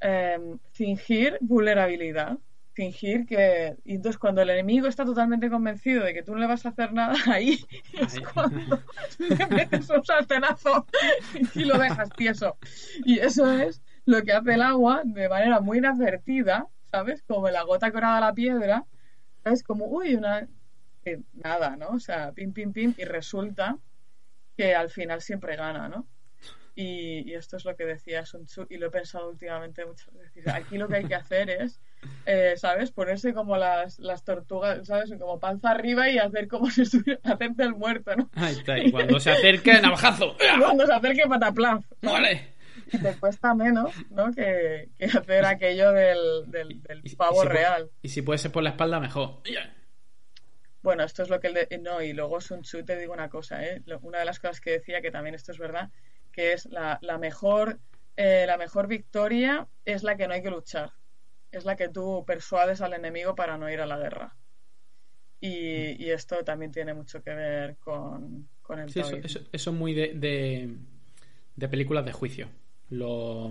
Em, 0.05 0.59
fingir 0.73 1.38
vulnerabilidad. 1.40 2.37
Fingir 2.73 3.25
que. 3.25 3.77
Y 3.85 3.95
entonces, 3.95 4.18
cuando 4.18 4.42
el 4.42 4.51
enemigo 4.51 4.88
está 4.88 5.05
totalmente 5.05 5.49
convencido 5.49 6.03
de 6.03 6.12
que 6.12 6.25
tú 6.25 6.33
no 6.33 6.40
le 6.40 6.49
vas 6.49 6.66
a 6.66 6.71
hacer 6.71 6.92
nada, 6.92 7.14
ahí 7.33 7.64
es 7.92 8.18
cuando 8.35 8.83
le 9.18 9.47
metes 9.47 9.88
un 9.90 10.05
sartenazo 10.05 10.87
y 11.55 11.64
lo 11.64 11.79
dejas 11.79 12.11
tieso. 12.16 12.59
Y 13.05 13.21
eso 13.21 13.53
es 13.53 13.81
lo 14.05 14.23
que 14.23 14.33
hace 14.33 14.55
el 14.55 14.62
agua 14.62 15.03
de 15.05 15.29
manera 15.29 15.61
muy 15.61 15.79
inadvertida, 15.79 16.66
¿sabes? 16.90 17.23
Como 17.23 17.49
la 17.51 17.62
gota 17.62 17.92
corada 17.92 18.18
a 18.18 18.23
la 18.23 18.35
piedra, 18.35 18.85
es 19.45 19.62
como, 19.62 19.87
uy, 19.87 20.16
una. 20.16 20.49
nada, 21.35 21.77
¿no? 21.77 21.90
O 21.90 22.01
sea, 22.01 22.33
pim, 22.33 22.53
pim, 22.53 22.73
pim, 22.73 22.95
y 22.97 23.05
resulta 23.05 23.79
que 24.57 24.75
al 24.75 24.90
final 24.90 25.21
siempre 25.21 25.55
gana, 25.55 25.88
¿no? 25.88 26.09
Y, 26.74 27.35
esto 27.35 27.58
es 27.58 27.64
lo 27.64 27.76
que 27.76 27.85
decía 27.85 28.24
Sun 28.24 28.46
Tzu 28.46 28.66
y 28.70 28.78
lo 28.78 28.87
he 28.87 28.90
pensado 28.90 29.28
últimamente 29.28 29.85
muchas 29.85 30.12
veces. 30.14 30.48
Aquí 30.48 30.78
lo 30.78 30.88
que 30.88 30.96
hay 30.96 31.04
que 31.04 31.14
hacer 31.14 31.50
es, 31.50 31.80
eh, 32.24 32.54
¿sabes? 32.56 32.90
Ponerse 32.90 33.35
como 33.35 33.58
las, 33.58 33.98
las 33.98 34.24
tortugas, 34.24 34.87
¿sabes? 34.87 35.12
Como 35.18 35.38
panza 35.38 35.70
arriba 35.70 36.08
y 36.08 36.18
hacer 36.18 36.48
como 36.48 36.70
si 36.70 36.82
estuviera, 36.82 37.20
hacerte 37.24 37.62
el 37.64 37.74
muerto, 37.74 38.16
¿no? 38.16 38.30
Ahí 38.35 38.54
está, 38.54 38.78
y 38.78 38.90
cuando 38.90 39.20
se 39.20 39.32
acerque, 39.32 39.80
navajazo. 39.80 40.37
cuando 40.61 40.87
se 40.87 40.92
acerque, 40.94 41.22
pataplaf. 41.28 41.85
Vale. 42.00 42.52
Y 42.90 42.98
te 42.98 43.14
cuesta 43.16 43.54
menos, 43.54 43.92
¿no? 44.11 44.32
Que, 44.32 44.88
que 44.98 45.04
hacer 45.04 45.44
aquello 45.44 45.92
del, 45.92 46.50
del, 46.50 46.82
pavo 47.16 47.44
real. 47.44 47.90
y 48.00 48.08
si 48.08 48.22
puede 48.22 48.38
ser 48.38 48.50
por 48.50 48.62
la 48.62 48.70
espalda, 48.70 48.98
mejor. 48.98 49.42
Bueno, 50.82 51.04
esto 51.04 51.22
es 51.22 51.28
lo 51.28 51.38
que 51.38 51.48
él... 51.48 51.54
De... 51.54 51.78
No, 51.78 52.02
y 52.02 52.12
luego 52.12 52.40
Sun 52.40 52.62
Tzu 52.62 52.85
te 52.85 52.96
digo 52.96 53.12
una 53.12 53.28
cosa, 53.28 53.64
¿eh? 53.64 53.82
Una 54.00 54.18
de 54.18 54.24
las 54.24 54.40
cosas 54.40 54.61
que 54.61 54.70
decía, 54.72 55.00
que 55.00 55.11
también 55.11 55.35
esto 55.35 55.52
es 55.52 55.58
verdad, 55.58 55.90
que 56.33 56.53
es 56.53 56.66
la, 56.66 56.99
mejor, 57.21 57.79
eh, 58.16 58.45
la 58.47 58.57
mejor 58.57 58.88
victoria 58.88 59.68
es 59.85 60.03
la 60.03 60.16
que 60.16 60.27
no 60.27 60.35
hay 60.35 60.42
que 60.42 60.51
luchar. 60.51 60.92
Es 61.51 61.64
la 61.64 61.77
que 61.77 61.88
tú 61.88 62.25
persuades 62.27 62.81
al 62.81 62.94
enemigo 62.94 63.35
para 63.35 63.59
no 63.59 63.71
ir 63.71 63.81
a 63.81 63.87
la 63.87 63.98
guerra. 63.98 64.35
Y, 65.40 66.09
esto 66.09 66.44
también 66.44 66.71
tiene 66.71 66.94
mucho 66.94 67.23
que 67.23 67.35
ver 67.35 67.77
con, 67.77 68.48
con 68.63 68.79
el 68.79 68.90
sí, 68.90 69.00
eso, 69.00 69.17
eso, 69.25 69.40
es 69.52 69.67
muy 69.77 69.92
de, 69.92 70.71
de, 71.56 71.69
películas 71.69 72.04
de 72.04 72.13
juicio. 72.13 72.48
Los, 72.90 73.50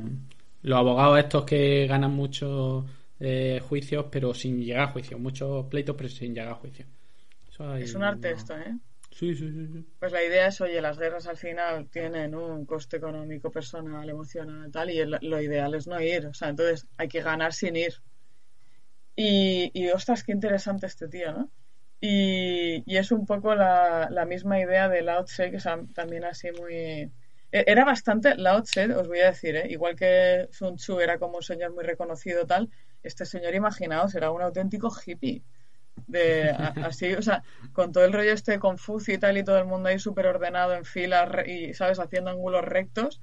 abogados 0.72 1.20
estos 1.20 1.44
que 1.44 1.86
ganan 1.88 2.12
muchos 2.12 2.86
eh, 3.20 3.62
juicios 3.68 4.06
pero 4.10 4.34
sin 4.34 4.64
llegar 4.64 4.84
a 4.84 4.92
juicio. 4.92 5.20
Muchos 5.20 5.66
pleitos 5.66 5.96
pero 5.98 6.10
sin 6.10 6.34
llegar 6.34 6.54
a 6.54 6.56
juicio. 6.56 6.86
es 7.78 7.94
un 7.94 8.04
arte 8.04 8.32
esto, 8.32 8.58
¿eh? 8.58 8.74
Pues 10.00 10.12
la 10.12 10.24
idea 10.24 10.48
es, 10.48 10.60
oye, 10.62 10.82
las 10.82 10.98
guerras 10.98 11.28
al 11.28 11.38
final 11.38 11.90
tienen 11.90 12.36
un 12.36 12.66
coste 12.66 12.98
económico, 12.98 13.52
personal, 13.52 14.10
emocional, 14.10 14.72
tal, 14.72 14.90
y 14.90 15.06
lo 15.06 15.42
ideal 15.42 15.76
es 15.76 15.88
no 15.88 16.02
ir. 16.02 16.26
O 16.28 16.34
sea, 16.34 16.50
entonces 16.50 16.88
hay 16.98 17.08
que 17.08 17.22
ganar 17.22 17.54
sin 17.54 17.76
ir. 17.76 17.94
Y, 19.16 19.72
y 19.74 19.90
ostras, 19.92 20.24
qué 20.24 20.32
interesante 20.32 20.86
este 20.88 21.08
tío, 21.08 21.32
¿no? 21.34 21.52
Y, 22.00 22.84
es 22.98 23.12
un 23.12 23.26
poco 23.26 23.54
la, 23.56 24.08
la, 24.10 24.26
misma 24.26 24.60
idea 24.60 24.90
de 24.90 25.02
Lao 25.04 25.24
Tse, 25.26 25.52
que 25.52 25.58
es 25.58 25.68
también 25.94 26.24
así 26.24 26.52
muy... 26.52 26.74
E- 26.76 27.12
Era 27.68 27.86
bastante 27.86 28.36
Lao 28.36 28.64
Tse, 28.64 28.94
os 28.96 29.08
voy 29.08 29.20
a 29.20 29.28
decir, 29.28 29.56
¿eh? 29.56 29.68
igual 29.70 29.96
que 29.96 30.48
Sun 30.52 30.78
Tzu 30.78 31.00
era 31.00 31.20
como 31.20 31.38
un 31.38 31.44
señor 31.44 31.74
muy 31.74 31.84
reconocido 31.84 32.46
tal, 32.48 32.70
este 33.04 33.26
señor, 33.26 33.54
imaginaos, 33.56 34.16
era 34.16 34.32
un 34.32 34.42
auténtico 34.42 34.90
hippie. 35.06 35.44
De, 36.08 36.50
así, 36.50 37.14
o 37.14 37.22
sea, 37.22 37.44
con 37.74 37.92
todo 37.92 38.06
el 38.06 38.14
rollo 38.14 38.32
este 38.32 38.54
de 38.54 38.60
Confucio 38.60 39.14
y 39.14 39.18
tal, 39.18 39.38
y 39.38 39.44
todo 39.44 39.58
el 39.58 39.66
mundo 39.66 39.90
ahí 39.90 40.00
súper 40.00 40.28
ordenado 40.28 40.74
en 40.74 40.86
filas 40.86 41.30
y, 41.48 41.74
¿sabes?, 41.74 42.00
haciendo 42.00 42.32
ángulos 42.32 42.64
rectos, 42.64 43.22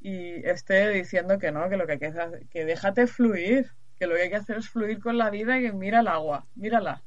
y 0.00 0.46
este 0.46 0.90
diciendo 0.90 1.38
que 1.38 1.50
no, 1.50 1.68
que 1.68 1.76
lo 1.76 1.86
que 1.86 1.92
hay 1.92 1.98
que 1.98 2.06
hacer, 2.06 2.46
que 2.50 2.64
déjate 2.64 3.06
fluir, 3.06 3.70
que 3.98 4.06
lo 4.06 4.14
que 4.14 4.22
hay 4.22 4.30
que 4.30 4.36
hacer 4.36 4.58
es 4.58 4.68
fluir 4.68 5.00
con 5.00 5.16
la 5.18 5.30
vida 5.30 5.58
y 5.58 5.62
que 5.62 5.72
mira 5.72 6.00
el 6.00 6.08
agua, 6.08 6.46
mírala, 6.54 7.02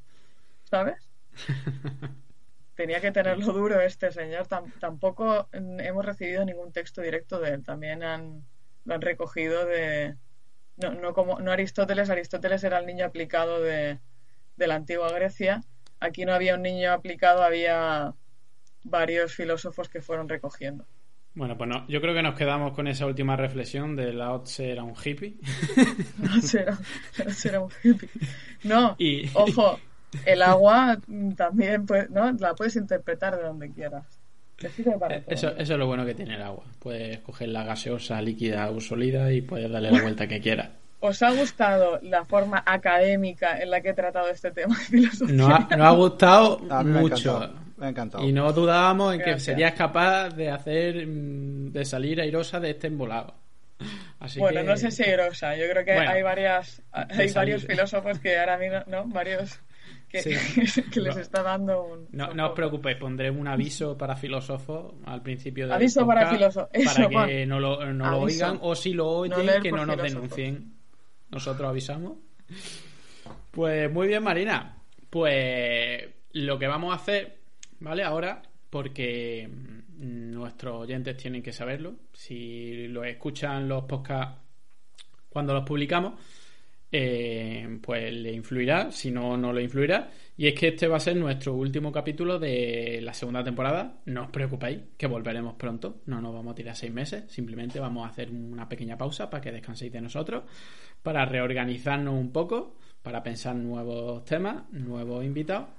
¿sabes? 0.63 1.09
Tenía 2.75 3.01
que 3.01 3.11
tenerlo 3.11 3.53
duro 3.53 3.81
este 3.81 4.11
señor. 4.11 4.47
Tam- 4.47 4.71
tampoco 4.79 5.49
hemos 5.51 6.05
recibido 6.05 6.45
ningún 6.45 6.71
texto 6.71 7.01
directo 7.01 7.39
de 7.39 7.55
él. 7.55 7.63
También 7.63 8.03
han, 8.03 8.43
lo 8.85 8.93
han 8.93 9.01
recogido 9.01 9.65
de. 9.65 10.15
No, 10.75 10.91
no 10.93 11.13
como 11.13 11.39
no 11.39 11.51
Aristóteles. 11.51 12.11
Aristóteles 12.11 12.63
era 12.63 12.77
el 12.77 12.85
niño 12.85 13.05
aplicado 13.05 13.61
de, 13.61 13.99
de 14.57 14.67
la 14.67 14.75
antigua 14.75 15.11
Grecia. 15.11 15.63
Aquí 15.99 16.25
no 16.25 16.33
había 16.33 16.55
un 16.55 16.61
niño 16.63 16.91
aplicado, 16.91 17.43
había 17.43 18.13
varios 18.83 19.33
filósofos 19.33 19.89
que 19.89 20.01
fueron 20.01 20.27
recogiendo. 20.29 20.85
Bueno, 21.33 21.55
pues 21.57 21.69
no, 21.69 21.87
yo 21.87 22.01
creo 22.01 22.13
que 22.15 22.23
nos 22.23 22.35
quedamos 22.35 22.73
con 22.73 22.87
esa 22.87 23.05
última 23.05 23.35
reflexión 23.35 23.95
de 23.95 24.11
Lao 24.11 24.41
Tse 24.41 24.71
era 24.71 24.83
un 24.83 24.93
hippie. 24.95 25.37
No 26.17 26.41
será, 26.41 26.77
será 27.29 27.59
un 27.61 27.71
hippie. 27.83 28.09
No, 28.63 28.95
Y- 28.99 29.29
ojo, 29.35 29.79
el 30.25 30.41
agua 30.41 30.97
también 31.35 31.85
puede- 31.85 32.09
¿no? 32.09 32.31
la 32.33 32.55
puedes 32.55 32.75
interpretar 32.75 33.37
de 33.37 33.43
donde 33.43 33.71
quieras. 33.71 34.05
Eh, 34.59 35.23
Eso, 35.27 35.49
eso 35.49 35.73
es 35.73 35.79
lo 35.79 35.85
bueno 35.85 36.03
que 36.03 36.15
tiene 36.15 36.33
el 36.35 36.41
agua. 36.41 36.63
Puedes 36.79 37.19
coger 37.19 37.49
la 37.49 37.63
gaseosa, 37.63 38.19
líquida 38.23 38.71
o 38.71 38.79
sólida 38.81 39.31
y 39.31 39.41
puedes 39.41 39.69
darle 39.69 39.91
la 39.91 40.01
vuelta 40.01 40.27
que 40.27 40.39
quieras. 40.41 40.69
¿Os 40.99 41.21
ha 41.21 41.31
gustado 41.31 41.99
la 42.01 42.25
forma 42.25 42.63
académica 42.65 43.59
en 43.61 43.69
la 43.69 43.81
que 43.81 43.89
he 43.89 43.93
tratado 43.93 44.29
este 44.29 44.51
tema 44.51 44.77
de 44.79 44.85
filosofía? 44.85 45.35
Nos 45.35 45.49
ha, 45.51 45.75
nos 45.77 45.87
ha 45.87 45.91
gustado 45.91 46.59
me 46.83 46.99
mucho. 47.01 47.35
encantado. 47.37 47.67
Me 47.77 47.85
ha 47.85 47.89
encantado. 47.89 48.23
Y 48.27 48.31
no 48.33 48.51
dudábamos 48.53 49.13
en 49.13 49.21
que 49.21 49.39
serías 49.39 49.73
capaz 49.73 50.29
de 50.31 50.49
hacer, 50.49 51.05
mm, 51.05 51.71
de 51.71 51.85
salir 51.85 52.19
airosa 52.19 52.59
de 52.59 52.71
este 52.71 52.87
embolado. 52.87 53.35
Así 54.19 54.39
bueno, 54.39 54.61
que- 54.61 54.67
no 54.67 54.75
sé 54.77 54.89
si 54.89 55.03
airosa. 55.03 55.55
Yo 55.55 55.65
creo 55.69 55.85
que 55.85 55.93
Bueno, 55.93 56.09
hay 56.09 56.23
varias, 56.23 56.81
hay 56.91 57.31
varios 57.31 57.63
filósofos 57.65 58.17
que 58.17 58.35
ahora 58.39 58.57
mismo, 58.57 58.79
¿no? 58.87 59.05
Varios 59.05 59.59
que, 60.09 60.21
Sí. 60.23 60.31
que 60.91 60.99
les 61.01 61.15
No. 61.15 61.21
está 61.21 61.43
dando 61.43 61.83
un. 61.83 62.07
No, 62.11 62.33
no 62.33 62.47
os 62.47 62.53
preocupéis, 62.55 62.97
pondré 62.97 63.29
un 63.29 63.47
aviso 63.47 63.95
para 63.95 64.15
filósofos 64.15 64.95
al 65.05 65.21
principio 65.21 65.65
del 65.65 65.73
Aviso 65.73 66.07
para 66.07 66.21
podcast 66.21 66.37
filósofos, 66.37 66.69
eso, 66.73 67.09
para 67.11 67.27
que 67.27 67.45
no 67.45 67.59
lo, 67.59 67.85
no 67.93 68.09
lo 68.09 68.21
Aviso. 68.23 68.45
oigan 68.45 68.59
o 68.63 68.73
si 68.73 68.93
lo 68.93 69.07
oyen 69.07 69.61
que 69.61 69.71
no 69.71 69.85
nos 69.85 69.95
filósofos. 69.97 70.13
denuncien. 70.35 70.76
Nosotros 71.31 71.69
avisamos. 71.69 72.17
Pues 73.51 73.91
muy 73.91 74.07
bien, 74.07 74.23
Marina. 74.23 74.77
Pues 75.09 76.07
lo 76.33 76.59
que 76.59 76.67
vamos 76.67 76.91
a 76.91 76.95
hacer, 76.95 77.37
¿vale? 77.79 78.03
Ahora, 78.03 78.41
porque 78.69 79.49
mm, 79.49 80.31
nuestros 80.31 80.81
oyentes 80.81 81.17
tienen 81.17 81.41
que 81.41 81.51
saberlo. 81.51 81.95
Si 82.13 82.87
lo 82.87 83.03
escuchan 83.03 83.67
los 83.67 83.83
podcasts 83.85 84.39
cuando 85.29 85.53
los 85.53 85.63
publicamos, 85.63 86.13
eh, 86.91 87.79
pues 87.81 88.13
le 88.13 88.31
influirá, 88.31 88.91
si 88.91 89.11
no, 89.11 89.37
no 89.37 89.51
le 89.51 89.63
influirá. 89.63 90.09
Y 90.37 90.47
es 90.47 90.53
que 90.53 90.69
este 90.69 90.87
va 90.87 90.97
a 90.97 91.01
ser 91.01 91.15
nuestro 91.15 91.53
último 91.55 91.91
capítulo 91.91 92.39
de 92.39 92.99
la 93.01 93.13
segunda 93.13 93.43
temporada. 93.43 93.99
No 94.05 94.23
os 94.23 94.29
preocupéis, 94.29 94.79
que 94.97 95.07
volveremos 95.07 95.55
pronto. 95.55 96.01
No 96.05 96.21
nos 96.21 96.33
vamos 96.33 96.51
a 96.51 96.55
tirar 96.55 96.75
seis 96.75 96.93
meses, 96.93 97.25
simplemente 97.27 97.79
vamos 97.79 98.05
a 98.05 98.09
hacer 98.09 98.29
una 98.31 98.69
pequeña 98.69 98.97
pausa 98.97 99.29
para 99.29 99.41
que 99.41 99.51
descanséis 99.51 99.91
de 99.91 100.01
nosotros, 100.01 100.43
para 101.01 101.25
reorganizarnos 101.25 102.13
un 102.13 102.31
poco, 102.31 102.77
para 103.01 103.23
pensar 103.23 103.55
nuevos 103.55 104.23
temas, 104.25 104.69
nuevos 104.71 105.25
invitados. 105.25 105.69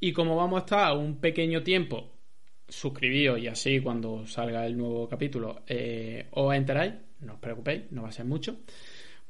Y 0.00 0.12
como 0.12 0.36
vamos 0.36 0.58
a 0.58 0.64
estar 0.64 0.96
un 0.96 1.16
pequeño 1.16 1.62
tiempo 1.62 2.12
suscribíos 2.68 3.38
y 3.40 3.48
así 3.48 3.80
cuando 3.80 4.26
salga 4.26 4.66
el 4.66 4.76
nuevo 4.76 5.08
capítulo 5.08 5.62
eh, 5.66 6.26
os 6.32 6.54
enteráis, 6.54 6.94
no 7.20 7.34
os 7.34 7.38
preocupéis, 7.40 7.90
no 7.90 8.02
va 8.02 8.08
a 8.08 8.12
ser 8.12 8.26
mucho. 8.26 8.58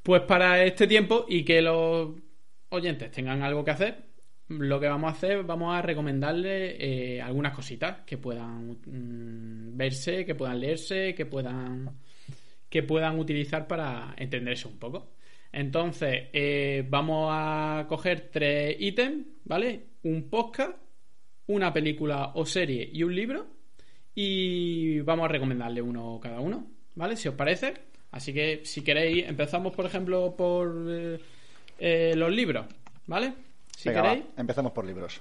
Pues 0.08 0.22
para 0.22 0.64
este 0.64 0.86
tiempo 0.86 1.26
y 1.28 1.44
que 1.44 1.60
los 1.60 2.14
oyentes 2.70 3.10
tengan 3.10 3.42
algo 3.42 3.62
que 3.62 3.72
hacer, 3.72 4.04
lo 4.48 4.80
que 4.80 4.88
vamos 4.88 5.10
a 5.10 5.12
hacer, 5.14 5.42
vamos 5.42 5.76
a 5.76 5.82
recomendarles 5.82 6.76
eh, 6.78 7.20
algunas 7.20 7.54
cositas 7.54 8.06
que 8.06 8.16
puedan 8.16 8.78
mm, 8.86 9.76
verse, 9.76 10.24
que 10.24 10.34
puedan 10.34 10.60
leerse, 10.60 11.14
que 11.14 11.26
puedan 11.26 11.98
que 12.70 12.82
puedan 12.84 13.18
utilizar 13.18 13.66
para 13.66 14.14
entenderse 14.16 14.66
un 14.66 14.78
poco. 14.78 15.10
Entonces, 15.52 16.28
eh, 16.32 16.86
vamos 16.88 17.28
a 17.30 17.84
coger 17.86 18.30
tres 18.32 18.76
ítems, 18.80 19.26
¿vale? 19.44 19.88
Un 20.04 20.30
podcast, 20.30 20.74
una 21.48 21.70
película 21.70 22.32
o 22.34 22.46
serie 22.46 22.88
y 22.90 23.02
un 23.02 23.14
libro. 23.14 23.46
Y 24.14 25.00
vamos 25.00 25.26
a 25.26 25.32
recomendarle 25.32 25.82
uno 25.82 26.18
cada 26.18 26.40
uno, 26.40 26.66
¿vale? 26.94 27.14
Si 27.14 27.28
os 27.28 27.34
parece. 27.34 27.88
Así 28.10 28.32
que 28.32 28.62
si 28.64 28.82
queréis, 28.82 29.28
empezamos 29.28 29.74
por 29.74 29.86
ejemplo 29.86 30.34
por 30.36 30.74
eh, 30.88 31.20
eh, 31.78 32.14
los 32.16 32.32
libros, 32.32 32.66
¿vale? 33.06 33.34
Si 33.76 33.88
Venga, 33.88 34.02
va, 34.02 34.08
queréis. 34.10 34.26
empezamos 34.36 34.72
por 34.72 34.84
libros. 34.84 35.20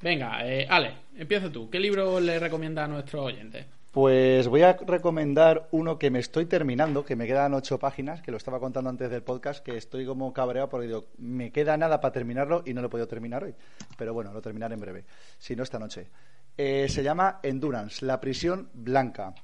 Venga, 0.00 0.46
eh, 0.46 0.66
Ale, 0.68 0.94
empieza 1.16 1.50
tú. 1.50 1.68
¿Qué 1.68 1.78
libro 1.78 2.20
le 2.20 2.38
recomienda 2.38 2.84
a 2.84 2.88
nuestros 2.88 3.26
oyentes? 3.26 3.66
Pues 3.90 4.46
voy 4.46 4.62
a 4.62 4.74
recomendar 4.74 5.66
uno 5.72 5.98
que 5.98 6.10
me 6.10 6.20
estoy 6.20 6.46
terminando, 6.46 7.04
que 7.04 7.16
me 7.16 7.26
quedan 7.26 7.54
ocho 7.54 7.78
páginas, 7.80 8.22
que 8.22 8.30
lo 8.30 8.36
estaba 8.36 8.60
contando 8.60 8.88
antes 8.88 9.10
del 9.10 9.22
podcast, 9.22 9.64
que 9.64 9.76
estoy 9.76 10.06
como 10.06 10.32
cabreado 10.32 10.68
porque 10.68 10.86
digo, 10.86 11.06
me 11.18 11.50
queda 11.50 11.76
nada 11.76 12.00
para 12.00 12.12
terminarlo 12.12 12.62
y 12.64 12.72
no 12.72 12.82
lo 12.82 12.86
he 12.86 12.90
podido 12.90 13.08
terminar 13.08 13.42
hoy. 13.42 13.52
Pero 13.98 14.14
bueno, 14.14 14.32
lo 14.32 14.40
terminaré 14.40 14.74
en 14.74 14.80
breve, 14.80 15.04
si 15.38 15.56
no 15.56 15.64
esta 15.64 15.80
noche. 15.80 16.06
Eh, 16.56 16.88
se 16.88 17.02
llama 17.02 17.40
Endurance, 17.42 18.06
la 18.06 18.20
prisión 18.20 18.70
blanca. 18.74 19.34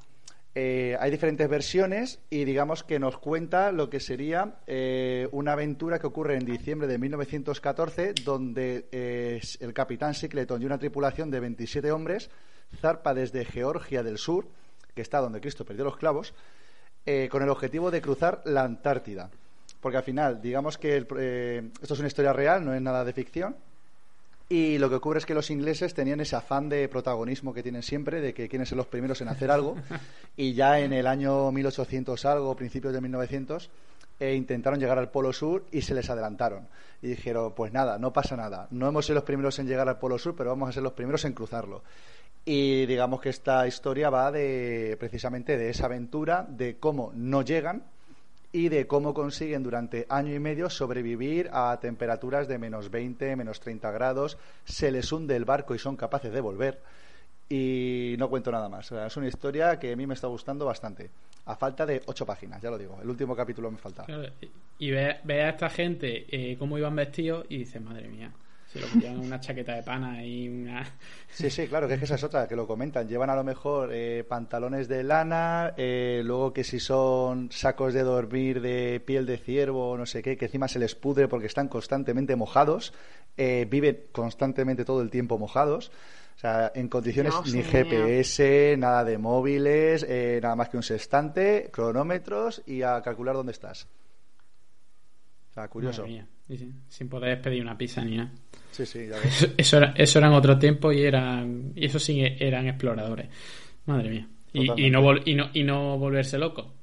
Eh, 0.59 0.97
hay 0.99 1.11
diferentes 1.11 1.47
versiones 1.51 2.19
y 2.31 2.47
digamos 2.47 2.83
que 2.83 2.99
nos 2.99 3.19
cuenta 3.19 3.73
lo 3.73 3.91
que 3.91 4.01
sería 4.01 4.55
eh, 4.67 5.29
una 5.33 5.53
aventura 5.53 5.99
que 5.99 6.07
ocurre 6.07 6.39
en 6.39 6.47
diciembre 6.47 6.89
de 6.89 6.97
1914 6.97 8.15
donde 8.25 8.89
eh, 8.91 9.39
el 9.61 9.75
capitán 9.75 10.15
Sickleton 10.15 10.63
y 10.63 10.65
una 10.65 10.79
tripulación 10.79 11.31
de 11.31 11.41
27 11.41 11.93
hombres 11.93 12.31
zarpa 12.81 13.13
desde 13.13 13.45
Georgia 13.45 14.03
del 14.03 14.17
Sur, 14.17 14.49
que 14.95 15.03
está 15.03 15.19
donde 15.19 15.43
Cristo 15.43 15.67
perdió 15.67 15.85
los 15.85 15.99
clavos, 15.99 16.33
con 17.31 17.43
el 17.43 17.51
objetivo 17.51 17.91
de 17.91 18.01
cruzar 18.01 18.41
la 18.47 18.65
Antártida. 18.65 19.31
Porque 19.81 19.99
al 19.99 20.03
final, 20.03 20.41
digamos 20.41 20.79
que 20.79 20.97
el, 20.97 21.71
esto 21.81 21.95
es 21.95 22.01
una 22.01 22.09
historia 22.09 22.33
real, 22.33 22.65
no 22.65 22.75
es 22.75 22.83
nada 22.83 23.05
de 23.05 23.13
ficción. 23.13 23.57
Y 24.49 24.79
lo 24.79 24.89
que 24.89 24.95
ocurre 24.95 25.19
es 25.19 25.27
que 25.27 25.35
los 25.35 25.51
ingleses 25.51 25.93
tenían 25.93 26.21
ese 26.21 26.37
afán 26.37 26.69
de 26.69 26.89
protagonismo 26.89 27.53
que 27.53 27.65
tienen 27.65 27.83
siempre, 27.83 28.21
de 28.21 28.33
que 28.33 28.49
quieren 28.49 28.65
ser 28.65 28.77
los 28.77 28.87
primeros 28.87 29.21
en 29.21 29.29
hacer 29.29 29.51
algo. 29.51 29.77
y 30.37 30.55
ya 30.55 30.79
en 30.79 30.93
el 30.93 31.09
año 31.09 31.51
1800 31.51 32.25
algo, 32.27 32.55
principios 32.55 32.93
de 32.93 33.01
1900, 33.01 33.71
eh, 34.21 34.35
intentaron 34.35 34.79
llegar 34.79 34.99
al 34.99 35.11
Polo 35.11 35.33
Sur 35.33 35.65
y 35.73 35.83
se 35.83 35.95
les 35.95 36.09
adelantaron. 36.11 36.69
Y 37.03 37.09
dijeron, 37.09 37.55
pues 37.57 37.73
nada, 37.73 37.99
no 37.99 38.13
pasa 38.13 38.37
nada. 38.37 38.69
No 38.71 38.87
hemos 38.87 39.05
sido 39.05 39.17
los 39.17 39.25
primeros 39.25 39.59
en 39.59 39.67
llegar 39.67 39.89
al 39.89 39.99
Polo 39.99 40.17
Sur, 40.17 40.37
pero 40.37 40.51
vamos 40.51 40.69
a 40.69 40.73
ser 40.73 40.85
los 40.85 40.93
primeros 40.93 41.25
en 41.25 41.33
cruzarlo. 41.33 41.83
Y 42.45 42.87
digamos 42.87 43.21
que 43.21 43.31
esta 43.31 43.67
historia 43.67 44.11
va 44.11 44.31
de 44.31 44.97
precisamente 45.01 45.59
de 45.59 45.71
esa 45.71 45.87
aventura, 45.87 46.47
de 46.49 46.77
cómo 46.79 47.11
no 47.17 47.43
llegan 47.43 47.83
y 48.57 48.71
de 48.71 48.87
cómo 48.87 49.13
consiguen 49.13 49.63
durante 49.63 50.07
año 50.09 50.35
y 50.35 50.39
medio 50.41 50.71
sobrevivir 50.71 51.51
a 51.53 51.79
temperaturas 51.79 52.49
de 52.49 52.57
menos 52.57 52.91
20, 52.91 53.37
menos 53.37 53.61
30 53.61 53.91
grados, 53.91 54.39
se 54.65 54.91
les 54.91 55.13
hunde 55.13 55.37
el 55.37 55.45
barco 55.45 55.75
y 55.75 55.79
son 55.79 55.95
capaces 55.95 56.33
de 56.33 56.41
volver. 56.41 56.81
Y 57.51 58.15
no 58.19 58.31
cuento 58.31 58.51
nada 58.51 58.71
más. 58.71 58.91
Es 58.91 59.15
una 59.19 59.29
historia 59.29 59.79
que 59.79 59.93
a 59.93 59.97
mí 59.97 60.07
me 60.07 60.15
está 60.15 60.29
gustando 60.29 60.65
bastante. 60.65 61.11
A 61.45 61.55
falta 61.55 61.85
de 61.85 62.01
ocho 62.07 62.25
páginas, 62.25 62.63
ya 62.63 62.71
lo 62.71 62.79
digo. 62.79 62.99
El 63.03 63.11
último 63.11 63.37
capítulo 63.37 63.71
me 63.71 63.77
falta. 63.77 64.07
Y 64.79 64.91
ve, 64.91 65.19
ve 65.23 65.43
a 65.43 65.51
esta 65.51 65.69
gente 65.69 66.25
eh, 66.31 66.57
cómo 66.57 66.79
iban 66.79 66.97
vestidos 66.97 67.45
y 67.51 67.59
dices, 67.59 67.83
madre 67.83 68.09
mía, 68.09 68.33
si 68.67 68.81
lo 68.81 68.87
llevan 69.01 69.21
una 69.21 69.41
chaqueta 69.41 69.75
de 69.75 69.83
pana 69.83 70.25
y 70.25 70.49
una... 70.49 70.85
Sí, 71.29 71.51
sí, 71.51 71.69
claro, 71.69 71.87
que 71.87 71.95
es 71.95 71.99
que 72.01 72.05
esa 72.07 72.17
es 72.17 72.25
otra, 72.25 72.49
que 72.49 72.57
lo 72.57 72.67
comentan. 72.67 73.09
Llevan 73.09 73.31
a 73.31 73.37
lo 73.37 73.45
mejor 73.45 73.91
eh, 73.93 74.25
pantalones 74.29 74.89
de 74.89 75.05
lana, 75.05 75.75
eh, 75.77 76.23
luego 76.25 76.53
que 76.53 76.65
si 76.65 76.81
son 76.81 77.51
sacos 77.53 77.95
de 77.95 78.03
dormir 78.03 78.61
de 78.61 79.01
piel 79.01 79.27
de 79.27 79.39
ciervo 79.39 79.91
o 79.91 79.97
no 79.97 80.07
sé 80.07 80.23
qué, 80.23 80.37
que 80.37 80.47
encima 80.47 80.69
se 80.69 80.79
les 80.79 80.95
pudre 80.95 81.29
porque 81.29 81.47
están 81.47 81.69
constantemente 81.69 82.37
mojados, 82.37 82.93
eh, 83.37 83.67
viven 83.69 84.05
constantemente 84.13 84.85
todo 84.85 85.03
el 85.03 85.11
tiempo 85.11 85.39
mojados. 85.39 85.93
O 86.37 86.39
sea, 86.39 86.71
en 86.75 86.89
condiciones 86.89 87.33
Dios 87.45 87.55
ni. 87.55 87.63
GPS, 87.63 88.77
nada 88.77 89.05
de 89.05 89.17
móviles, 89.17 90.05
eh, 90.07 90.39
nada 90.43 90.55
más 90.55 90.69
que 90.69 90.77
un 90.77 90.83
sextante, 90.83 91.71
cronómetros 91.73 92.63
y 92.67 92.83
a 92.83 93.01
calcular 93.01 93.35
dónde 93.35 93.53
estás. 93.53 93.89
O 95.51 95.55
sea, 95.55 95.69
curioso. 95.69 96.03
Madre 96.03 96.15
mía, 96.15 96.29
sí, 96.49 96.59
sí, 96.59 96.73
sin 96.89 97.09
poder 97.09 97.41
pedir 97.41 97.63
una 97.63 97.77
pizza 97.77 98.03
ni 98.05 98.17
nada. 98.17 98.33
Sí, 98.71 98.85
sí, 98.85 99.07
ya 99.09 99.19
ves. 99.19 99.43
Eso, 99.43 99.55
eso, 99.57 99.77
era, 99.79 99.95
eso 99.97 100.19
eran 100.19 100.33
otro 100.33 100.59
tiempo 100.59 100.93
y 100.93 101.03
eran 101.03 101.73
y 101.75 101.87
eso 101.87 101.99
sí 101.99 102.21
eran 102.21 102.67
exploradores. 102.67 103.29
Madre 103.87 104.11
mía. 104.11 104.29
Y, 104.53 104.91
no 104.91 105.17
y, 105.25 105.35
no, 105.35 105.51
y 105.53 105.65
no 105.65 105.99
volverse 105.99 106.39
loco 106.39 106.75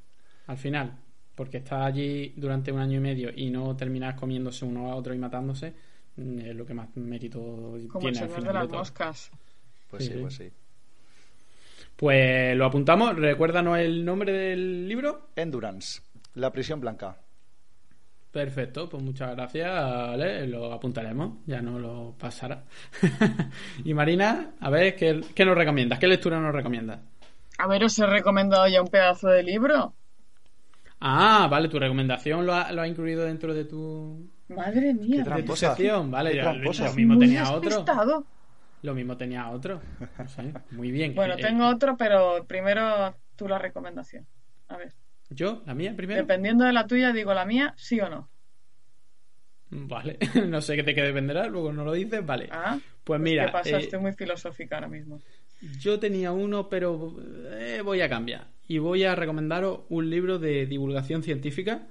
al 0.48 0.58
final. 0.58 1.00
Porque 1.36 1.58
está 1.58 1.86
allí 1.86 2.34
durante 2.36 2.72
un 2.72 2.80
año 2.80 2.98
y 2.98 3.02
medio 3.02 3.32
y 3.36 3.50
no 3.50 3.76
terminas 3.76 4.16
comiéndose 4.16 4.66
uno 4.66 4.92
a 4.92 4.96
otro 4.96 5.14
y 5.14 5.18
matándose, 5.18 5.74
mm, 6.16 6.40
es 6.40 6.56
lo 6.56 6.66
que 6.66 6.76
más 6.76 6.96
mérito 6.96 7.40
Como 7.40 8.00
tiene. 8.00 8.20
el 8.20 8.30
señor 8.30 8.44
de 8.44 8.54
las 8.54 8.70
moscas. 8.70 9.32
Pues 9.90 10.06
sí, 10.06 10.14
pues 10.20 10.36
sí. 10.36 10.52
Pues 11.96 12.56
lo 12.56 12.66
apuntamos. 12.66 13.16
Recuérdanos 13.16 13.78
el 13.80 14.06
nombre 14.06 14.32
del 14.32 14.88
libro. 14.88 15.30
Endurance, 15.36 16.02
La 16.36 16.52
prisión 16.52 16.80
blanca. 16.80 17.18
Perfecto, 18.34 18.90
pues 18.90 19.04
muchas 19.04 19.36
gracias, 19.36 19.70
Ale, 19.70 20.48
lo 20.48 20.74
apuntaremos, 20.74 21.38
ya 21.46 21.62
no 21.62 21.78
lo 21.78 22.16
pasará. 22.18 22.64
y 23.86 23.94
Marina, 23.94 24.54
a 24.60 24.72
ver, 24.72 24.96
¿qué, 24.96 25.22
¿qué, 25.36 25.46
nos 25.46 25.56
recomiendas? 25.56 26.00
¿Qué 26.00 26.08
lectura 26.08 26.40
nos 26.40 26.52
recomiendas? 26.52 27.00
A 27.60 27.68
ver, 27.68 27.84
os 27.84 28.00
he 28.00 28.08
recomendado 28.08 28.68
ya 28.68 28.82
un 28.82 28.88
pedazo 28.88 29.28
de 29.28 29.44
libro. 29.44 29.94
Ah, 31.00 31.48
vale, 31.48 31.70
tu 31.70 31.78
recomendación 31.78 32.44
lo 32.44 32.56
ha, 32.56 32.72
lo 32.72 32.82
ha 32.82 32.88
incluido 32.88 33.24
dentro 33.24 33.54
de 33.54 33.66
tu... 33.66 34.28
Madre 34.48 34.96
mía. 34.96 35.24
De 35.24 35.44
tu 35.44 35.56
sección, 35.56 36.10
vale, 36.10 36.36
ya, 36.36 36.54
lo 36.54 36.94
mismo 36.96 37.20
tenía 37.20 37.52
otro. 37.52 37.70
despistado. 37.70 38.26
Lo 38.82 38.96
mismo 38.96 39.16
tenía 39.16 39.52
otro. 39.52 39.80
No 40.18 40.28
sé, 40.28 40.54
muy 40.72 40.90
bien. 40.90 41.14
Bueno, 41.14 41.36
Eh, 41.36 41.42
tengo 41.42 41.68
otro, 41.68 41.96
pero 41.96 42.46
primero 42.48 43.14
tú 43.36 43.48
la 43.48 43.60
recomendación. 43.60 44.26
A 44.70 44.78
ver. 44.78 44.92
¿Yo? 45.34 45.64
¿La 45.66 45.74
mía 45.74 45.94
primero? 45.96 46.22
Dependiendo 46.22 46.66
de 46.66 46.74
la 46.74 46.86
tuya, 46.88 47.12
digo 47.14 47.34
la 47.34 47.46
mía, 47.46 47.74
sí 47.78 48.00
o 48.00 48.10
no. 48.10 48.30
Vale, 49.70 50.18
no 50.48 50.62
sé 50.62 50.76
qué 50.76 50.84
te 50.84 50.94
qué 50.94 51.02
dependerá, 51.02 51.48
luego 51.48 51.74
no 51.74 51.84
lo 51.84 51.94
dices, 51.94 52.24
vale. 52.26 52.48
Ah, 52.52 52.78
Pues 53.04 53.20
mira, 53.20 53.48
¿Qué 53.48 53.52
pasa? 53.52 53.70
eh, 53.78 53.80
Estoy 53.80 54.00
muy 54.00 54.14
filosófica 54.14 54.76
ahora 54.76 54.88
mismo. 54.88 55.20
Yo 55.80 56.00
tenía 56.00 56.32
uno, 56.32 56.70
pero 56.70 57.16
eh, 57.54 57.82
voy 57.84 58.02
a 58.02 58.10
cambiar. 58.10 58.48
Y 58.68 58.78
voy 58.78 59.04
a 59.04 59.16
recomendaros 59.16 59.82
un 59.90 60.10
libro 60.10 60.38
de 60.40 60.66
divulgación 60.66 61.24
científica 61.24 61.88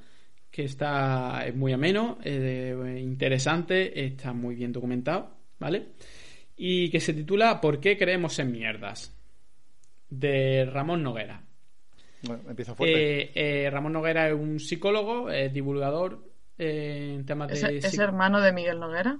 que 0.50 0.64
está 0.64 1.46
es 1.46 1.54
muy 1.56 1.72
ameno, 1.72 2.18
eh, 2.24 2.98
interesante, 3.02 4.04
está 4.06 4.32
muy 4.34 4.54
bien 4.54 4.70
documentado, 4.72 5.34
¿vale? 5.58 5.88
Y 6.56 6.90
que 6.90 7.00
se 7.00 7.14
titula 7.14 7.60
¿Por 7.60 7.80
qué 7.80 7.96
creemos 7.96 8.38
en 8.38 8.52
mierdas? 8.52 9.16
de 10.10 10.66
Ramón 10.66 11.02
Noguera. 11.02 11.42
Bueno, 12.22 12.42
empiezo 12.48 12.74
fuerte. 12.74 13.22
Eh, 13.22 13.32
eh, 13.64 13.70
Ramón 13.70 13.92
Noguera 13.92 14.28
es 14.28 14.34
un 14.34 14.58
psicólogo, 14.60 15.30
es 15.30 15.52
divulgador 15.52 16.24
eh, 16.58 17.14
en 17.16 17.26
temas 17.26 17.50
¿Es, 17.50 17.62
de 17.62 17.78
es 17.78 17.84
psic- 17.94 18.02
hermano 18.02 18.40
de 18.40 18.52
Miguel 18.52 18.78
Noguera? 18.80 19.18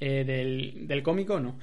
eh, 0.00 0.24
del, 0.24 0.86
del 0.86 1.02
cómico, 1.02 1.38
no. 1.40 1.58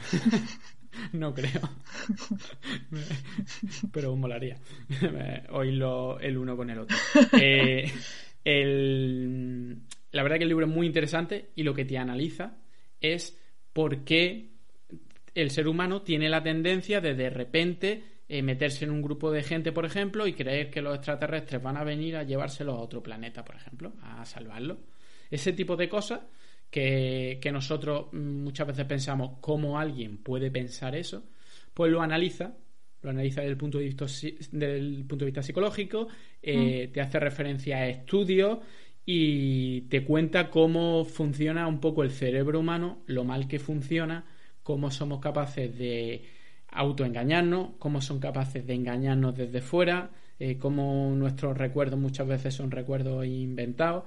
no 1.13 1.33
creo. 1.33 1.61
Pero 3.91 4.15
molaría 4.15 4.57
oírlo 5.51 6.19
el 6.19 6.37
uno 6.37 6.55
con 6.57 6.69
el 6.69 6.79
otro. 6.79 6.95
Eh, 7.39 7.91
el- 8.43 9.77
la 10.11 10.23
verdad 10.23 10.37
que 10.37 10.43
el 10.43 10.49
libro 10.49 10.65
es 10.65 10.71
muy 10.71 10.87
interesante 10.87 11.49
y 11.55 11.63
lo 11.63 11.73
que 11.73 11.85
te 11.85 11.97
analiza 11.97 12.57
es 13.01 13.37
por 13.73 14.03
qué 14.05 14.51
el 15.33 15.51
ser 15.51 15.67
humano 15.67 16.01
tiene 16.03 16.29
la 16.29 16.41
tendencia 16.43 17.01
de 17.01 17.13
de 17.15 17.29
repente 17.29 18.03
eh, 18.27 18.41
meterse 18.41 18.85
en 18.85 18.91
un 18.91 19.01
grupo 19.01 19.31
de 19.31 19.43
gente, 19.43 19.71
por 19.71 19.85
ejemplo, 19.85 20.27
y 20.27 20.33
creer 20.33 20.69
que 20.71 20.81
los 20.81 20.95
extraterrestres 20.95 21.61
van 21.61 21.77
a 21.77 21.83
venir 21.83 22.15
a 22.17 22.23
llevárselo 22.23 22.73
a 22.73 22.79
otro 22.81 23.01
planeta, 23.03 23.43
por 23.45 23.55
ejemplo, 23.55 23.93
a 24.01 24.25
salvarlo. 24.25 24.79
Ese 25.29 25.53
tipo 25.53 25.75
de 25.75 25.89
cosas 25.89 26.21
que, 26.69 27.39
que 27.41 27.51
nosotros 27.51 28.07
mm, 28.11 28.43
muchas 28.43 28.67
veces 28.67 28.85
pensamos 28.85 29.37
cómo 29.41 29.79
alguien 29.79 30.17
puede 30.17 30.51
pensar 30.51 30.95
eso, 30.95 31.23
pues 31.73 31.91
lo 31.91 32.01
analiza, 32.01 32.55
lo 33.01 33.09
analiza 33.11 33.41
desde 33.41 33.51
el 33.51 33.57
punto 33.57 33.77
de 33.77 33.85
vista, 33.85 34.07
si- 34.07 34.37
del 34.51 35.05
punto 35.07 35.25
de 35.25 35.31
vista 35.31 35.43
psicológico, 35.43 36.07
eh, 36.41 36.89
te 36.93 37.01
hace 37.01 37.19
referencia 37.19 37.77
a 37.77 37.87
estudios 37.87 38.59
y 39.05 39.81
te 39.81 40.03
cuenta 40.03 40.49
cómo 40.49 41.05
funciona 41.05 41.67
un 41.67 41.79
poco 41.79 42.03
el 42.03 42.11
cerebro 42.11 42.59
humano, 42.59 43.03
lo 43.07 43.23
mal 43.23 43.47
que 43.47 43.59
funciona, 43.59 44.25
cómo 44.63 44.89
somos 44.89 45.19
capaces 45.19 45.77
de 45.77 46.23
autoengañarnos, 46.75 47.71
cómo 47.79 48.01
son 48.01 48.19
capaces 48.19 48.65
de 48.65 48.73
engañarnos 48.73 49.35
desde 49.35 49.61
fuera, 49.61 50.11
eh, 50.39 50.57
cómo 50.57 51.13
nuestros 51.15 51.57
recuerdos 51.57 51.99
muchas 51.99 52.27
veces 52.27 52.53
son 52.53 52.71
recuerdos 52.71 53.25
inventados 53.25 54.03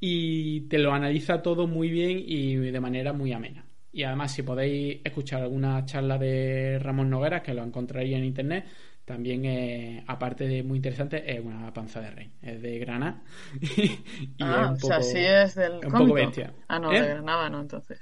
y 0.00 0.62
te 0.62 0.78
lo 0.78 0.92
analiza 0.92 1.42
todo 1.42 1.66
muy 1.66 1.90
bien 1.90 2.22
y 2.24 2.56
de 2.56 2.80
manera 2.80 3.12
muy 3.12 3.32
amena. 3.32 3.64
Y 3.92 4.04
además, 4.04 4.32
si 4.32 4.42
podéis 4.42 5.00
escuchar 5.04 5.42
alguna 5.42 5.84
charla 5.84 6.16
de 6.16 6.78
Ramón 6.80 7.10
Noguera, 7.10 7.42
que 7.42 7.54
lo 7.54 7.64
encontraréis 7.64 8.16
en 8.16 8.24
internet, 8.24 8.64
también, 9.04 9.44
eh, 9.44 10.04
aparte 10.06 10.46
de 10.46 10.62
muy 10.62 10.76
interesante, 10.76 11.28
es 11.28 11.44
una 11.44 11.72
panza 11.72 12.00
de 12.00 12.10
rey. 12.12 12.30
Es 12.40 12.62
de 12.62 12.78
Granada. 12.78 13.22
y 13.60 13.84
es 13.84 13.98
ah, 14.38 14.72
o 14.80 14.86
sea, 14.86 15.02
sí 15.02 15.18
es 15.18 15.56
del 15.56 15.72
un 15.72 15.80
poco 15.80 16.08
cómico. 16.08 16.14
bestia. 16.14 16.54
Ah, 16.68 16.78
no, 16.78 16.92
¿Eh? 16.92 17.00
de 17.00 17.08
Granada 17.08 17.50
no, 17.50 17.60
entonces. 17.60 17.98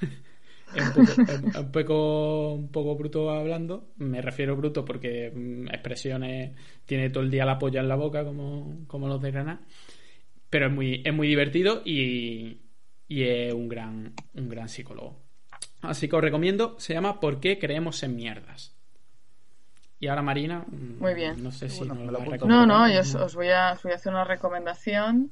es 0.74 0.84
un 0.86 0.92
poco, 0.92 1.22
es 1.52 1.56
un 1.56 1.72
poco, 1.72 2.54
un 2.54 2.70
poco 2.70 2.96
bruto 2.96 3.30
hablando. 3.30 3.88
Me 3.96 4.20
refiero 4.22 4.56
bruto 4.56 4.84
porque 4.84 5.30
mm, 5.34 5.68
expresiones 5.68 6.56
tiene 6.86 7.10
todo 7.10 7.22
el 7.22 7.30
día 7.30 7.44
la 7.44 7.58
polla 7.58 7.80
en 7.80 7.88
la 7.88 7.96
boca 7.96 8.24
como, 8.24 8.84
como 8.86 9.08
los 9.08 9.20
de 9.22 9.30
Granada. 9.30 9.60
Pero 10.48 10.66
es 10.66 10.72
muy, 10.72 11.02
es 11.04 11.14
muy 11.14 11.28
divertido 11.28 11.82
y, 11.84 12.60
y 13.08 13.22
es 13.22 13.52
un 13.52 13.68
gran, 13.68 14.12
un 14.34 14.48
gran 14.48 14.68
psicólogo. 14.68 15.20
Así 15.82 16.08
que 16.08 16.16
os 16.16 16.22
recomiendo, 16.22 16.78
se 16.78 16.92
llama 16.94 17.20
¿Por 17.20 17.40
qué 17.40 17.58
creemos 17.58 18.02
en 18.02 18.16
mierdas? 18.16 18.76
Y 19.98 20.08
ahora 20.08 20.22
Marina, 20.22 20.64
mm, 20.66 20.98
Muy 20.98 21.14
bien. 21.14 21.42
no 21.42 21.52
sé 21.52 21.68
si 21.68 21.80
Bueno, 21.80 21.94
nos 21.94 22.22
me 22.26 22.38
lo. 22.38 22.46
No, 22.46 22.66
no, 22.66 22.88
yo 22.88 23.00
os, 23.00 23.14
os 23.14 23.34
voy 23.34 23.48
a, 23.50 23.72
os 23.72 23.82
voy 23.82 23.92
a 23.92 23.96
hacer 23.96 24.12
una 24.12 24.24
recomendación 24.24 25.30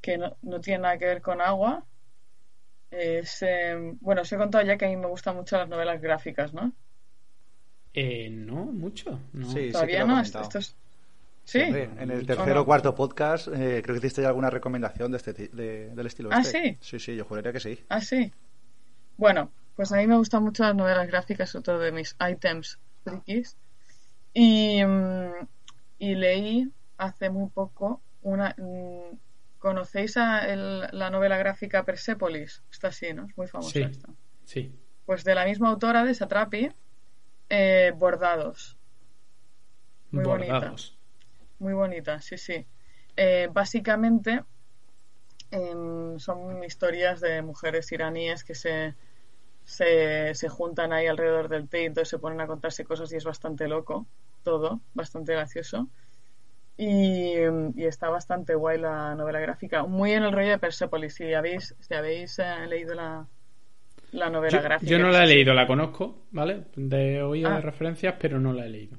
que 0.00 0.18
no, 0.18 0.36
no 0.42 0.60
tiene 0.60 0.82
nada 0.82 0.98
que 0.98 1.06
ver 1.06 1.22
con 1.22 1.40
agua. 1.40 1.84
Es, 2.90 3.42
eh, 3.42 3.76
bueno, 4.00 4.22
os 4.22 4.32
he 4.32 4.36
contado 4.36 4.64
ya 4.64 4.76
que 4.76 4.86
a 4.86 4.88
mí 4.88 4.96
me 4.96 5.06
gustan 5.06 5.36
mucho 5.36 5.56
las 5.56 5.68
novelas 5.68 6.00
gráficas, 6.00 6.52
¿no? 6.52 6.72
Eh, 7.94 8.28
no, 8.30 8.66
mucho. 8.66 9.18
No. 9.32 9.48
Sí, 9.48 9.70
Todavía 9.72 10.04
no, 10.04 10.20
esto 10.20 10.48
es... 10.58 10.76
Sí, 11.44 11.58
en 11.58 12.10
el 12.10 12.22
¿O 12.22 12.26
tercer 12.26 12.54
no? 12.54 12.60
o 12.60 12.64
cuarto 12.64 12.94
podcast 12.94 13.48
eh, 13.48 13.80
creo 13.82 13.94
que 13.94 13.98
hiciste 13.98 14.22
ya 14.22 14.28
alguna 14.28 14.50
recomendación 14.50 15.10
de 15.10 15.16
este, 15.16 15.34
ti- 15.34 15.48
de- 15.48 15.88
del 15.96 16.06
estilo 16.06 16.30
Ah, 16.32 16.40
este. 16.40 16.62
¿sí? 16.62 16.78
Sí, 16.80 16.98
sí, 17.00 17.16
yo 17.16 17.24
juraría 17.24 17.52
que 17.52 17.58
sí. 17.58 17.80
Ah, 17.88 18.00
sí. 18.00 18.32
Bueno, 19.16 19.50
pues 19.74 19.90
a 19.90 19.96
mí 19.96 20.06
me 20.06 20.16
gustan 20.16 20.44
mucho 20.44 20.62
las 20.62 20.76
novelas 20.76 21.08
gráficas, 21.08 21.54
otro 21.56 21.80
de 21.80 21.90
mis 21.90 22.14
items 22.30 22.78
frikis. 23.02 23.56
Y, 24.32 24.84
mm, 24.84 25.48
y 25.98 26.14
leí 26.14 26.72
hace 26.98 27.30
muy 27.30 27.48
poco 27.50 28.00
una... 28.22 28.54
¿Conocéis 29.60 30.16
a 30.16 30.50
el- 30.52 30.88
la 30.90 31.10
novela 31.10 31.36
gráfica 31.36 31.84
Persepolis? 31.84 32.64
Está 32.72 32.88
así, 32.88 33.12
¿no? 33.14 33.26
Es 33.26 33.36
muy 33.36 33.46
famosa 33.46 33.70
Sí. 33.70 33.82
esta. 33.82 34.08
Sí. 34.44 34.74
Pues 35.06 35.22
de 35.22 35.34
la 35.36 35.44
misma 35.44 35.68
autora 35.68 36.02
de 36.04 36.14
Satrapi, 36.14 36.72
eh, 37.50 37.92
Bordados. 37.96 38.76
Muy 40.10 40.24
bonita. 40.24 40.54
Bordados. 40.54 40.98
Muy 41.58 41.74
bonita, 41.74 42.20
sí, 42.20 42.36
sí. 42.38 42.66
Eh, 43.16 43.48
básicamente 43.52 44.44
em, 45.50 46.18
son 46.18 46.62
historias 46.64 47.20
de 47.20 47.42
mujeres 47.42 47.90
iraníes 47.92 48.44
que 48.44 48.54
se, 48.54 48.94
se, 49.64 50.34
se 50.34 50.48
juntan 50.48 50.92
ahí 50.92 51.06
alrededor 51.06 51.48
del 51.48 51.68
té 51.68 51.82
y 51.82 51.86
entonces 51.86 52.08
se 52.08 52.18
ponen 52.18 52.40
a 52.40 52.46
contarse 52.46 52.84
cosas 52.84 53.12
y 53.12 53.16
es 53.16 53.24
bastante 53.24 53.68
loco 53.68 54.06
todo, 54.42 54.80
bastante 54.94 55.32
gracioso. 55.32 55.88
Y, 56.84 57.34
y 57.76 57.84
está 57.86 58.08
bastante 58.08 58.54
guay 58.54 58.78
la 58.78 59.14
novela 59.14 59.40
gráfica. 59.40 59.84
Muy 59.84 60.12
en 60.12 60.22
el 60.24 60.32
rollo 60.32 60.48
de 60.50 60.58
Persepolis. 60.58 61.14
Si 61.14 61.34
habéis, 61.34 61.74
si 61.80 61.94
habéis 61.94 62.38
eh, 62.38 62.66
leído 62.68 62.94
la, 62.94 63.28
la 64.12 64.30
novela 64.30 64.58
Yo, 64.58 64.62
gráfica. 64.62 64.90
yo 64.90 64.98
no 64.98 65.10
la 65.10 65.24
he 65.24 65.26
leído, 65.28 65.54
la 65.54 65.66
conozco, 65.66 66.26
¿vale? 66.32 66.66
De 66.76 67.22
oído 67.22 67.48
Ah. 67.50 67.56
de 67.56 67.62
referencias, 67.62 68.16
pero 68.20 68.38
no 68.40 68.52
la 68.52 68.66
he 68.66 68.68
leído. 68.70 68.98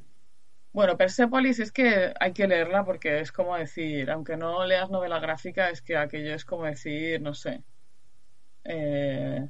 Bueno, 0.74 0.98
Persepolis 0.98 1.60
es 1.60 1.72
que 1.72 2.14
hay 2.20 2.34
que 2.34 2.46
leerla 2.48 2.84
porque 2.86 3.20
es 3.22 3.32
como 3.32 3.56
decir, 3.58 4.10
aunque 4.12 4.36
no 4.38 4.66
leas 4.66 4.90
novela 4.90 5.20
gráfica, 5.20 5.70
es 5.70 5.82
que 5.82 5.96
aquello 5.98 6.34
es 6.36 6.44
como 6.46 6.66
decir, 6.66 7.22
no 7.22 7.34
sé, 7.34 7.64
eh, 8.64 9.50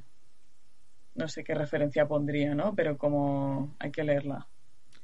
no 1.14 1.26
sé 1.28 1.42
qué 1.44 1.54
referencia 1.54 2.06
pondría, 2.06 2.54
¿no? 2.54 2.74
Pero 2.74 2.98
como 2.98 3.74
hay 3.78 3.90
que 3.90 4.04
leerla. 4.04 4.48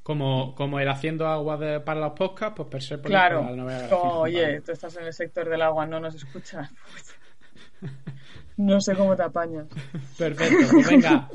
Como, 0.08 0.54
como 0.54 0.80
el 0.80 0.88
haciendo 0.88 1.26
agua 1.26 1.58
de- 1.58 1.80
para 1.80 2.00
los 2.00 2.12
podcasts, 2.12 2.54
pues 2.56 2.68
Persepolis 2.70 3.10
Claro, 3.10 3.40
para 3.40 3.50
la 3.50 3.56
novela 3.62 3.88
como, 3.90 4.20
oye, 4.20 4.40
vale. 4.42 4.60
tú 4.62 4.72
estás 4.72 4.96
en 4.96 5.04
el 5.04 5.12
sector 5.12 5.46
del 5.46 5.60
agua, 5.60 5.84
no 5.84 6.00
nos 6.00 6.14
escuchas. 6.14 6.70
No 8.56 8.80
sé 8.80 8.96
cómo 8.96 9.14
te 9.14 9.22
apañas. 9.22 9.66
Perfecto, 10.16 10.66
pues 10.72 10.88
venga, 10.88 11.28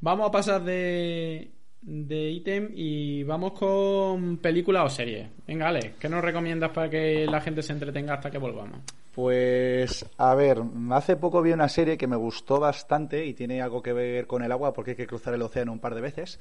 vamos 0.00 0.28
a 0.28 0.30
pasar 0.30 0.62
de, 0.62 1.50
de 1.82 2.30
ítem 2.30 2.70
y 2.72 3.24
vamos 3.24 3.52
con 3.52 4.36
película 4.38 4.84
o 4.84 4.88
serie. 4.88 5.28
Venga, 5.46 5.66
Ale, 5.66 5.94
¿qué 5.98 6.08
nos 6.08 6.22
recomiendas 6.22 6.70
para 6.70 6.88
que 6.88 7.26
la 7.26 7.40
gente 7.40 7.62
se 7.64 7.72
entretenga 7.72 8.14
hasta 8.14 8.30
que 8.30 8.38
volvamos? 8.38 8.78
Pues, 9.12 10.06
a 10.18 10.36
ver, 10.36 10.62
hace 10.92 11.16
poco 11.16 11.42
vi 11.42 11.50
una 11.52 11.68
serie 11.68 11.98
que 11.98 12.06
me 12.06 12.14
gustó 12.16 12.60
bastante 12.60 13.26
y 13.26 13.34
tiene 13.34 13.60
algo 13.60 13.82
que 13.82 13.92
ver 13.92 14.28
con 14.28 14.44
el 14.44 14.52
agua 14.52 14.72
porque 14.72 14.92
hay 14.92 14.96
que 14.96 15.08
cruzar 15.08 15.34
el 15.34 15.42
océano 15.42 15.72
un 15.72 15.80
par 15.80 15.96
de 15.96 16.00
veces. 16.00 16.38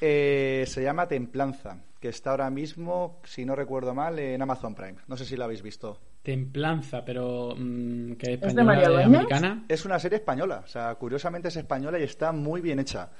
Eh, 0.00 0.64
se 0.66 0.82
llama 0.82 1.06
Templanza, 1.06 1.78
que 2.00 2.08
está 2.08 2.30
ahora 2.30 2.50
mismo, 2.50 3.20
si 3.24 3.44
no 3.44 3.54
recuerdo 3.54 3.94
mal, 3.94 4.18
en 4.18 4.40
Amazon 4.40 4.74
Prime. 4.74 4.96
No 5.06 5.16
sé 5.16 5.24
si 5.24 5.36
la 5.36 5.44
habéis 5.44 5.62
visto. 5.62 5.98
Templanza, 6.22 7.04
pero 7.04 7.54
mm, 7.56 8.12
que 8.12 8.34
es 8.34 8.42
¿Es 8.42 8.54
de 8.54 8.64
María 8.64 8.88
de 8.88 9.04
americana. 9.04 9.64
Es 9.68 9.84
una 9.84 9.98
serie 9.98 10.18
española, 10.18 10.62
o 10.64 10.68
sea, 10.68 10.94
curiosamente 10.94 11.48
es 11.48 11.56
española 11.56 11.98
y 11.98 12.02
está 12.02 12.32
muy 12.32 12.60
bien 12.60 12.78
hecha. 12.78 13.10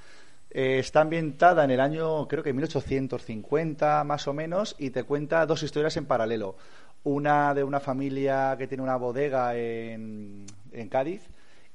Eh, 0.51 0.79
está 0.79 1.03
ambientada 1.03 1.65
en 1.65 1.71
el 1.71 1.81
año, 1.81 2.27
creo 2.27 2.43
que 2.43 2.53
1850 2.53 4.05
más 4.05 4.27
o 4.27 4.33
menos, 4.33 4.75
y 4.79 4.91
te 4.91 5.05
cuenta 5.05 5.47
dos 5.47 5.63
historias 5.63 5.97
en 5.97 6.07
paralelo. 6.07 6.57
Una 7.05 7.55
de 7.55 7.65
una 7.65 7.81
familia 7.81 8.57
que 8.59 8.67
tiene 8.67 8.83
una 8.83 8.97
bodega 8.97 9.57
en, 9.57 10.45
en 10.73 10.89
Cádiz, 10.89 11.29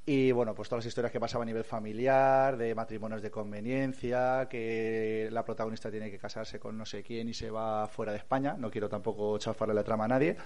y 0.08 0.32
bueno, 0.32 0.54
pues 0.54 0.70
todas 0.70 0.86
las 0.86 0.90
historias 0.90 1.12
que 1.12 1.20
pasaban 1.20 1.48
a 1.48 1.50
nivel 1.50 1.64
familiar, 1.64 2.58
de 2.58 2.76
matrimonios 2.76 3.24
de 3.24 3.32
conveniencia, 3.32 4.48
que 4.48 5.30
la 5.32 5.44
protagonista 5.44 5.90
tiene 5.90 6.12
que 6.12 6.20
casarse 6.20 6.60
con 6.60 6.78
no 6.78 6.86
sé 6.86 7.02
quién 7.02 7.28
y 7.28 7.34
se 7.34 7.50
va 7.50 7.88
fuera 7.88 8.12
de 8.12 8.20
España. 8.20 8.56
No 8.58 8.70
quiero 8.70 8.88
tampoco 8.88 9.36
chafarle 9.40 9.74
la 9.74 9.84
trama 9.84 10.06
a 10.06 10.10
nadie. 10.10 10.38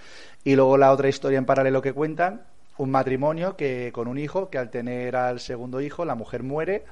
Y 0.44 0.54
luego 0.54 0.78
la 0.78 0.90
otra 0.92 1.10
historia 1.10 1.36
en 1.36 1.44
paralelo 1.44 1.82
que 1.82 1.92
cuentan, 1.92 2.46
un 2.78 2.90
matrimonio 2.90 3.54
que 3.54 3.90
con 3.92 4.08
un 4.08 4.16
hijo, 4.16 4.48
que 4.48 4.56
al 4.56 4.70
tener 4.70 5.14
al 5.14 5.40
segundo 5.40 5.82
hijo, 5.82 6.06
la 6.06 6.14
mujer 6.14 6.42
muere 6.42 6.84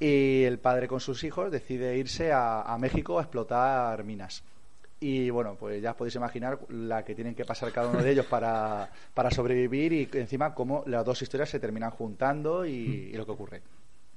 y 0.00 0.44
el 0.44 0.58
padre 0.58 0.88
con 0.88 1.00
sus 1.00 1.22
hijos 1.22 1.52
decide 1.52 1.98
irse 1.98 2.32
a, 2.32 2.62
a 2.62 2.78
México 2.78 3.18
a 3.18 3.22
explotar 3.22 4.04
minas. 4.04 4.42
Y 4.98 5.28
bueno, 5.30 5.56
pues 5.58 5.82
ya 5.82 5.90
os 5.90 5.96
podéis 5.96 6.14
imaginar 6.16 6.58
la 6.70 7.04
que 7.04 7.14
tienen 7.14 7.34
que 7.34 7.44
pasar 7.44 7.70
cada 7.70 7.88
uno 7.88 8.02
de 8.02 8.10
ellos 8.12 8.26
para, 8.26 8.90
para 9.12 9.30
sobrevivir 9.30 9.92
y 9.92 10.08
encima 10.14 10.54
cómo 10.54 10.84
las 10.86 11.04
dos 11.04 11.20
historias 11.20 11.50
se 11.50 11.60
terminan 11.60 11.90
juntando 11.90 12.64
y, 12.64 13.10
y 13.12 13.12
lo 13.12 13.26
que 13.26 13.32
ocurre. 13.32 13.62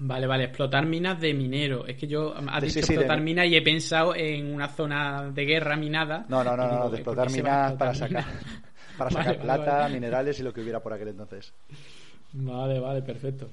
Vale, 0.01 0.27
vale, 0.27 0.45
explotar 0.45 0.85
minas 0.85 1.19
de 1.19 1.33
minero. 1.33 1.85
Es 1.85 1.97
que 1.97 2.07
yo 2.07 2.33
has 2.33 2.61
De- 2.61 2.67
dicho 2.67 2.79
sí, 2.79 2.81
sí, 2.83 2.93
de 2.93 2.99
explotar 2.99 3.19
mi- 3.19 3.25
minas 3.25 3.47
y 3.47 3.55
he 3.57 3.61
pensado 3.61 4.15
en 4.15 4.53
una 4.53 4.69
zona 4.69 5.29
de 5.31 5.43
guerra 5.45 5.75
minada. 5.75 6.25
No, 6.29 6.43
no, 6.43 6.55
no, 6.55 6.67
no, 6.67 6.83
de 6.89 6.89
¿por 6.89 6.95
explotar 6.95 7.29
minas 7.29 7.73
para 7.73 7.93
sacar, 7.93 8.23
para 8.97 9.09
sacar 9.11 9.35
vale, 9.35 9.41
plata, 9.41 9.77
vale. 9.81 9.93
minerales 9.93 10.39
y 10.39 10.43
lo 10.43 10.53
que 10.53 10.61
hubiera 10.61 10.79
por 10.81 10.93
aquel 10.93 11.09
entonces. 11.09 11.53
Vale, 12.31 12.79
vale, 12.79 13.01
perfecto. 13.01 13.49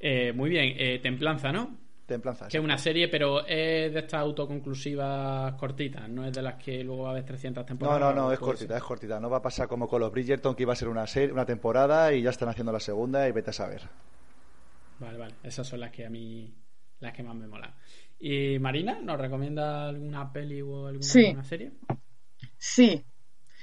Eh, 0.00 0.32
muy 0.34 0.50
bien, 0.50 0.74
eh, 0.76 0.98
Templanza, 1.00 1.52
¿no? 1.52 1.78
Templanza. 2.12 2.48
Que 2.48 2.58
es 2.58 2.62
una 2.62 2.78
serie, 2.78 3.08
pero 3.08 3.40
es 3.46 3.92
de 3.92 3.98
estas 4.00 4.20
autoconclusivas 4.20 5.54
cortitas, 5.54 6.08
no 6.08 6.24
es 6.24 6.32
de 6.32 6.42
las 6.42 6.54
que 6.62 6.82
luego 6.84 7.02
va 7.02 7.08
a 7.08 7.12
haber 7.12 7.24
300 7.24 7.62
No, 7.62 7.66
temporadas. 7.66 8.00
no, 8.00 8.12
no, 8.14 8.26
o 8.28 8.32
es 8.32 8.38
cortita, 8.38 8.68
ser. 8.74 8.76
es 8.76 8.82
cortita. 8.82 9.20
No 9.20 9.28
va 9.30 9.38
a 9.38 9.42
pasar 9.42 9.68
como 9.68 9.88
con 9.88 10.00
los 10.00 10.10
Bridgerton, 10.12 10.54
que 10.54 10.62
iba 10.62 10.72
a 10.72 10.76
ser 10.76 10.88
una 10.88 11.06
serie, 11.06 11.32
una 11.32 11.46
temporada 11.46 12.12
y 12.12 12.22
ya 12.22 12.30
están 12.30 12.48
haciendo 12.48 12.72
la 12.72 12.80
segunda 12.80 13.28
y 13.28 13.32
vete 13.32 13.50
a 13.50 13.52
saber. 13.54 13.82
Vale, 14.98 15.18
vale, 15.18 15.34
esas 15.42 15.66
son 15.66 15.80
las 15.80 15.90
que 15.90 16.06
a 16.06 16.10
mí, 16.10 16.54
las 17.00 17.12
que 17.12 17.22
más 17.22 17.34
me 17.34 17.46
molan. 17.48 17.74
¿Y 18.20 18.58
Marina, 18.60 19.00
nos 19.02 19.18
recomienda 19.20 19.88
alguna 19.88 20.32
peli 20.32 20.62
o 20.62 20.86
alguna 20.86 21.02
Sí. 21.02 21.36
serie? 21.42 21.72
Sí, 22.56 23.04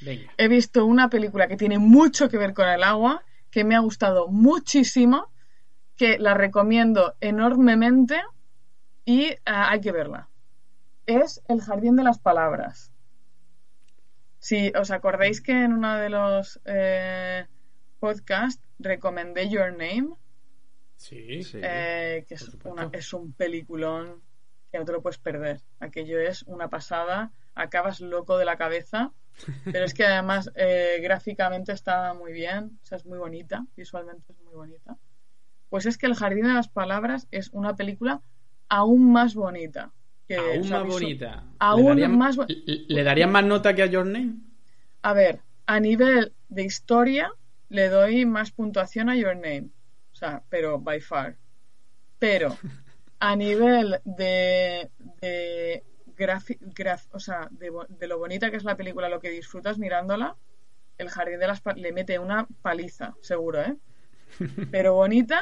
Venga. 0.02 0.32
he 0.38 0.48
visto 0.50 0.86
una 0.86 1.10
película 1.10 1.48
que 1.48 1.56
tiene 1.56 1.80
mucho 1.80 2.28
que 2.28 2.38
ver 2.38 2.54
con 2.54 2.68
el 2.68 2.84
agua, 2.84 3.24
que 3.50 3.64
me 3.64 3.76
ha 3.76 3.80
gustado 3.80 4.28
muchísimo, 4.28 5.32
que 5.96 6.20
la 6.20 6.34
recomiendo 6.34 7.16
enormemente 7.22 8.22
y 9.10 9.36
ah, 9.46 9.72
hay 9.72 9.82
que 9.82 9.92
verla. 9.92 10.30
Es 11.08 11.42
El 11.48 11.62
Jardín 11.62 11.96
de 11.96 12.04
las 12.04 12.20
Palabras. 12.20 12.92
Si 14.40 14.72
os 14.80 14.92
acordáis 14.92 15.42
que 15.42 15.52
en 15.64 15.74
uno 15.74 15.96
de 15.96 16.10
los 16.10 16.62
eh, 16.66 17.46
podcasts 18.00 18.64
recomendé 18.78 19.50
Your 19.50 19.72
Name, 19.72 20.14
Sí. 20.96 21.44
Sí. 21.44 21.60
eh, 21.64 22.26
que 22.28 22.36
es, 22.36 22.50
una- 22.66 22.92
un 23.14 23.34
peliculón 23.34 24.22
que 24.72 24.78
no 24.78 24.86
te 24.86 24.92
lo 24.92 25.02
puedes 25.02 25.18
perder. 25.18 25.62
Aquello 25.80 26.20
es 26.20 26.44
una 26.44 26.70
pasada, 26.70 27.32
acabas 27.56 28.02
loco 28.02 28.38
de 28.38 28.46
la 28.46 28.58
cabeza, 28.58 29.12
pero 29.66 29.86
es 29.86 29.94
que 29.94 30.06
además 30.06 30.52
eh, 30.56 31.00
gráficamente 31.02 31.72
está 31.72 32.14
muy 32.14 32.32
bien, 32.34 32.78
o 32.84 32.86
sea, 32.86 32.98
es 32.98 33.06
muy 33.06 33.18
bonita, 33.18 33.66
visualmente 33.76 34.34
es 34.34 34.40
muy 34.42 34.54
bonita. 34.54 34.98
Pues 35.70 35.86
es 35.88 35.98
que 35.98 36.06
El 36.06 36.16
Jardín 36.16 36.46
de 36.46 36.54
las 36.54 36.68
Palabras 36.70 37.28
es 37.32 37.50
una 37.54 37.76
película 37.76 38.22
aún 38.70 39.12
más 39.12 39.36
bonita. 39.36 39.92
que, 40.28 40.38
Aún 40.38 40.60
o 40.60 40.64
sea, 40.64 40.78
más 40.80 40.88
visu- 40.88 40.92
bonita. 41.02 41.44
aún 41.60 41.82
¿Le 41.84 41.90
darían, 41.90 42.18
más 42.18 42.38
¿Le 42.48 43.04
darían 43.04 43.32
más 43.32 43.44
nota 43.46 43.74
que 43.76 43.82
a 43.84 43.88
Your 43.88 44.06
Name? 44.06 44.36
A 45.02 45.14
ver, 45.14 45.42
a 45.66 45.80
nivel 45.80 46.34
de 46.50 46.64
historia 46.64 47.32
le 47.70 47.90
doy 47.90 48.26
más 48.26 48.52
puntuación 48.52 49.10
a 49.10 49.16
Your 49.16 49.36
Name. 49.36 49.70
O 50.14 50.16
sea, 50.16 50.44
pero 50.50 50.80
by 50.80 51.00
far. 51.02 51.38
Pero 52.20 52.58
a 53.20 53.36
nivel 53.36 54.00
de, 54.06 54.92
de 55.22 55.84
grafi- 56.18 56.60
graf- 56.60 57.08
o 57.12 57.20
sea, 57.20 57.48
de, 57.52 57.72
de 57.90 58.08
lo 58.08 58.20
bonita 58.20 58.52
que 58.52 58.58
es 58.58 58.64
la 58.64 58.78
película, 58.78 59.10
lo 59.10 59.20
que 59.20 59.30
disfrutas 59.32 59.80
mirándola, 59.80 60.36
el 60.98 61.10
jardín 61.10 61.40
de 61.40 61.48
las 61.48 61.62
le 61.76 61.92
mete 61.94 62.20
una 62.20 62.46
paliza, 62.62 63.16
seguro, 63.22 63.62
¿eh? 63.62 63.78
Pero 64.72 64.94
bonita 64.96 65.42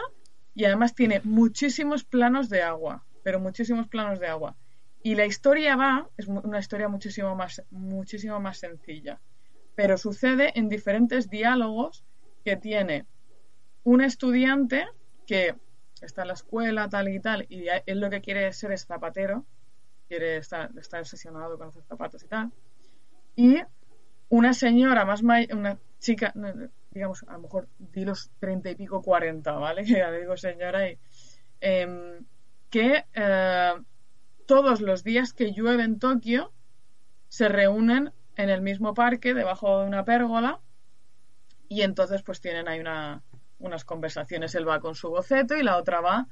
y 0.54 0.66
además 0.66 0.94
tiene 0.96 1.22
muchísimos 1.24 2.04
planos 2.04 2.48
de 2.50 2.62
agua, 2.62 3.06
pero 3.28 3.42
muchísimos 3.42 3.90
planos 3.90 4.22
de 4.22 4.28
agua. 4.28 4.56
Y 5.04 5.14
la 5.16 5.26
historia 5.26 5.76
va, 5.76 6.10
es 6.16 6.28
una 6.30 6.60
historia 6.60 6.88
muchísimo 6.88 7.36
más, 7.36 7.62
muchísimo 7.72 8.40
más 8.40 8.58
sencilla, 8.58 9.20
pero 9.76 9.98
sucede 9.98 10.58
en 10.58 10.70
diferentes 10.70 11.30
diálogos 11.30 12.06
que 12.46 12.56
tiene 12.56 13.06
un 13.84 14.00
estudiante 14.00 14.88
que 15.26 15.58
está 16.00 16.22
en 16.22 16.30
la 16.30 16.36
escuela, 16.36 16.88
tal 16.88 17.10
y 17.10 17.20
tal, 17.20 17.46
y 17.50 17.66
él 17.86 18.00
lo 18.00 18.10
que 18.10 18.22
quiere 18.22 18.54
ser 18.54 18.72
es 18.72 18.86
zapatero, 18.86 19.46
quiere 20.08 20.38
estar, 20.38 20.72
está 20.80 21.02
obsesionado 21.02 21.58
con 21.58 21.68
hacer 21.68 21.84
zapatos 21.84 22.24
y 22.24 22.30
tal, 22.30 22.54
y 23.36 23.58
una 24.30 24.54
señora 24.54 25.04
más 25.04 25.22
may- 25.22 25.50
una 25.52 25.78
chica, 26.00 26.34
digamos, 26.92 27.24
a 27.28 27.34
lo 27.34 27.40
mejor 27.40 27.68
di 27.78 28.06
los 28.06 28.32
treinta 28.40 28.70
y 28.70 28.76
pico, 28.76 29.02
cuarenta, 29.02 29.52
¿vale? 29.52 29.84
Ya 30.06 30.12
digo 30.14 30.38
señora, 30.38 30.90
y, 30.90 30.98
em, 31.60 32.26
que 32.70 33.06
eh, 33.14 33.74
todos 34.46 34.82
los 34.82 35.04
días 35.04 35.34
que 35.34 35.54
llueve 35.54 35.84
en 35.84 36.00
Tokio 36.00 36.54
se 37.28 37.50
reúnen 37.50 38.14
en 38.36 38.50
el 38.50 38.62
mismo 38.62 38.94
parque, 38.94 39.34
debajo 39.34 39.82
de 39.82 39.88
una 39.88 40.06
pérgola, 40.06 40.62
y 41.70 41.82
entonces 41.82 42.24
pues 42.24 42.40
tienen 42.40 42.68
ahí 42.68 42.80
una, 42.80 43.24
unas 43.60 43.86
conversaciones. 43.86 44.56
Él 44.56 44.68
va 44.68 44.80
con 44.80 44.96
su 44.96 45.10
boceto 45.10 45.56
y 45.56 45.64
la 45.64 45.78
otra 45.78 46.02
va 46.02 46.28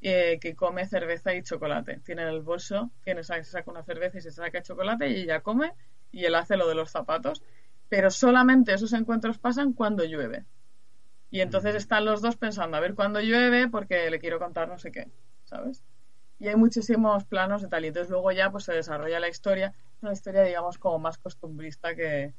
eh, 0.00 0.38
que 0.40 0.54
come 0.54 0.86
cerveza 0.86 1.34
y 1.34 1.42
chocolate. 1.42 2.00
Tiene 2.04 2.22
en 2.22 2.28
el 2.28 2.42
bolso, 2.42 2.90
tiene, 3.02 3.22
se 3.24 3.42
saca 3.44 3.70
una 3.70 3.82
cerveza 3.82 4.18
y 4.18 4.20
se 4.20 4.30
saca 4.30 4.62
chocolate 4.62 5.08
y 5.08 5.22
ella 5.22 5.40
come 5.40 5.72
y 6.12 6.24
él 6.24 6.34
hace 6.34 6.56
lo 6.56 6.68
de 6.68 6.74
los 6.74 6.90
zapatos. 6.90 7.42
Pero 7.88 8.10
solamente 8.10 8.74
esos 8.74 8.92
encuentros 8.92 9.38
pasan 9.38 9.72
cuando 9.72 10.04
llueve. 10.04 10.44
Y 11.30 11.40
entonces 11.40 11.74
están 11.74 12.04
los 12.04 12.22
dos 12.22 12.36
pensando 12.36 12.76
a 12.76 12.80
ver 12.80 12.94
cuándo 12.94 13.20
llueve 13.20 13.68
porque 13.68 14.10
le 14.10 14.20
quiero 14.20 14.38
contar 14.38 14.68
no 14.68 14.78
sé 14.78 14.92
qué, 14.92 15.08
¿sabes? 15.46 15.82
Y 16.38 16.48
hay 16.48 16.56
muchísimos 16.56 17.24
planos 17.24 17.62
de 17.62 17.68
tal. 17.68 17.84
Y 17.84 17.88
entonces 17.88 18.10
luego 18.10 18.30
ya 18.32 18.50
pues 18.50 18.64
se 18.64 18.74
desarrolla 18.74 19.18
la 19.20 19.28
historia. 19.28 19.74
Una 20.02 20.12
historia, 20.12 20.42
digamos, 20.42 20.76
como 20.78 20.98
más 20.98 21.16
costumbrista 21.16 21.94
que, 21.96 22.34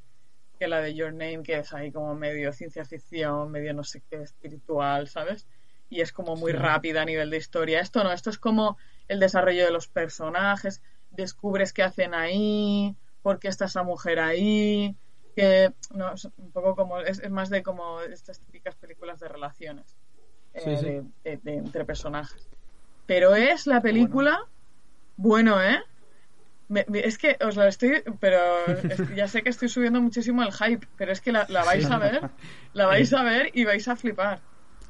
que 0.59 0.67
la 0.67 0.79
de 0.81 0.93
Your 0.93 1.11
Name, 1.13 1.41
que 1.43 1.57
es 1.57 1.73
ahí 1.73 1.91
como 1.91 2.13
medio 2.13 2.53
ciencia 2.53 2.85
ficción, 2.85 3.49
medio 3.51 3.73
no 3.73 3.83
sé 3.83 4.03
qué, 4.09 4.21
espiritual, 4.21 5.07
¿sabes? 5.07 5.47
Y 5.89 6.01
es 6.01 6.13
como 6.13 6.35
muy 6.35 6.51
Sí. 6.51 6.57
rápida 6.59 7.01
a 7.01 7.05
nivel 7.05 7.29
de 7.31 7.37
historia. 7.37 7.79
Esto 7.79 8.03
no, 8.03 8.11
esto 8.11 8.29
es 8.29 8.37
como 8.37 8.77
el 9.07 9.19
desarrollo 9.19 9.65
de 9.65 9.71
los 9.71 9.87
personajes, 9.87 10.81
descubres 11.09 11.73
qué 11.73 11.81
hacen 11.83 12.13
ahí, 12.13 12.95
por 13.23 13.39
qué 13.39 13.47
está 13.47 13.65
esa 13.65 13.83
mujer 13.83 14.19
ahí, 14.19 14.95
que 15.35 15.73
no, 15.95 16.13
es 16.13 16.25
un 16.37 16.51
poco 16.51 16.75
como, 16.75 16.99
es, 16.99 17.19
es 17.19 17.31
más 17.31 17.49
de 17.49 17.63
como 17.63 18.01
estas 18.01 18.39
típicas 18.41 18.75
películas 18.75 19.19
de 19.19 19.27
relaciones 19.29 19.97
eh, 20.53 20.61
Sí, 20.61 20.77
sí. 20.77 20.85
De, 20.85 21.03
de- 21.23 21.37
de 21.37 21.53
entre 21.57 21.85
personajes. 21.85 22.46
Pero 23.07 23.33
es 23.35 23.65
la 23.65 23.81
película, 23.81 24.37
bueno, 25.15 25.61
¿eh? 25.63 25.79
Me- 26.69 26.85
me- 26.89 26.99
es 26.99 27.17
que 27.17 27.37
os 27.43 27.55
la 27.55 27.67
estoy, 27.69 28.03
pero 28.19 28.37
es- 28.67 29.15
ya 29.15 29.27
sé 29.27 29.41
que 29.41 29.49
estoy 29.49 29.69
subiendo 29.69 30.01
muchísimo 30.01 30.43
el 30.43 30.51
hype, 30.51 30.85
pero 30.97 31.11
es 31.13 31.21
que 31.21 31.31
la, 31.31 31.45
la 31.49 31.63
vais 31.63 31.89
a 31.89 31.97
ver, 31.97 32.21
la 32.73 32.85
vais 32.85 33.11
a 33.13 33.23
ver 33.23 33.49
y 33.53 33.63
vais 33.63 33.87
a 33.87 33.95
flipar. 33.95 34.39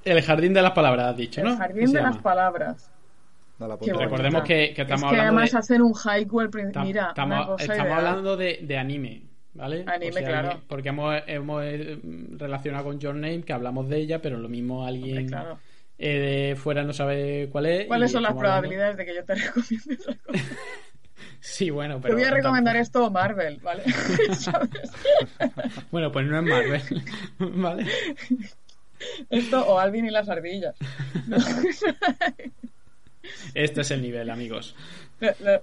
El 0.04 0.22
jardín 0.22 0.54
de 0.54 0.62
las 0.62 0.72
palabras, 0.72 1.06
has 1.12 1.18
dicho, 1.18 1.42
¿no? 1.44 1.50
El 1.52 1.56
¿Qué 1.56 1.62
jardín 1.62 1.94
de 1.94 2.02
las 2.02 2.18
palabras. 2.18 2.92
No 3.60 3.68
la. 3.68 3.76
Recordemos 3.76 4.44
que, 4.44 4.74
que 4.74 4.82
Es 4.84 4.88
estamos 4.88 5.02
que 5.12 5.20
hablando 5.20 5.38
además 5.40 5.52
de... 5.52 5.58
hacer 5.58 5.82
un 5.82 5.94
haiku 6.06 6.40
al 6.42 6.50
principio. 6.50 6.82
tam- 6.82 6.86
Mira, 6.86 7.02
una 7.04 7.10
estamos, 7.10 7.48
cosa 7.48 7.64
estamos 7.64 7.84
ideal. 7.86 7.98
hablando 8.08 8.38
de, 8.38 8.60
de 8.62 8.78
anime, 8.78 9.24
¿vale? 9.54 9.84
Anime, 9.88 10.24
claro. 10.24 10.62
porque 10.68 10.90
hemos, 10.90 11.16
hemos 11.28 11.64
eh, 11.64 12.00
relacionado 12.38 12.86
con 12.86 13.00
Your 13.00 13.16
Name, 13.16 13.42
que 13.44 13.54
hablamos 13.54 13.90
de 13.90 13.98
ella, 13.98 14.22
pero 14.22 14.38
lo 14.38 14.48
mismo 14.50 14.86
alguien 14.86 15.18
Hombre, 15.18 15.26
claro. 15.28 15.60
Eh, 16.00 16.50
de 16.50 16.56
fuera 16.56 16.84
no 16.84 16.94
sabe 16.94 17.50
cuál 17.52 17.66
es. 17.68 17.88
¿Cuáles 17.88 18.12
son 18.12 18.24
las 18.24 18.32
hablando- 18.32 18.42
probabilidades 18.50 18.98
de 18.98 19.06
que 19.06 19.16
yo 19.16 19.26
te 19.26 19.36
recomiende 19.36 19.94
esa 19.96 20.14
cosa? 20.26 20.44
Sí, 21.40 21.70
bueno, 21.70 21.96
Te 21.98 22.02
pero... 22.04 22.14
voy 22.16 22.24
a 22.24 22.32
recomendar 22.32 22.76
tampoco- 22.76 22.82
esto 23.06 23.12
Marvel, 23.12 23.58
¿vale? 23.62 23.84
¿Sabes? 24.36 24.70
Bueno, 25.92 26.12
pues 26.12 26.26
no 26.26 26.38
es 26.40 26.44
Marvel, 26.44 27.04
¿vale? 27.40 27.86
Esto 29.30 29.66
o 29.68 29.80
Alvin 29.80 30.06
y 30.08 30.10
las 30.12 30.28
ardillas. 30.30 30.76
Este 33.54 33.82
es 33.82 33.92
el 33.92 34.02
nivel, 34.02 34.30
amigos. 34.30 34.76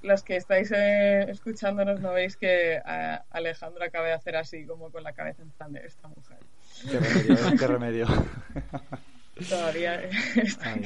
Los 0.03 0.23
que 0.23 0.37
estáis 0.37 0.71
eh, 0.75 1.27
escuchándonos 1.31 2.01
no 2.01 2.13
veis 2.13 2.37
que 2.37 2.75
eh, 2.77 3.19
Alejandro 3.31 3.85
acaba 3.85 4.07
de 4.07 4.13
hacer 4.13 4.37
así, 4.37 4.65
como 4.67 4.91
con 4.91 5.03
la 5.03 5.13
cabeza 5.13 5.43
en 5.43 5.51
plan 5.51 5.73
de 5.73 5.81
esta 5.87 6.09
mujer. 6.09 6.39
Qué 6.91 6.99
remedio, 6.99 7.57
qué 7.59 7.67
remedio. 7.67 8.07
Todavía 9.49 10.09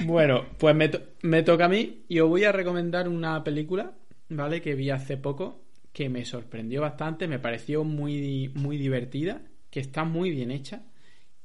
Bueno, 0.06 0.46
pues 0.58 0.74
me, 0.74 0.90
me, 1.22 1.42
toca 1.42 1.66
a 1.66 1.68
mí 1.68 2.04
y 2.08 2.20
os 2.20 2.28
voy 2.28 2.44
a 2.44 2.52
recomendar 2.52 3.08
una 3.08 3.44
película, 3.44 3.92
¿vale? 4.28 4.62
Que 4.62 4.74
vi 4.74 4.90
hace 4.90 5.16
poco, 5.16 5.64
que 5.92 6.08
me 6.08 6.24
sorprendió 6.24 6.80
bastante, 6.80 7.28
me 7.28 7.38
pareció 7.38 7.84
muy, 7.84 8.50
muy 8.54 8.78
divertida, 8.78 9.42
que 9.70 9.80
está 9.80 10.04
muy 10.04 10.30
bien 10.30 10.50
hecha 10.50 10.82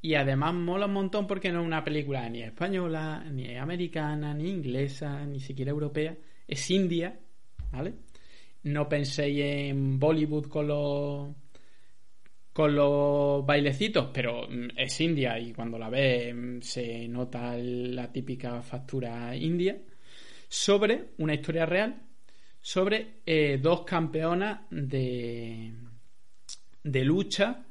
y 0.03 0.15
además 0.15 0.53
mola 0.53 0.85
un 0.85 0.93
montón 0.93 1.25
porque 1.27 1.49
no 1.49 1.61
es 1.61 1.65
una 1.65 1.81
película 1.81 2.27
ni 2.27 2.43
española, 2.43 3.23
ni 3.31 3.55
americana, 3.55 4.33
ni 4.33 4.49
inglesa, 4.49 5.25
ni 5.25 5.39
siquiera 5.39 5.71
europea. 5.71 6.13
Es 6.45 6.69
india, 6.69 7.17
¿vale? 7.71 7.93
No 8.63 8.89
penséis 8.89 9.39
en 9.41 9.97
Bollywood 9.99 10.47
con 10.47 10.67
los 10.67 11.29
con 12.53 12.75
los 12.75 13.45
bailecitos, 13.45 14.09
pero 14.13 14.47
mm, 14.47 14.69
es 14.77 15.01
india 15.01 15.39
y 15.39 15.51
cuando 15.51 15.77
la 15.77 15.89
ves 15.89 16.33
mm, 16.33 16.61
se 16.61 17.07
nota 17.07 17.57
la 17.57 18.11
típica 18.11 18.61
factura 18.61 19.35
india. 19.35 19.77
Sobre 20.47 21.09
una 21.17 21.33
historia 21.33 21.65
real, 21.65 21.99
sobre 22.61 23.21
eh, 23.25 23.59
dos 23.61 23.81
campeonas 23.81 24.61
de, 24.69 25.73
de 26.83 27.03
lucha 27.03 27.65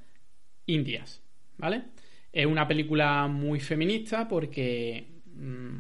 indias, 0.67 1.23
¿vale? 1.59 1.85
Es 2.33 2.47
una 2.47 2.67
película 2.67 3.29
muy 3.29 3.61
feminista 3.61 4.27
porque 4.27 5.21
mm, 5.27 5.77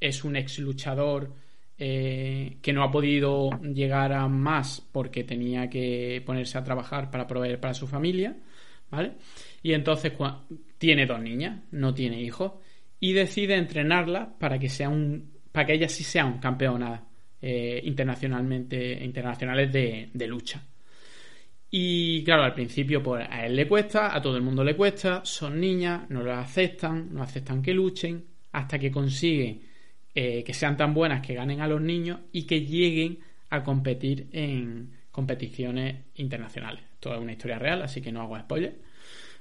es 0.00 0.24
un 0.24 0.36
ex 0.36 0.58
luchador 0.60 1.30
eh, 1.78 2.56
que 2.62 2.72
no 2.72 2.82
ha 2.82 2.90
podido 2.90 3.50
llegar 3.60 4.12
a 4.14 4.26
más 4.28 4.80
porque 4.92 5.24
tenía 5.24 5.68
que 5.68 6.22
ponerse 6.24 6.56
a 6.56 6.64
trabajar 6.64 7.10
para 7.10 7.26
proveer 7.26 7.60
para 7.60 7.74
su 7.74 7.86
familia, 7.86 8.36
¿vale? 8.90 9.12
Y 9.62 9.72
entonces 9.72 10.12
tiene 10.78 11.06
dos 11.06 11.20
niñas, 11.20 11.62
no 11.72 11.94
tiene 11.94 12.20
hijos, 12.20 12.52
y 13.00 13.12
decide 13.12 13.56
entrenarla 13.56 14.38
para 14.38 14.58
que 14.58 14.68
sea 14.68 14.88
un, 14.88 15.32
para 15.52 15.66
que 15.66 15.74
ellas 15.74 15.92
sí 15.92 16.04
sean 16.04 16.38
campeonas 16.38 17.00
eh, 17.40 17.80
internacionalmente, 17.84 19.04
internacionales 19.04 19.72
de 19.72 20.26
lucha. 20.26 20.62
Y 21.70 22.22
claro, 22.24 22.44
al 22.44 22.54
principio 22.54 23.02
pues 23.02 23.26
a 23.28 23.44
él 23.44 23.56
le 23.56 23.66
cuesta, 23.66 24.14
a 24.14 24.22
todo 24.22 24.36
el 24.36 24.42
mundo 24.42 24.62
le 24.62 24.76
cuesta, 24.76 25.24
son 25.24 25.60
niñas, 25.60 26.08
no 26.08 26.22
lo 26.22 26.32
aceptan, 26.32 27.12
no 27.12 27.22
aceptan 27.22 27.60
que 27.60 27.74
luchen, 27.74 28.24
hasta 28.52 28.78
que 28.78 28.90
consiguen 28.90 29.60
eh, 30.14 30.42
que 30.42 30.54
sean 30.54 30.76
tan 30.76 30.94
buenas 30.94 31.20
que 31.20 31.34
ganen 31.34 31.60
a 31.60 31.68
los 31.68 31.80
niños 31.82 32.20
y 32.32 32.44
que 32.44 32.62
lleguen 32.62 33.18
a 33.50 33.62
competir 33.62 34.28
en 34.32 34.95
competiciones 35.16 35.96
internacionales. 36.16 36.84
Toda 37.00 37.18
una 37.18 37.32
historia 37.32 37.58
real, 37.58 37.80
así 37.80 38.02
que 38.02 38.12
no 38.12 38.20
hago 38.20 38.38
spoiler. 38.38 38.76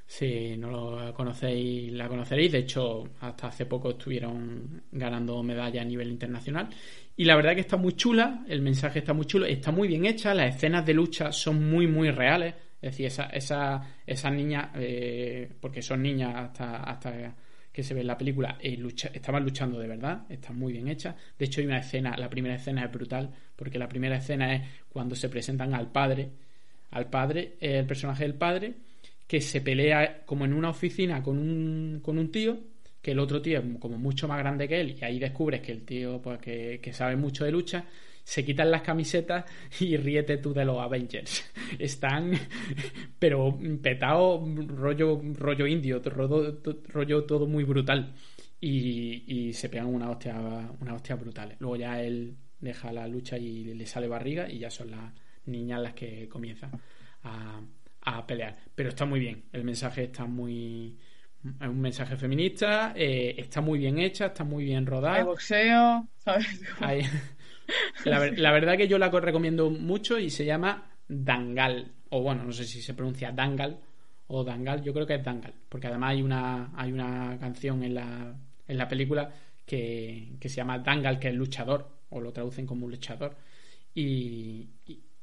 Si 0.07 0.55
no 0.55 0.71
lo 0.71 1.13
conocéis, 1.13 1.91
la 1.91 2.07
conoceréis. 2.07 2.53
De 2.53 2.59
hecho, 2.59 3.03
hasta 3.19 3.47
hace 3.47 3.65
poco 3.65 3.89
estuvieron 3.89 4.83
ganando 4.89 5.43
medalla 5.43 5.81
a 5.81 5.83
nivel 5.83 6.11
internacional. 6.11 6.69
Y 7.17 7.25
la 7.25 7.35
verdad 7.35 7.55
que 7.55 7.59
está 7.59 7.75
muy 7.75 7.91
chula, 7.91 8.45
el 8.47 8.61
mensaje 8.61 8.99
está 8.99 9.11
muy 9.11 9.25
chulo, 9.25 9.45
está 9.47 9.71
muy 9.73 9.89
bien 9.89 10.05
hecha, 10.05 10.33
las 10.33 10.55
escenas 10.55 10.85
de 10.85 10.93
lucha 10.93 11.33
son 11.33 11.69
muy, 11.69 11.87
muy 11.87 12.09
reales. 12.09 12.53
Es 12.81 12.91
decir, 12.91 13.07
esa, 13.07 13.25
esa, 13.25 13.95
esas 14.07 14.31
niñas, 14.31 14.69
eh, 14.75 15.51
porque 15.59 15.81
son 15.81 16.01
niñas 16.01 16.35
hasta, 16.35 16.83
hasta 16.83 17.35
que 17.75 17.83
se 17.83 17.93
ve 17.93 17.99
en 17.99 18.07
la 18.07 18.17
película, 18.17 18.57
eh, 18.61 18.77
lucha, 18.77 19.11
estaban 19.13 19.43
luchando 19.43 19.77
de 19.77 19.89
verdad, 19.89 20.25
están 20.29 20.57
muy 20.57 20.71
bien 20.71 20.87
hechas. 20.87 21.13
De 21.37 21.43
hecho, 21.43 21.59
hay 21.59 21.67
una 21.67 21.79
escena, 21.79 22.15
la 22.15 22.29
primera 22.29 22.55
escena 22.55 22.85
es 22.85 22.91
brutal, 22.91 23.29
porque 23.53 23.77
la 23.77 23.89
primera 23.89 24.15
escena 24.15 24.55
es 24.55 24.61
cuando 24.87 25.13
se 25.13 25.27
presentan 25.27 25.73
al 25.73 25.91
padre, 25.91 26.29
al 26.91 27.09
padre, 27.09 27.55
el 27.59 27.85
personaje 27.85 28.23
del 28.23 28.35
padre, 28.35 28.75
que 29.27 29.41
se 29.41 29.59
pelea 29.59 30.23
como 30.25 30.45
en 30.45 30.53
una 30.53 30.69
oficina 30.69 31.21
con 31.21 31.37
un, 31.37 31.99
con 32.01 32.17
un 32.17 32.31
tío 32.31 32.57
que 33.01 33.11
el 33.11 33.19
otro 33.19 33.41
tío 33.41 33.59
es 33.59 33.65
como 33.77 33.97
mucho 33.97 34.25
más 34.25 34.39
grande 34.39 34.69
que 34.69 34.79
él 34.79 34.95
y 34.97 35.03
ahí 35.03 35.19
descubres 35.19 35.59
que 35.61 35.73
el 35.73 35.81
tío 35.83 36.21
pues 36.21 36.39
que, 36.39 36.91
sabe 36.93 37.17
mucho 37.17 37.43
de 37.43 37.51
lucha 37.51 37.85
se 38.25 38.43
quitan 38.43 38.71
las 38.71 38.81
camisetas 38.81 39.45
y 39.79 39.95
ríete 39.97 40.37
tú 40.37 40.53
de 40.53 40.65
los 40.65 40.79
Avengers. 40.79 41.45
Están, 41.79 42.31
pero 43.19 43.57
petado 43.81 44.43
rollo, 44.67 45.21
rollo 45.35 45.67
indio, 45.67 46.01
rollo, 46.03 46.59
rollo 46.87 47.23
todo 47.23 47.47
muy 47.47 47.63
brutal. 47.63 48.13
Y, 48.59 49.53
se 49.53 49.69
pegan 49.69 49.93
una 49.93 50.09
hostia, 50.09 50.35
una 50.81 50.95
hostia 50.95 51.15
brutales. 51.15 51.57
Luego 51.59 51.75
ya 51.75 52.01
él 52.01 52.35
deja 52.59 52.91
la 52.91 53.07
lucha 53.07 53.37
y 53.37 53.63
le 53.63 53.85
sale 53.85 54.07
barriga 54.07 54.49
y 54.49 54.57
ya 54.57 54.71
son 54.71 54.89
las 54.89 55.13
niñas 55.45 55.81
las 55.81 55.93
que 55.93 56.27
comienzan 56.27 56.71
a, 57.23 57.61
a 58.01 58.25
pelear. 58.25 58.55
Pero 58.73 58.89
está 58.89 59.05
muy 59.05 59.19
bien, 59.19 59.43
el 59.53 59.63
mensaje 59.63 60.05
está 60.05 60.25
muy, 60.25 60.97
es 61.61 61.67
un 61.67 61.79
mensaje 61.79 62.17
feminista, 62.17 62.93
eh, 62.95 63.35
está 63.37 63.61
muy 63.61 63.77
bien 63.77 63.99
hecha, 63.99 64.27
está 64.27 64.43
muy 64.43 64.65
bien 64.65 64.87
rodada. 64.87 65.17
Hay 65.17 65.23
boxeo, 65.23 66.07
¿sabes? 66.17 66.47
La, 68.05 68.51
verdad 68.51 68.77
que 68.77 68.87
yo 68.87 68.97
la 68.97 69.09
recomiendo 69.09 69.69
mucho 69.69 70.19
y 70.19 70.29
se 70.29 70.45
llama 70.45 70.91
Dangal. 71.07 71.91
O 72.09 72.21
bueno, 72.21 72.43
no 72.43 72.51
sé 72.51 72.65
si 72.65 72.81
se 72.81 72.93
pronuncia 72.93 73.31
Dangal 73.31 73.79
o 74.27 74.43
Dangal, 74.43 74.83
yo 74.83 74.93
creo 74.93 75.05
que 75.05 75.15
es 75.15 75.23
Dangal. 75.23 75.53
Porque 75.69 75.87
además 75.87 76.11
hay 76.11 76.21
una, 76.21 76.71
hay 76.75 76.91
una 76.91 77.37
canción 77.39 77.83
en 77.83 77.95
la, 77.95 78.35
en 78.67 78.77
la 78.77 78.87
película 78.87 79.33
que, 79.65 80.37
se 80.41 80.49
llama 80.49 80.79
Dangal, 80.79 81.19
que 81.19 81.29
es 81.29 81.35
luchador, 81.35 81.89
o 82.09 82.21
lo 82.21 82.31
traducen 82.31 82.65
como 82.65 82.87
luchador. 82.87 83.35
Y, 83.93 84.67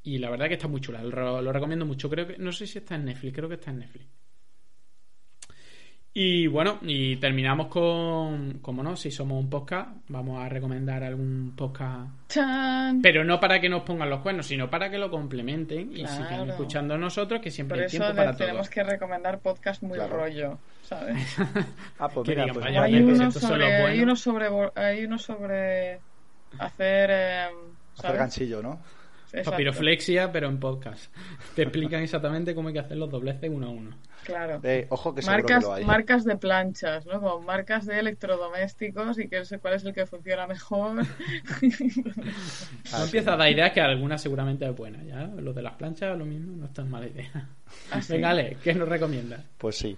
y, 0.03 0.19
la 0.19 0.31
verdad 0.31 0.49
que 0.49 0.55
está 0.55 0.69
muy 0.69 0.81
chula, 0.81 1.03
lo, 1.03 1.43
lo 1.43 1.53
recomiendo 1.53 1.87
mucho. 1.87 2.09
Creo 2.11 2.27
que, 2.27 2.39
no 2.39 2.53
sé 2.53 2.67
si 2.67 2.79
está 2.79 2.95
en 2.95 3.05
Netflix, 3.05 3.35
creo 3.35 3.49
que 3.49 3.57
está 3.57 3.71
en 3.71 3.81
Netflix. 3.81 4.07
Y 6.15 6.47
bueno, 6.47 6.79
y 6.83 7.17
terminamos 7.17 7.69
con, 7.69 8.59
como 8.59 8.83
no, 8.83 8.97
si 8.97 9.11
somos 9.11 9.43
un 9.43 9.49
podcast, 9.49 9.89
vamos 10.09 10.45
a 10.45 10.49
recomendar 10.49 11.03
algún 11.03 11.55
podcast. 11.57 12.11
Pero 13.03 13.25
no 13.25 13.41
para 13.41 13.63
que 13.63 13.71
nos 13.71 13.83
pongan 13.83 14.11
los 14.11 14.21
cuernos, 14.21 14.47
sino 14.47 14.69
para 14.69 14.91
que 14.91 14.99
lo 14.99 15.11
complementen 15.11 15.91
y 15.97 16.07
sigan 16.07 16.51
escuchando 16.51 16.95
a 16.95 16.99
nosotros, 16.99 17.41
que 17.41 17.51
siempre 17.51 17.83
hay 17.83 17.89
tiempo 17.89 18.15
para 18.15 18.33
todo. 18.33 18.47
Tenemos 18.47 18.69
que 18.69 18.83
recomendar 18.83 19.39
podcast 19.39 19.83
muy 19.83 19.99
rollo, 19.99 20.59
¿sabes? 20.83 21.17
ah, 21.99 22.09
pues 22.11 22.29
mira, 22.29 22.47
pues 22.53 22.67
hay, 22.67 23.03
uno 23.03 23.31
sobre, 23.31 23.75
hay, 23.87 24.01
uno 24.03 24.15
sobre, 24.15 24.49
hay 24.75 25.05
uno 25.05 25.19
sobre 25.19 25.99
hacer. 26.59 27.11
Eh, 27.11 27.47
hacer 27.97 28.17
ganchillo, 28.19 28.63
¿no? 28.63 28.81
Papiroflexia, 29.45 30.31
pero 30.31 30.49
en 30.49 30.61
podcast. 30.61 31.15
Te 31.55 31.63
explican 31.63 32.03
exactamente 32.03 32.55
cómo 32.55 32.69
hay 32.69 32.75
que 32.75 32.81
hacer 32.81 32.99
los 32.99 33.11
dobleces 33.11 33.51
uno 33.51 33.67
a 33.67 33.71
uno. 33.71 33.97
Claro. 34.25 34.61
Eh, 34.63 34.87
ojo 34.91 35.15
que 35.15 35.23
marcas, 35.23 35.65
que 35.65 35.67
lo 35.67 35.75
hay. 35.75 35.85
marcas 35.85 36.25
de 36.25 36.37
planchas, 36.37 37.07
¿no? 37.07 37.21
Como 37.21 37.41
marcas 37.41 37.87
de 37.87 37.99
electrodomésticos 37.99 39.19
y 39.19 39.29
que 39.29 39.45
sé 39.45 39.59
cuál 39.59 39.75
es 39.75 39.85
el 39.85 39.93
que 39.95 40.07
funciona 40.07 40.47
mejor. 40.47 40.95
no 42.93 43.05
empieza 43.05 43.35
a 43.35 43.37
dar 43.37 43.51
ideas 43.51 43.73
que 43.73 43.81
alguna 43.81 44.19
seguramente 44.19 44.67
es 44.67 44.77
buena, 44.77 45.03
¿ya? 45.03 45.27
Lo 45.27 45.53
de 45.53 45.63
las 45.63 45.75
planchas, 45.75 46.17
lo 46.17 46.25
mismo, 46.25 46.57
no 46.57 46.67
es 46.67 46.73
tan 46.73 46.91
mala 46.91 47.07
idea. 47.07 47.49
¿Ah, 47.91 48.01
Venga, 48.09 48.31
Ale, 48.31 48.59
¿qué 48.63 48.75
nos 48.75 48.89
recomiendas? 48.89 49.41
Pues 49.59 49.77
sí. 49.77 49.97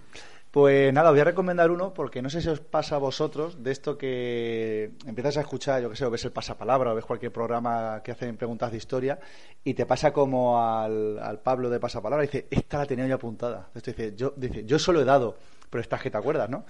Pues 0.54 0.94
nada, 0.94 1.10
voy 1.10 1.18
a 1.18 1.24
recomendar 1.24 1.72
uno 1.72 1.92
porque 1.92 2.22
no 2.22 2.30
sé 2.30 2.40
si 2.40 2.48
os 2.48 2.60
pasa 2.60 2.94
a 2.94 2.98
vosotros 2.98 3.64
de 3.64 3.72
esto 3.72 3.98
que 3.98 4.92
empiezas 5.04 5.36
a 5.36 5.40
escuchar, 5.40 5.82
yo 5.82 5.90
que 5.90 5.96
sé, 5.96 6.04
o 6.04 6.10
ves 6.12 6.24
el 6.26 6.30
pasapalabra 6.30 6.92
o 6.92 6.94
ves 6.94 7.04
cualquier 7.04 7.32
programa 7.32 8.00
que 8.04 8.12
hacen 8.12 8.36
preguntas 8.36 8.70
de 8.70 8.76
historia 8.76 9.18
y 9.64 9.74
te 9.74 9.84
pasa 9.84 10.12
como 10.12 10.62
al, 10.62 11.40
Pablo 11.42 11.70
de 11.70 11.80
pasapalabra 11.80 12.22
y 12.22 12.28
dice, 12.28 12.46
esta 12.52 12.78
la 12.78 12.86
tenía 12.86 13.04
yo 13.08 13.16
apuntada. 13.16 13.68
Esto 13.74 13.90
dice, 13.90 14.14
yo, 14.14 14.32
dice, 14.36 14.64
yo 14.64 14.78
solo 14.78 15.00
he 15.00 15.04
dado, 15.04 15.36
pero 15.68 15.82
esta 15.82 15.98
que 15.98 16.12
te 16.12 16.18
acuerdas, 16.18 16.48
¿no? 16.48 16.64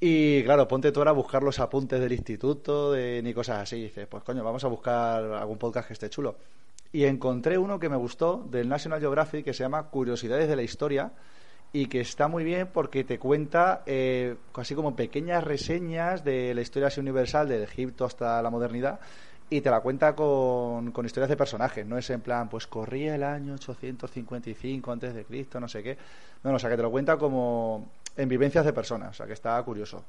Y 0.00 0.42
claro, 0.44 0.66
ponte 0.66 0.90
tú 0.90 1.00
ahora 1.00 1.10
a 1.10 1.12
buscar 1.12 1.42
los 1.42 1.58
apuntes 1.58 2.00
del 2.00 2.12
instituto 2.12 2.92
de, 2.92 3.20
ni 3.22 3.34
cosas 3.34 3.64
así. 3.64 3.76
Y 3.76 3.82
dices, 3.82 4.06
pues 4.06 4.22
coño, 4.24 4.42
vamos 4.42 4.64
a 4.64 4.68
buscar 4.68 5.22
algún 5.24 5.58
podcast 5.58 5.88
que 5.88 5.92
esté 5.92 6.08
chulo. 6.08 6.36
Y 6.90 7.04
encontré 7.04 7.58
uno 7.58 7.78
que 7.78 7.90
me 7.90 7.96
gustó 7.96 8.46
del 8.48 8.66
National 8.66 8.98
Geographic 8.98 9.44
que 9.44 9.52
se 9.52 9.62
llama 9.62 9.90
Curiosidades 9.90 10.48
de 10.48 10.56
la 10.56 10.62
Historia 10.62 11.12
y 11.74 11.86
que 11.86 12.00
está 12.00 12.28
muy 12.28 12.44
bien 12.44 12.68
porque 12.72 13.02
te 13.02 13.18
cuenta 13.18 13.82
eh, 13.84 14.36
así 14.54 14.76
como 14.76 14.94
pequeñas 14.94 15.42
reseñas 15.42 16.22
de 16.22 16.54
la 16.54 16.60
historia 16.60 16.86
así 16.86 17.00
universal 17.00 17.48
del 17.48 17.64
Egipto 17.64 18.04
hasta 18.04 18.40
la 18.40 18.48
modernidad 18.48 19.00
y 19.50 19.60
te 19.60 19.70
la 19.70 19.80
cuenta 19.80 20.14
con, 20.14 20.92
con 20.92 21.04
historias 21.04 21.28
de 21.28 21.36
personajes, 21.36 21.84
no 21.84 21.98
es 21.98 22.08
en 22.10 22.20
plan, 22.20 22.48
pues 22.48 22.68
corría 22.68 23.16
el 23.16 23.24
año 23.24 23.54
855 23.54 24.92
antes 24.92 25.14
de 25.14 25.24
Cristo, 25.24 25.58
no 25.58 25.66
sé 25.66 25.82
qué. 25.82 25.98
No, 26.44 26.50
no, 26.50 26.56
o 26.56 26.58
sea, 26.60 26.70
que 26.70 26.76
te 26.76 26.82
lo 26.82 26.92
cuenta 26.92 27.16
como 27.16 27.90
en 28.16 28.28
vivencias 28.28 28.64
de 28.64 28.72
personas, 28.72 29.10
o 29.10 29.14
sea, 29.14 29.26
que 29.26 29.32
está 29.32 29.60
curioso. 29.64 30.04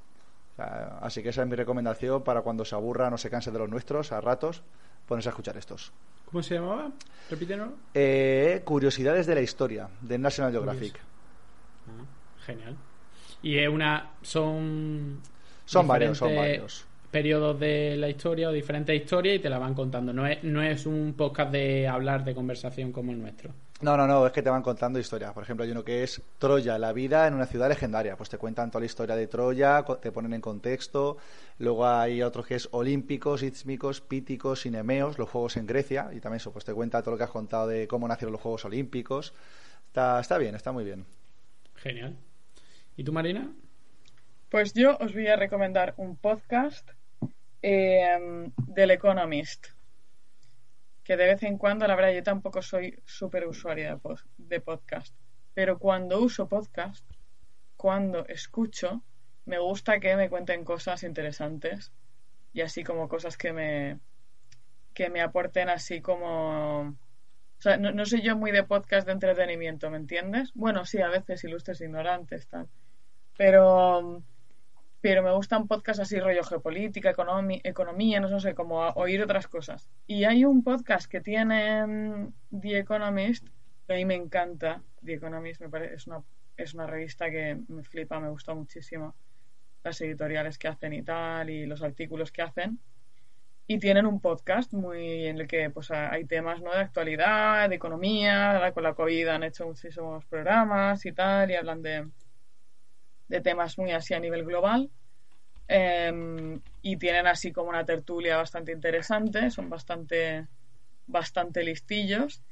así 1.01 1.23
que 1.23 1.29
esa 1.29 1.41
es 1.41 1.47
mi 1.47 1.55
recomendación 1.55 2.23
para 2.23 2.43
cuando 2.43 2.63
se 2.63 2.75
aburra, 2.75 3.09
no 3.09 3.17
se 3.17 3.31
canse 3.31 3.49
de 3.49 3.57
los 3.57 3.69
nuestros, 3.69 4.11
a 4.11 4.21
ratos, 4.21 4.61
ponerse 5.07 5.29
a 5.29 5.31
escuchar 5.31 5.57
estos. 5.57 5.91
¿Cómo 6.25 6.43
se 6.43 6.55
llamaba? 6.55 6.91
Repítenos. 7.29 7.69
Eh, 7.95 8.61
Curiosidades 8.63 9.25
de 9.25 9.33
la 9.33 9.41
historia, 9.41 9.89
de 10.01 10.19
National 10.19 10.51
Geographic. 10.51 11.14
Genial. 12.45 12.75
Y 13.41 13.57
es 13.57 13.69
una. 13.69 14.11
Son. 14.21 15.21
Son 15.65 15.87
varios, 15.87 16.17
son 16.17 16.35
varios. 16.35 16.85
periodos 17.09 17.59
de 17.59 17.95
la 17.97 18.09
historia 18.09 18.49
o 18.49 18.51
diferentes 18.51 18.95
historias 18.95 19.37
y 19.37 19.39
te 19.39 19.49
la 19.49 19.57
van 19.57 19.73
contando. 19.73 20.13
No 20.13 20.27
es, 20.27 20.43
no 20.43 20.61
es 20.61 20.85
un 20.85 21.13
podcast 21.17 21.51
de 21.51 21.87
hablar 21.87 22.23
de 22.23 22.35
conversación 22.35 22.91
como 22.91 23.11
el 23.11 23.19
nuestro. 23.19 23.51
No, 23.81 23.97
no, 23.97 24.07
no, 24.07 24.25
es 24.25 24.31
que 24.31 24.41
te 24.41 24.49
van 24.49 24.61
contando 24.61 24.99
historias. 24.99 25.33
Por 25.33 25.43
ejemplo, 25.43 25.65
hay 25.65 25.71
uno 25.71 25.83
que 25.83 26.03
es 26.03 26.21
Troya, 26.39 26.77
la 26.79 26.93
vida 26.93 27.27
en 27.27 27.33
una 27.33 27.45
ciudad 27.45 27.67
legendaria. 27.67 28.15
Pues 28.15 28.29
te 28.29 28.37
cuentan 28.37 28.71
toda 28.71 28.79
la 28.79 28.85
historia 28.85 29.15
de 29.15 29.27
Troya, 29.27 29.83
te 30.01 30.11
ponen 30.11 30.33
en 30.33 30.41
contexto. 30.41 31.17
Luego 31.59 31.85
hay 31.85 32.21
otro 32.21 32.41
que 32.43 32.55
es 32.55 32.69
Olímpicos, 32.71 33.43
Istmicos, 33.43 33.99
Píticos, 34.01 34.61
Sinemeos, 34.61 35.17
los 35.17 35.29
Juegos 35.29 35.57
en 35.57 35.67
Grecia. 35.67 36.09
Y 36.13 36.21
también 36.21 36.37
eso, 36.37 36.53
pues 36.53 36.63
te 36.63 36.73
cuenta 36.73 37.01
todo 37.01 37.11
lo 37.11 37.17
que 37.17 37.25
has 37.25 37.31
contado 37.31 37.67
de 37.67 37.87
cómo 37.87 38.07
nacieron 38.07 38.31
los 38.31 38.41
Juegos 38.41 38.63
Olímpicos. 38.63 39.33
Está, 39.87 40.21
está 40.21 40.37
bien, 40.37 40.55
está 40.55 40.71
muy 40.71 40.85
bien. 40.85 41.05
Genial. 41.75 42.15
¿Y 42.97 43.03
tú, 43.03 43.11
Marina? 43.11 43.53
Pues 44.49 44.73
yo 44.73 44.97
os 44.97 45.13
voy 45.13 45.27
a 45.27 45.35
recomendar 45.35 45.93
un 45.97 46.15
podcast 46.15 46.89
eh, 47.61 48.49
del 48.67 48.91
Economist 48.91 49.67
que 51.03 51.17
de 51.17 51.25
vez 51.25 51.43
en 51.43 51.57
cuando, 51.57 51.85
la 51.85 51.95
verdad, 51.95 52.13
yo 52.13 52.23
tampoco 52.23 52.61
soy 52.63 52.97
súper 53.05 53.45
usuaria 53.45 53.99
de, 54.37 54.59
podcast, 54.59 55.15
pero 55.53 55.77
cuando 55.77 56.19
uso 56.19 56.49
podcast, 56.49 57.05
cuando 57.77 58.25
escucho, 58.27 59.03
me 59.45 59.59
gusta 59.59 59.99
que 59.99 60.15
me 60.15 60.29
cuenten 60.29 60.63
cosas 60.65 61.03
interesantes 61.03 61.91
y 62.53 62.61
así 62.61 62.83
como 62.83 63.07
cosas 63.07 63.37
que 63.37 63.53
me, 63.53 63.99
que 64.95 65.09
me 65.11 65.21
aporten 65.21 65.69
así 65.69 66.01
como... 66.01 66.97
O 67.59 67.61
sea, 67.61 67.77
no, 67.77 67.91
no 67.91 68.05
soy 68.05 68.21
yo 68.21 68.35
muy 68.35 68.51
de 68.51 68.63
podcast 68.63 69.05
de 69.05 69.13
entretenimiento, 69.13 69.91
¿me 69.91 69.97
entiendes? 69.97 70.51
Bueno, 70.55 70.85
sí, 70.85 71.01
a 71.01 71.09
veces 71.09 71.43
ilustres 71.43 71.81
ignorantes, 71.81 72.47
tal. 72.47 72.67
Pero 73.37 74.23
pero 75.05 75.21
me 75.21 75.31
gustan 75.33 75.67
podcasts 75.67 76.01
así 76.01 76.19
rollo 76.19 76.43
geopolítica, 76.43 77.11
economía, 77.11 78.19
no, 78.19 78.39
sé, 78.39 78.55
como 78.55 78.79
oír 78.95 79.21
otras 79.21 79.47
cosas. 79.47 79.87
Y 80.07 80.23
hay 80.23 80.45
un 80.45 80.63
podcast 80.63 81.05
que 81.05 81.21
tiene 81.21 81.85
mm, 81.85 82.33
The 82.59 82.79
Economist, 82.79 83.47
que 83.85 83.93
a 83.93 83.97
mí 83.97 84.05
me 84.05 84.15
encanta, 84.15 84.81
The 85.03 85.13
Economist 85.13 85.61
me 85.61 85.69
parece, 85.69 85.93
es, 85.93 86.07
una, 86.07 86.23
es 86.57 86.73
una 86.73 86.87
revista 86.87 87.29
que 87.29 87.55
me 87.67 87.83
flipa, 87.83 88.19
me 88.19 88.29
gusta 88.29 88.55
muchísimo 88.55 89.13
las 89.83 90.01
editoriales 90.01 90.57
que 90.57 90.69
hacen 90.69 90.93
y 90.93 91.03
tal, 91.03 91.51
y 91.51 91.67
los 91.67 91.83
artículos 91.83 92.31
que 92.31 92.41
hacen. 92.41 92.79
Y 93.67 93.77
tienen 93.77 94.07
un 94.07 94.19
podcast 94.19 94.73
muy 94.73 95.27
en 95.27 95.37
el 95.37 95.47
que 95.47 95.69
pues 95.69 95.91
hay 95.91 96.25
temas 96.25 96.63
¿no? 96.63 96.71
de 96.71 96.79
actualidad, 96.79 97.69
de 97.69 97.75
economía, 97.75 98.71
con 98.73 98.81
la 98.81 98.95
COVID 98.95 99.27
han 99.27 99.43
hecho 99.43 99.67
muchísimos 99.67 100.25
programas 100.25 101.05
y 101.05 101.11
tal, 101.11 101.51
y 101.51 101.55
hablan 101.55 101.83
de, 101.83 102.07
de 103.27 103.41
temas 103.41 103.77
muy 103.77 103.91
así 103.91 104.13
a 104.13 104.19
nivel 104.19 104.45
global. 104.45 104.89
Em, 105.67 106.61
y 106.81 106.97
tienen 106.97 107.27
así 107.27 107.51
como 107.51 107.69
una 107.69 107.85
tertulia 107.85 108.37
bastante 108.37 108.71
interesante, 108.71 109.49
son 109.49 109.69
bastante, 109.69 110.47
bastante 111.07 111.63
listillos 111.63 112.43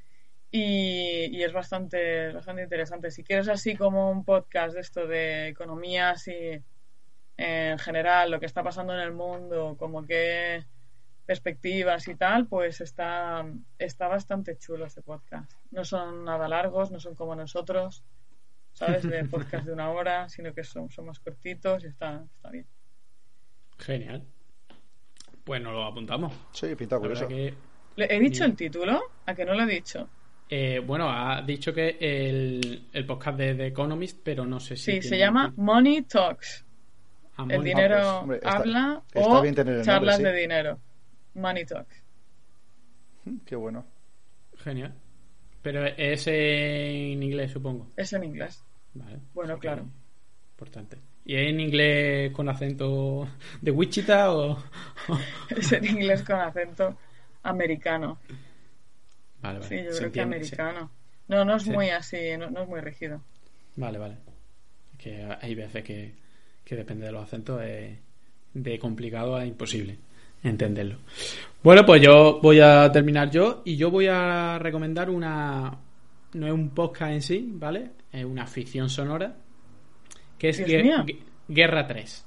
y, 0.49 1.41
es 1.43 1.53
bastante, 1.53 2.31
bastante 2.31 2.63
interesante. 2.63 3.11
Si 3.11 3.23
quieres 3.23 3.49
así 3.49 3.75
como 3.75 4.09
un 4.11 4.23
podcast 4.23 4.75
de 4.75 4.81
esto 4.81 5.07
de 5.07 5.47
economía 5.47 6.11
así 6.11 6.63
en 7.37 7.79
general, 7.79 8.31
lo 8.31 8.39
que 8.39 8.45
está 8.45 8.63
pasando 8.63 8.93
en 8.93 8.99
el 8.99 9.11
mundo, 9.13 9.75
como 9.77 10.05
qué 10.05 10.65
perspectivas 11.25 12.07
y 12.07 12.15
tal, 12.15 12.47
pues 12.47 12.81
está, 12.81 13.45
está 13.79 14.07
bastante 14.07 14.57
chulo 14.57 14.85
este 14.85 15.01
podcast. 15.01 15.51
No 15.71 15.85
son 15.85 16.25
nada 16.25 16.47
largos, 16.47 16.91
no 16.91 16.99
son 16.99 17.15
como 17.15 17.35
nosotros. 17.35 18.03
¿Sabes? 18.73 19.07
De 19.07 19.23
podcast 19.25 19.65
de 19.65 19.73
una 19.73 19.89
hora, 19.89 20.27
sino 20.29 20.53
que 20.53 20.63
son, 20.63 20.89
son 20.89 21.05
más 21.05 21.19
cortitos 21.19 21.83
y 21.83 21.87
está, 21.87 22.23
está 22.35 22.49
bien. 22.49 22.67
Genial. 23.77 24.23
Pues 25.43 25.61
nos 25.61 25.73
lo 25.73 25.85
apuntamos. 25.85 26.33
Sí, 26.51 26.75
pinta 26.75 26.99
curioso. 26.99 27.27
¿He 27.29 28.19
dicho 28.19 28.45
el 28.45 28.55
título? 28.55 29.01
¿A 29.25 29.35
que 29.35 29.45
no 29.45 29.53
lo 29.53 29.63
he 29.63 29.67
dicho? 29.67 30.09
Eh, 30.49 30.79
bueno, 30.79 31.09
ha 31.09 31.41
dicho 31.41 31.73
que 31.73 31.97
el, 31.99 32.89
el 32.91 33.05
podcast 33.05 33.37
de 33.37 33.55
The 33.55 33.67
Economist, 33.67 34.19
pero 34.23 34.45
no 34.45 34.59
sé 34.59 34.75
si. 34.75 34.93
Sí, 34.93 35.01
se 35.01 35.17
llama 35.17 35.53
Money 35.55 36.03
Talks. 36.03 36.65
Ah, 37.37 37.47
el 37.49 37.63
dinero 37.63 38.27
habla 38.43 39.03
o 39.15 39.43
charlas 39.83 40.19
de 40.19 40.33
dinero. 40.33 40.79
Money 41.33 41.65
Talks. 41.65 42.03
Qué 43.45 43.55
bueno. 43.55 43.85
Genial. 44.57 44.93
Pero 45.63 45.85
es 45.85 46.27
en 46.27 47.23
inglés, 47.23 47.51
supongo. 47.51 47.87
Es 47.95 48.11
en 48.13 48.25
inglés. 48.25 48.61
Vale. 48.93 49.17
Bueno, 49.33 49.57
claro. 49.57 49.87
Importante. 50.51 50.97
¿Y 51.25 51.35
es 51.35 51.49
en 51.49 51.59
inglés 51.61 52.31
con 52.33 52.49
acento 52.49 53.29
de 53.61 53.71
Wichita 53.71 54.33
o...? 54.33 54.61
es 55.49 55.71
en 55.71 55.85
inglés 55.85 56.21
con 56.21 56.35
acento 56.39 56.97
americano. 57.43 58.19
Vale, 59.41 59.59
vale. 59.59 59.69
Sí, 59.69 59.83
yo 59.89 59.97
creo 59.97 60.11
que 60.11 60.21
americano. 60.21 60.91
No, 61.29 61.45
no 61.45 61.55
es 61.55 61.65
muy 61.65 61.89
así, 61.89 62.37
no, 62.37 62.61
es 62.61 62.67
muy 62.67 62.81
rígido. 62.81 63.21
Vale, 63.77 63.97
vale. 63.97 64.17
Que 64.97 65.25
hay 65.41 65.55
veces 65.55 65.81
que, 65.81 66.13
que 66.65 66.75
depende 66.75 67.05
de 67.05 67.13
los 67.13 67.23
acentos 67.23 67.61
es 67.63 67.97
de 68.53 68.79
complicado 68.79 69.37
a 69.37 69.45
imposible 69.45 69.97
entenderlo. 70.43 70.97
Bueno, 71.63 71.85
pues 71.85 72.01
yo 72.01 72.39
voy 72.41 72.59
a 72.59 72.91
terminar 72.91 73.31
yo 73.31 73.61
y 73.65 73.77
yo 73.77 73.89
voy 73.89 74.07
a 74.07 74.59
recomendar 74.59 75.09
una... 75.09 75.79
No 76.33 76.47
es 76.47 76.53
un 76.53 76.71
podcast 76.71 77.11
en 77.11 77.21
sí, 77.21 77.49
¿vale? 77.53 77.91
Es 78.11 78.25
una 78.25 78.45
ficción 78.47 78.89
sonora 78.89 79.35
que 80.37 80.49
es 80.49 80.61
Guerra 81.47 81.87
3. 81.87 82.25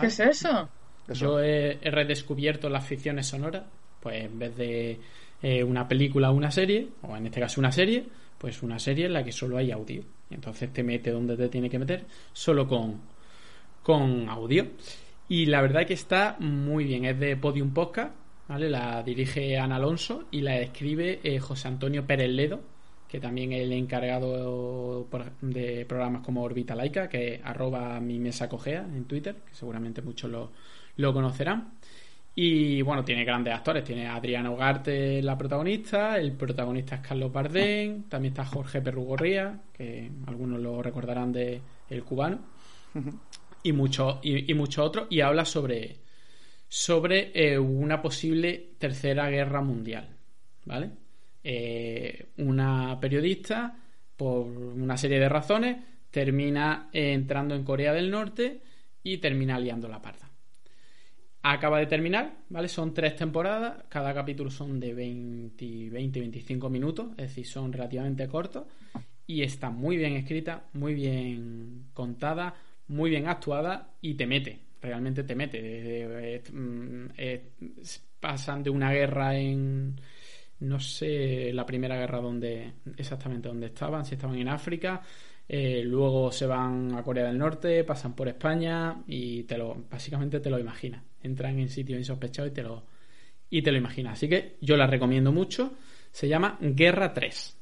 ¿Qué 0.00 0.06
es 0.06 0.20
eso? 0.20 0.68
Yo 1.12 1.40
he, 1.40 1.78
redescubierto 1.82 2.68
las 2.68 2.84
ficciones 2.84 3.26
sonoras, 3.26 3.64
pues 4.00 4.24
en 4.24 4.38
vez 4.38 4.56
de 4.56 4.98
eh, 5.42 5.62
una 5.62 5.86
película 5.86 6.30
o 6.30 6.34
una 6.34 6.50
serie, 6.50 6.88
o 7.02 7.16
en 7.16 7.26
este 7.26 7.40
caso 7.40 7.60
una 7.60 7.70
serie, 7.70 8.04
pues 8.38 8.62
una 8.62 8.78
serie 8.78 9.06
en 9.06 9.12
la 9.12 9.22
que 9.22 9.30
solo 9.30 9.56
hay 9.56 9.70
audio. 9.70 10.02
Entonces 10.30 10.72
te 10.72 10.82
mete 10.82 11.10
donde 11.10 11.36
te 11.36 11.48
tiene 11.48 11.70
que 11.70 11.78
meter, 11.78 12.04
solo 12.32 12.66
con, 12.66 13.00
con 13.82 14.28
audio. 14.28 14.66
Y 15.28 15.46
la 15.46 15.62
verdad 15.62 15.86
que 15.86 15.94
está 15.94 16.36
muy 16.38 16.84
bien. 16.84 17.04
Es 17.06 17.18
de 17.18 17.36
Podium 17.36 17.72
Podcast, 17.72 18.12
¿vale? 18.46 18.68
La 18.68 19.02
dirige 19.02 19.58
Ana 19.58 19.76
Alonso 19.76 20.24
y 20.30 20.42
la 20.42 20.58
escribe 20.58 21.20
eh, 21.22 21.38
José 21.38 21.68
Antonio 21.68 22.06
Pérez 22.06 22.28
Ledo, 22.28 22.60
que 23.08 23.20
también 23.20 23.52
es 23.52 23.62
el 23.62 23.72
encargado 23.72 25.08
de 25.40 25.86
programas 25.86 26.22
como 26.22 26.42
Orbita 26.42 26.74
Laica, 26.74 27.08
que 27.08 27.40
arroba 27.42 28.00
mi 28.00 28.18
mesa 28.18 28.48
cogea 28.48 28.80
en 28.82 29.06
Twitter, 29.06 29.36
que 29.48 29.54
seguramente 29.54 30.02
muchos 30.02 30.30
lo, 30.30 30.52
lo 30.96 31.14
conocerán. 31.14 31.72
Y 32.34 32.82
bueno, 32.82 33.04
tiene 33.04 33.24
grandes 33.24 33.54
actores. 33.54 33.84
Tiene 33.84 34.08
a 34.08 34.16
Adriana 34.16 34.50
Ugarte, 34.50 35.22
la 35.22 35.38
protagonista. 35.38 36.18
El 36.18 36.32
protagonista 36.32 36.96
es 36.96 37.00
Carlos 37.00 37.32
Bardén. 37.32 38.04
También 38.10 38.32
está 38.32 38.44
Jorge 38.44 38.82
Perrugorría, 38.82 39.62
que 39.72 40.10
algunos 40.26 40.60
lo 40.60 40.82
recordarán 40.82 41.32
de 41.32 41.62
El 41.88 42.04
Cubano 42.04 42.40
y 43.64 43.72
muchos 43.72 44.18
y, 44.22 44.54
mucho 44.54 44.84
otros 44.84 45.08
y 45.10 45.20
habla 45.20 45.44
sobre 45.44 45.96
sobre 46.68 47.32
eh, 47.34 47.58
una 47.58 48.00
posible 48.00 48.74
tercera 48.78 49.28
guerra 49.28 49.62
mundial 49.62 50.08
vale 50.66 50.90
eh, 51.42 52.28
una 52.38 52.98
periodista 53.00 53.76
por 54.16 54.46
una 54.46 54.96
serie 54.96 55.18
de 55.18 55.28
razones 55.28 55.76
termina 56.10 56.90
entrando 56.92 57.54
en 57.54 57.64
Corea 57.64 57.92
del 57.92 58.10
Norte 58.10 58.60
y 59.02 59.18
termina 59.18 59.58
liando 59.58 59.88
la 59.88 60.00
parda. 60.00 60.30
Acaba 61.42 61.78
de 61.78 61.86
terminar 61.86 62.36
vale 62.50 62.68
son 62.68 62.94
tres 62.94 63.16
temporadas 63.16 63.84
cada 63.88 64.14
capítulo 64.14 64.50
son 64.50 64.78
de 64.78 64.94
20 64.94 65.90
20 65.90 66.20
25 66.20 66.70
minutos 66.70 67.08
es 67.16 67.28
decir 67.28 67.46
son 67.46 67.72
relativamente 67.72 68.28
cortos 68.28 68.64
y 69.26 69.42
está 69.42 69.70
muy 69.70 69.96
bien 69.96 70.14
escrita 70.14 70.64
muy 70.74 70.94
bien 70.94 71.86
contada 71.92 72.54
muy 72.88 73.10
bien 73.10 73.26
actuada 73.28 73.94
y 74.00 74.14
te 74.14 74.26
mete, 74.26 74.58
realmente 74.80 75.24
te 75.24 75.34
mete. 75.34 75.58
Eh, 75.62 76.42
mm, 76.52 77.06
eh, 77.16 77.50
pasan 78.20 78.62
de 78.62 78.70
una 78.70 78.92
guerra 78.92 79.36
en, 79.36 80.00
no 80.60 80.80
sé, 80.80 81.52
la 81.52 81.66
primera 81.66 81.96
guerra 81.96 82.20
donde 82.20 82.72
exactamente 82.96 83.48
donde 83.48 83.66
estaban, 83.66 84.04
si 84.04 84.14
estaban 84.14 84.36
en 84.36 84.48
África, 84.48 85.02
eh, 85.46 85.82
luego 85.84 86.32
se 86.32 86.46
van 86.46 86.94
a 86.94 87.02
Corea 87.02 87.26
del 87.26 87.38
Norte, 87.38 87.84
pasan 87.84 88.14
por 88.14 88.28
España 88.28 89.02
y 89.06 89.42
te 89.44 89.58
lo, 89.58 89.74
básicamente 89.90 90.40
te 90.40 90.50
lo 90.50 90.58
imaginas. 90.58 91.02
Entran 91.22 91.58
en 91.58 91.68
sitios 91.68 91.98
insospechados 91.98 92.50
y 92.50 92.54
te 92.54 92.62
lo, 92.62 92.84
y 93.50 93.62
te 93.62 93.72
lo 93.72 93.78
imaginas. 93.78 94.14
Así 94.14 94.28
que 94.28 94.56
yo 94.60 94.76
la 94.76 94.86
recomiendo 94.86 95.32
mucho. 95.32 95.74
Se 96.10 96.28
llama 96.28 96.58
Guerra 96.60 97.12
3. 97.12 97.58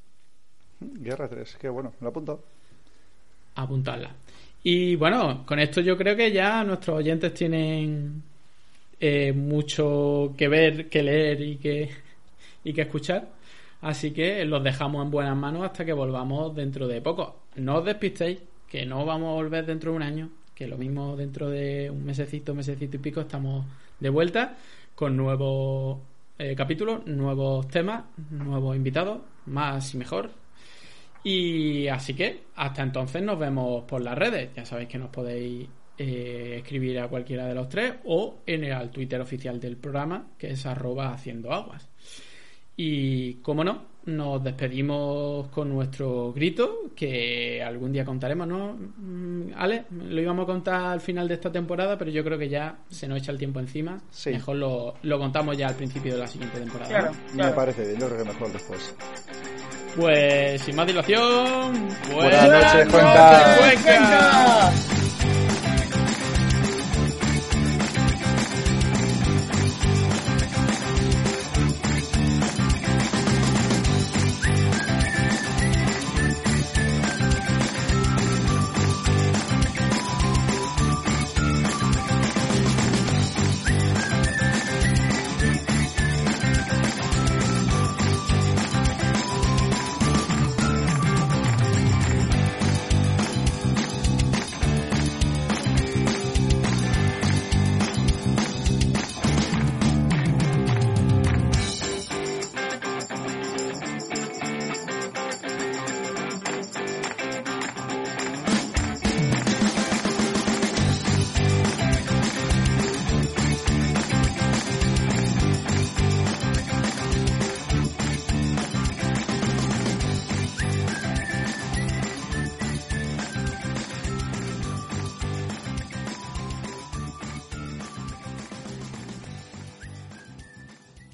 Guerra 0.81 1.29
3, 1.29 1.57
qué 1.61 1.69
bueno, 1.69 1.95
lo 2.01 2.09
apunto. 2.09 2.45
Apuntarla. 3.55 4.15
Y 4.63 4.97
bueno, 4.97 5.45
con 5.47 5.59
esto 5.59 5.81
yo 5.81 5.97
creo 5.97 6.17
que 6.17 6.31
ya 6.31 6.63
nuestros 6.65 6.99
oyentes 6.99 7.35
tienen 7.35 8.23
eh, 9.01 9.33
mucho 9.33 10.35
que 10.37 10.49
ver, 10.49 10.89
que 10.89 11.03
leer 11.03 11.41
y 11.41 11.57
que, 11.57 11.91
y 12.65 12.73
que 12.73 12.83
escuchar. 12.83 13.29
Así 13.81 14.13
que 14.13 14.45
los 14.45 14.63
dejamos 14.63 15.05
en 15.05 15.11
buenas 15.11 15.37
manos 15.37 15.65
hasta 15.65 15.85
que 15.85 15.93
volvamos 15.93 16.55
dentro 16.55 16.87
de 16.87 17.01
poco. 17.01 17.43
No 17.57 17.79
os 17.79 17.85
despistéis, 17.85 18.39
que 18.69 18.87
no 18.87 19.05
vamos 19.05 19.31
a 19.31 19.35
volver 19.35 19.67
dentro 19.67 19.91
de 19.91 19.97
un 19.97 20.03
año, 20.03 20.31
que 20.55 20.69
lo 20.69 20.79
mismo 20.79 21.17
dentro 21.17 21.51
de 21.51 21.91
un 21.91 22.05
mesecito, 22.05 22.55
mesecito 22.55 22.97
y 22.97 23.01
pico 23.01 23.21
estamos 23.21 23.67
de 23.99 24.09
vuelta 24.09 24.57
con 24.95 25.17
nuevos 25.17 25.99
eh, 26.39 26.55
capítulos, 26.55 27.05
nuevos 27.07 27.67
temas, 27.69 28.05
nuevos 28.31 28.77
invitados, 28.77 29.21
más 29.47 29.95
y 29.95 29.99
mejor. 29.99 30.42
Y 31.25 31.89
así 31.89 32.15
que 32.15 32.45
hasta 32.57 32.83
entonces 32.83 33.23
nos 33.23 33.39
vemos 33.39 33.85
por 33.85 34.01
las 34.01 34.17
redes. 34.17 34.51
Ya 34.55 34.65
sabéis 34.65 34.89
que 34.89 34.99
nos 34.99 35.11
podéis 35.11 35.69
eh, 35.99 36.57
escribir 36.59 36.99
a 36.99 37.09
cualquiera 37.09 37.47
de 37.47 37.55
los 37.55 37.69
tres 37.69 37.95
o 38.05 38.39
en 38.47 38.65
el 38.65 38.91
Twitter 38.91 39.21
oficial 39.21 39.61
del 39.61 39.77
programa, 39.77 40.33
que 40.37 40.51
es 40.51 40.67
arroba 40.67 41.13
haciendo 41.13 41.53
aguas. 41.53 41.89
Y 42.77 43.35
como 43.35 43.63
no, 43.63 43.93
nos 44.07 44.43
despedimos 44.43 45.49
con 45.49 45.69
nuestro 45.69 46.33
grito, 46.33 46.91
que 46.97 47.63
algún 47.63 47.93
día 47.93 48.05
contaremos, 48.05 48.49
¿no? 48.49 48.73
Mm, 48.75 49.53
Ale, 49.55 49.85
lo 49.91 50.21
íbamos 50.21 50.45
a 50.45 50.47
contar 50.47 50.85
al 50.87 51.01
final 51.01 51.29
de 51.29 51.35
esta 51.35 51.53
temporada, 51.53 51.97
pero 51.97 52.11
yo 52.11 52.25
creo 52.25 52.39
que 52.39 52.49
ya 52.49 52.79
se 52.89 53.07
nos 53.07 53.19
echa 53.19 53.31
el 53.31 53.39
tiempo 53.39 53.61
encima. 53.61 54.03
Mejor 54.27 54.57
lo, 54.57 54.95
lo, 55.03 55.19
contamos 55.19 55.57
ya 55.57 55.69
al 55.69 55.77
principio 55.77 56.15
de 56.15 56.19
la 56.19 56.27
siguiente 56.27 56.59
temporada. 56.59 56.89
Claro, 56.89 57.13
Me 57.35 57.51
parece 57.53 57.87
bien, 57.87 58.01
yo 58.01 58.07
creo 58.09 58.19
que 58.19 58.33
mejor 58.33 58.53
después. 58.53 58.95
Pues 59.97 60.63
sin 60.63 60.75
más 60.75 60.87
dilación, 60.87 61.89
buenas, 62.11 62.49
noches, 62.49 62.89
Cuenca. 62.89 64.73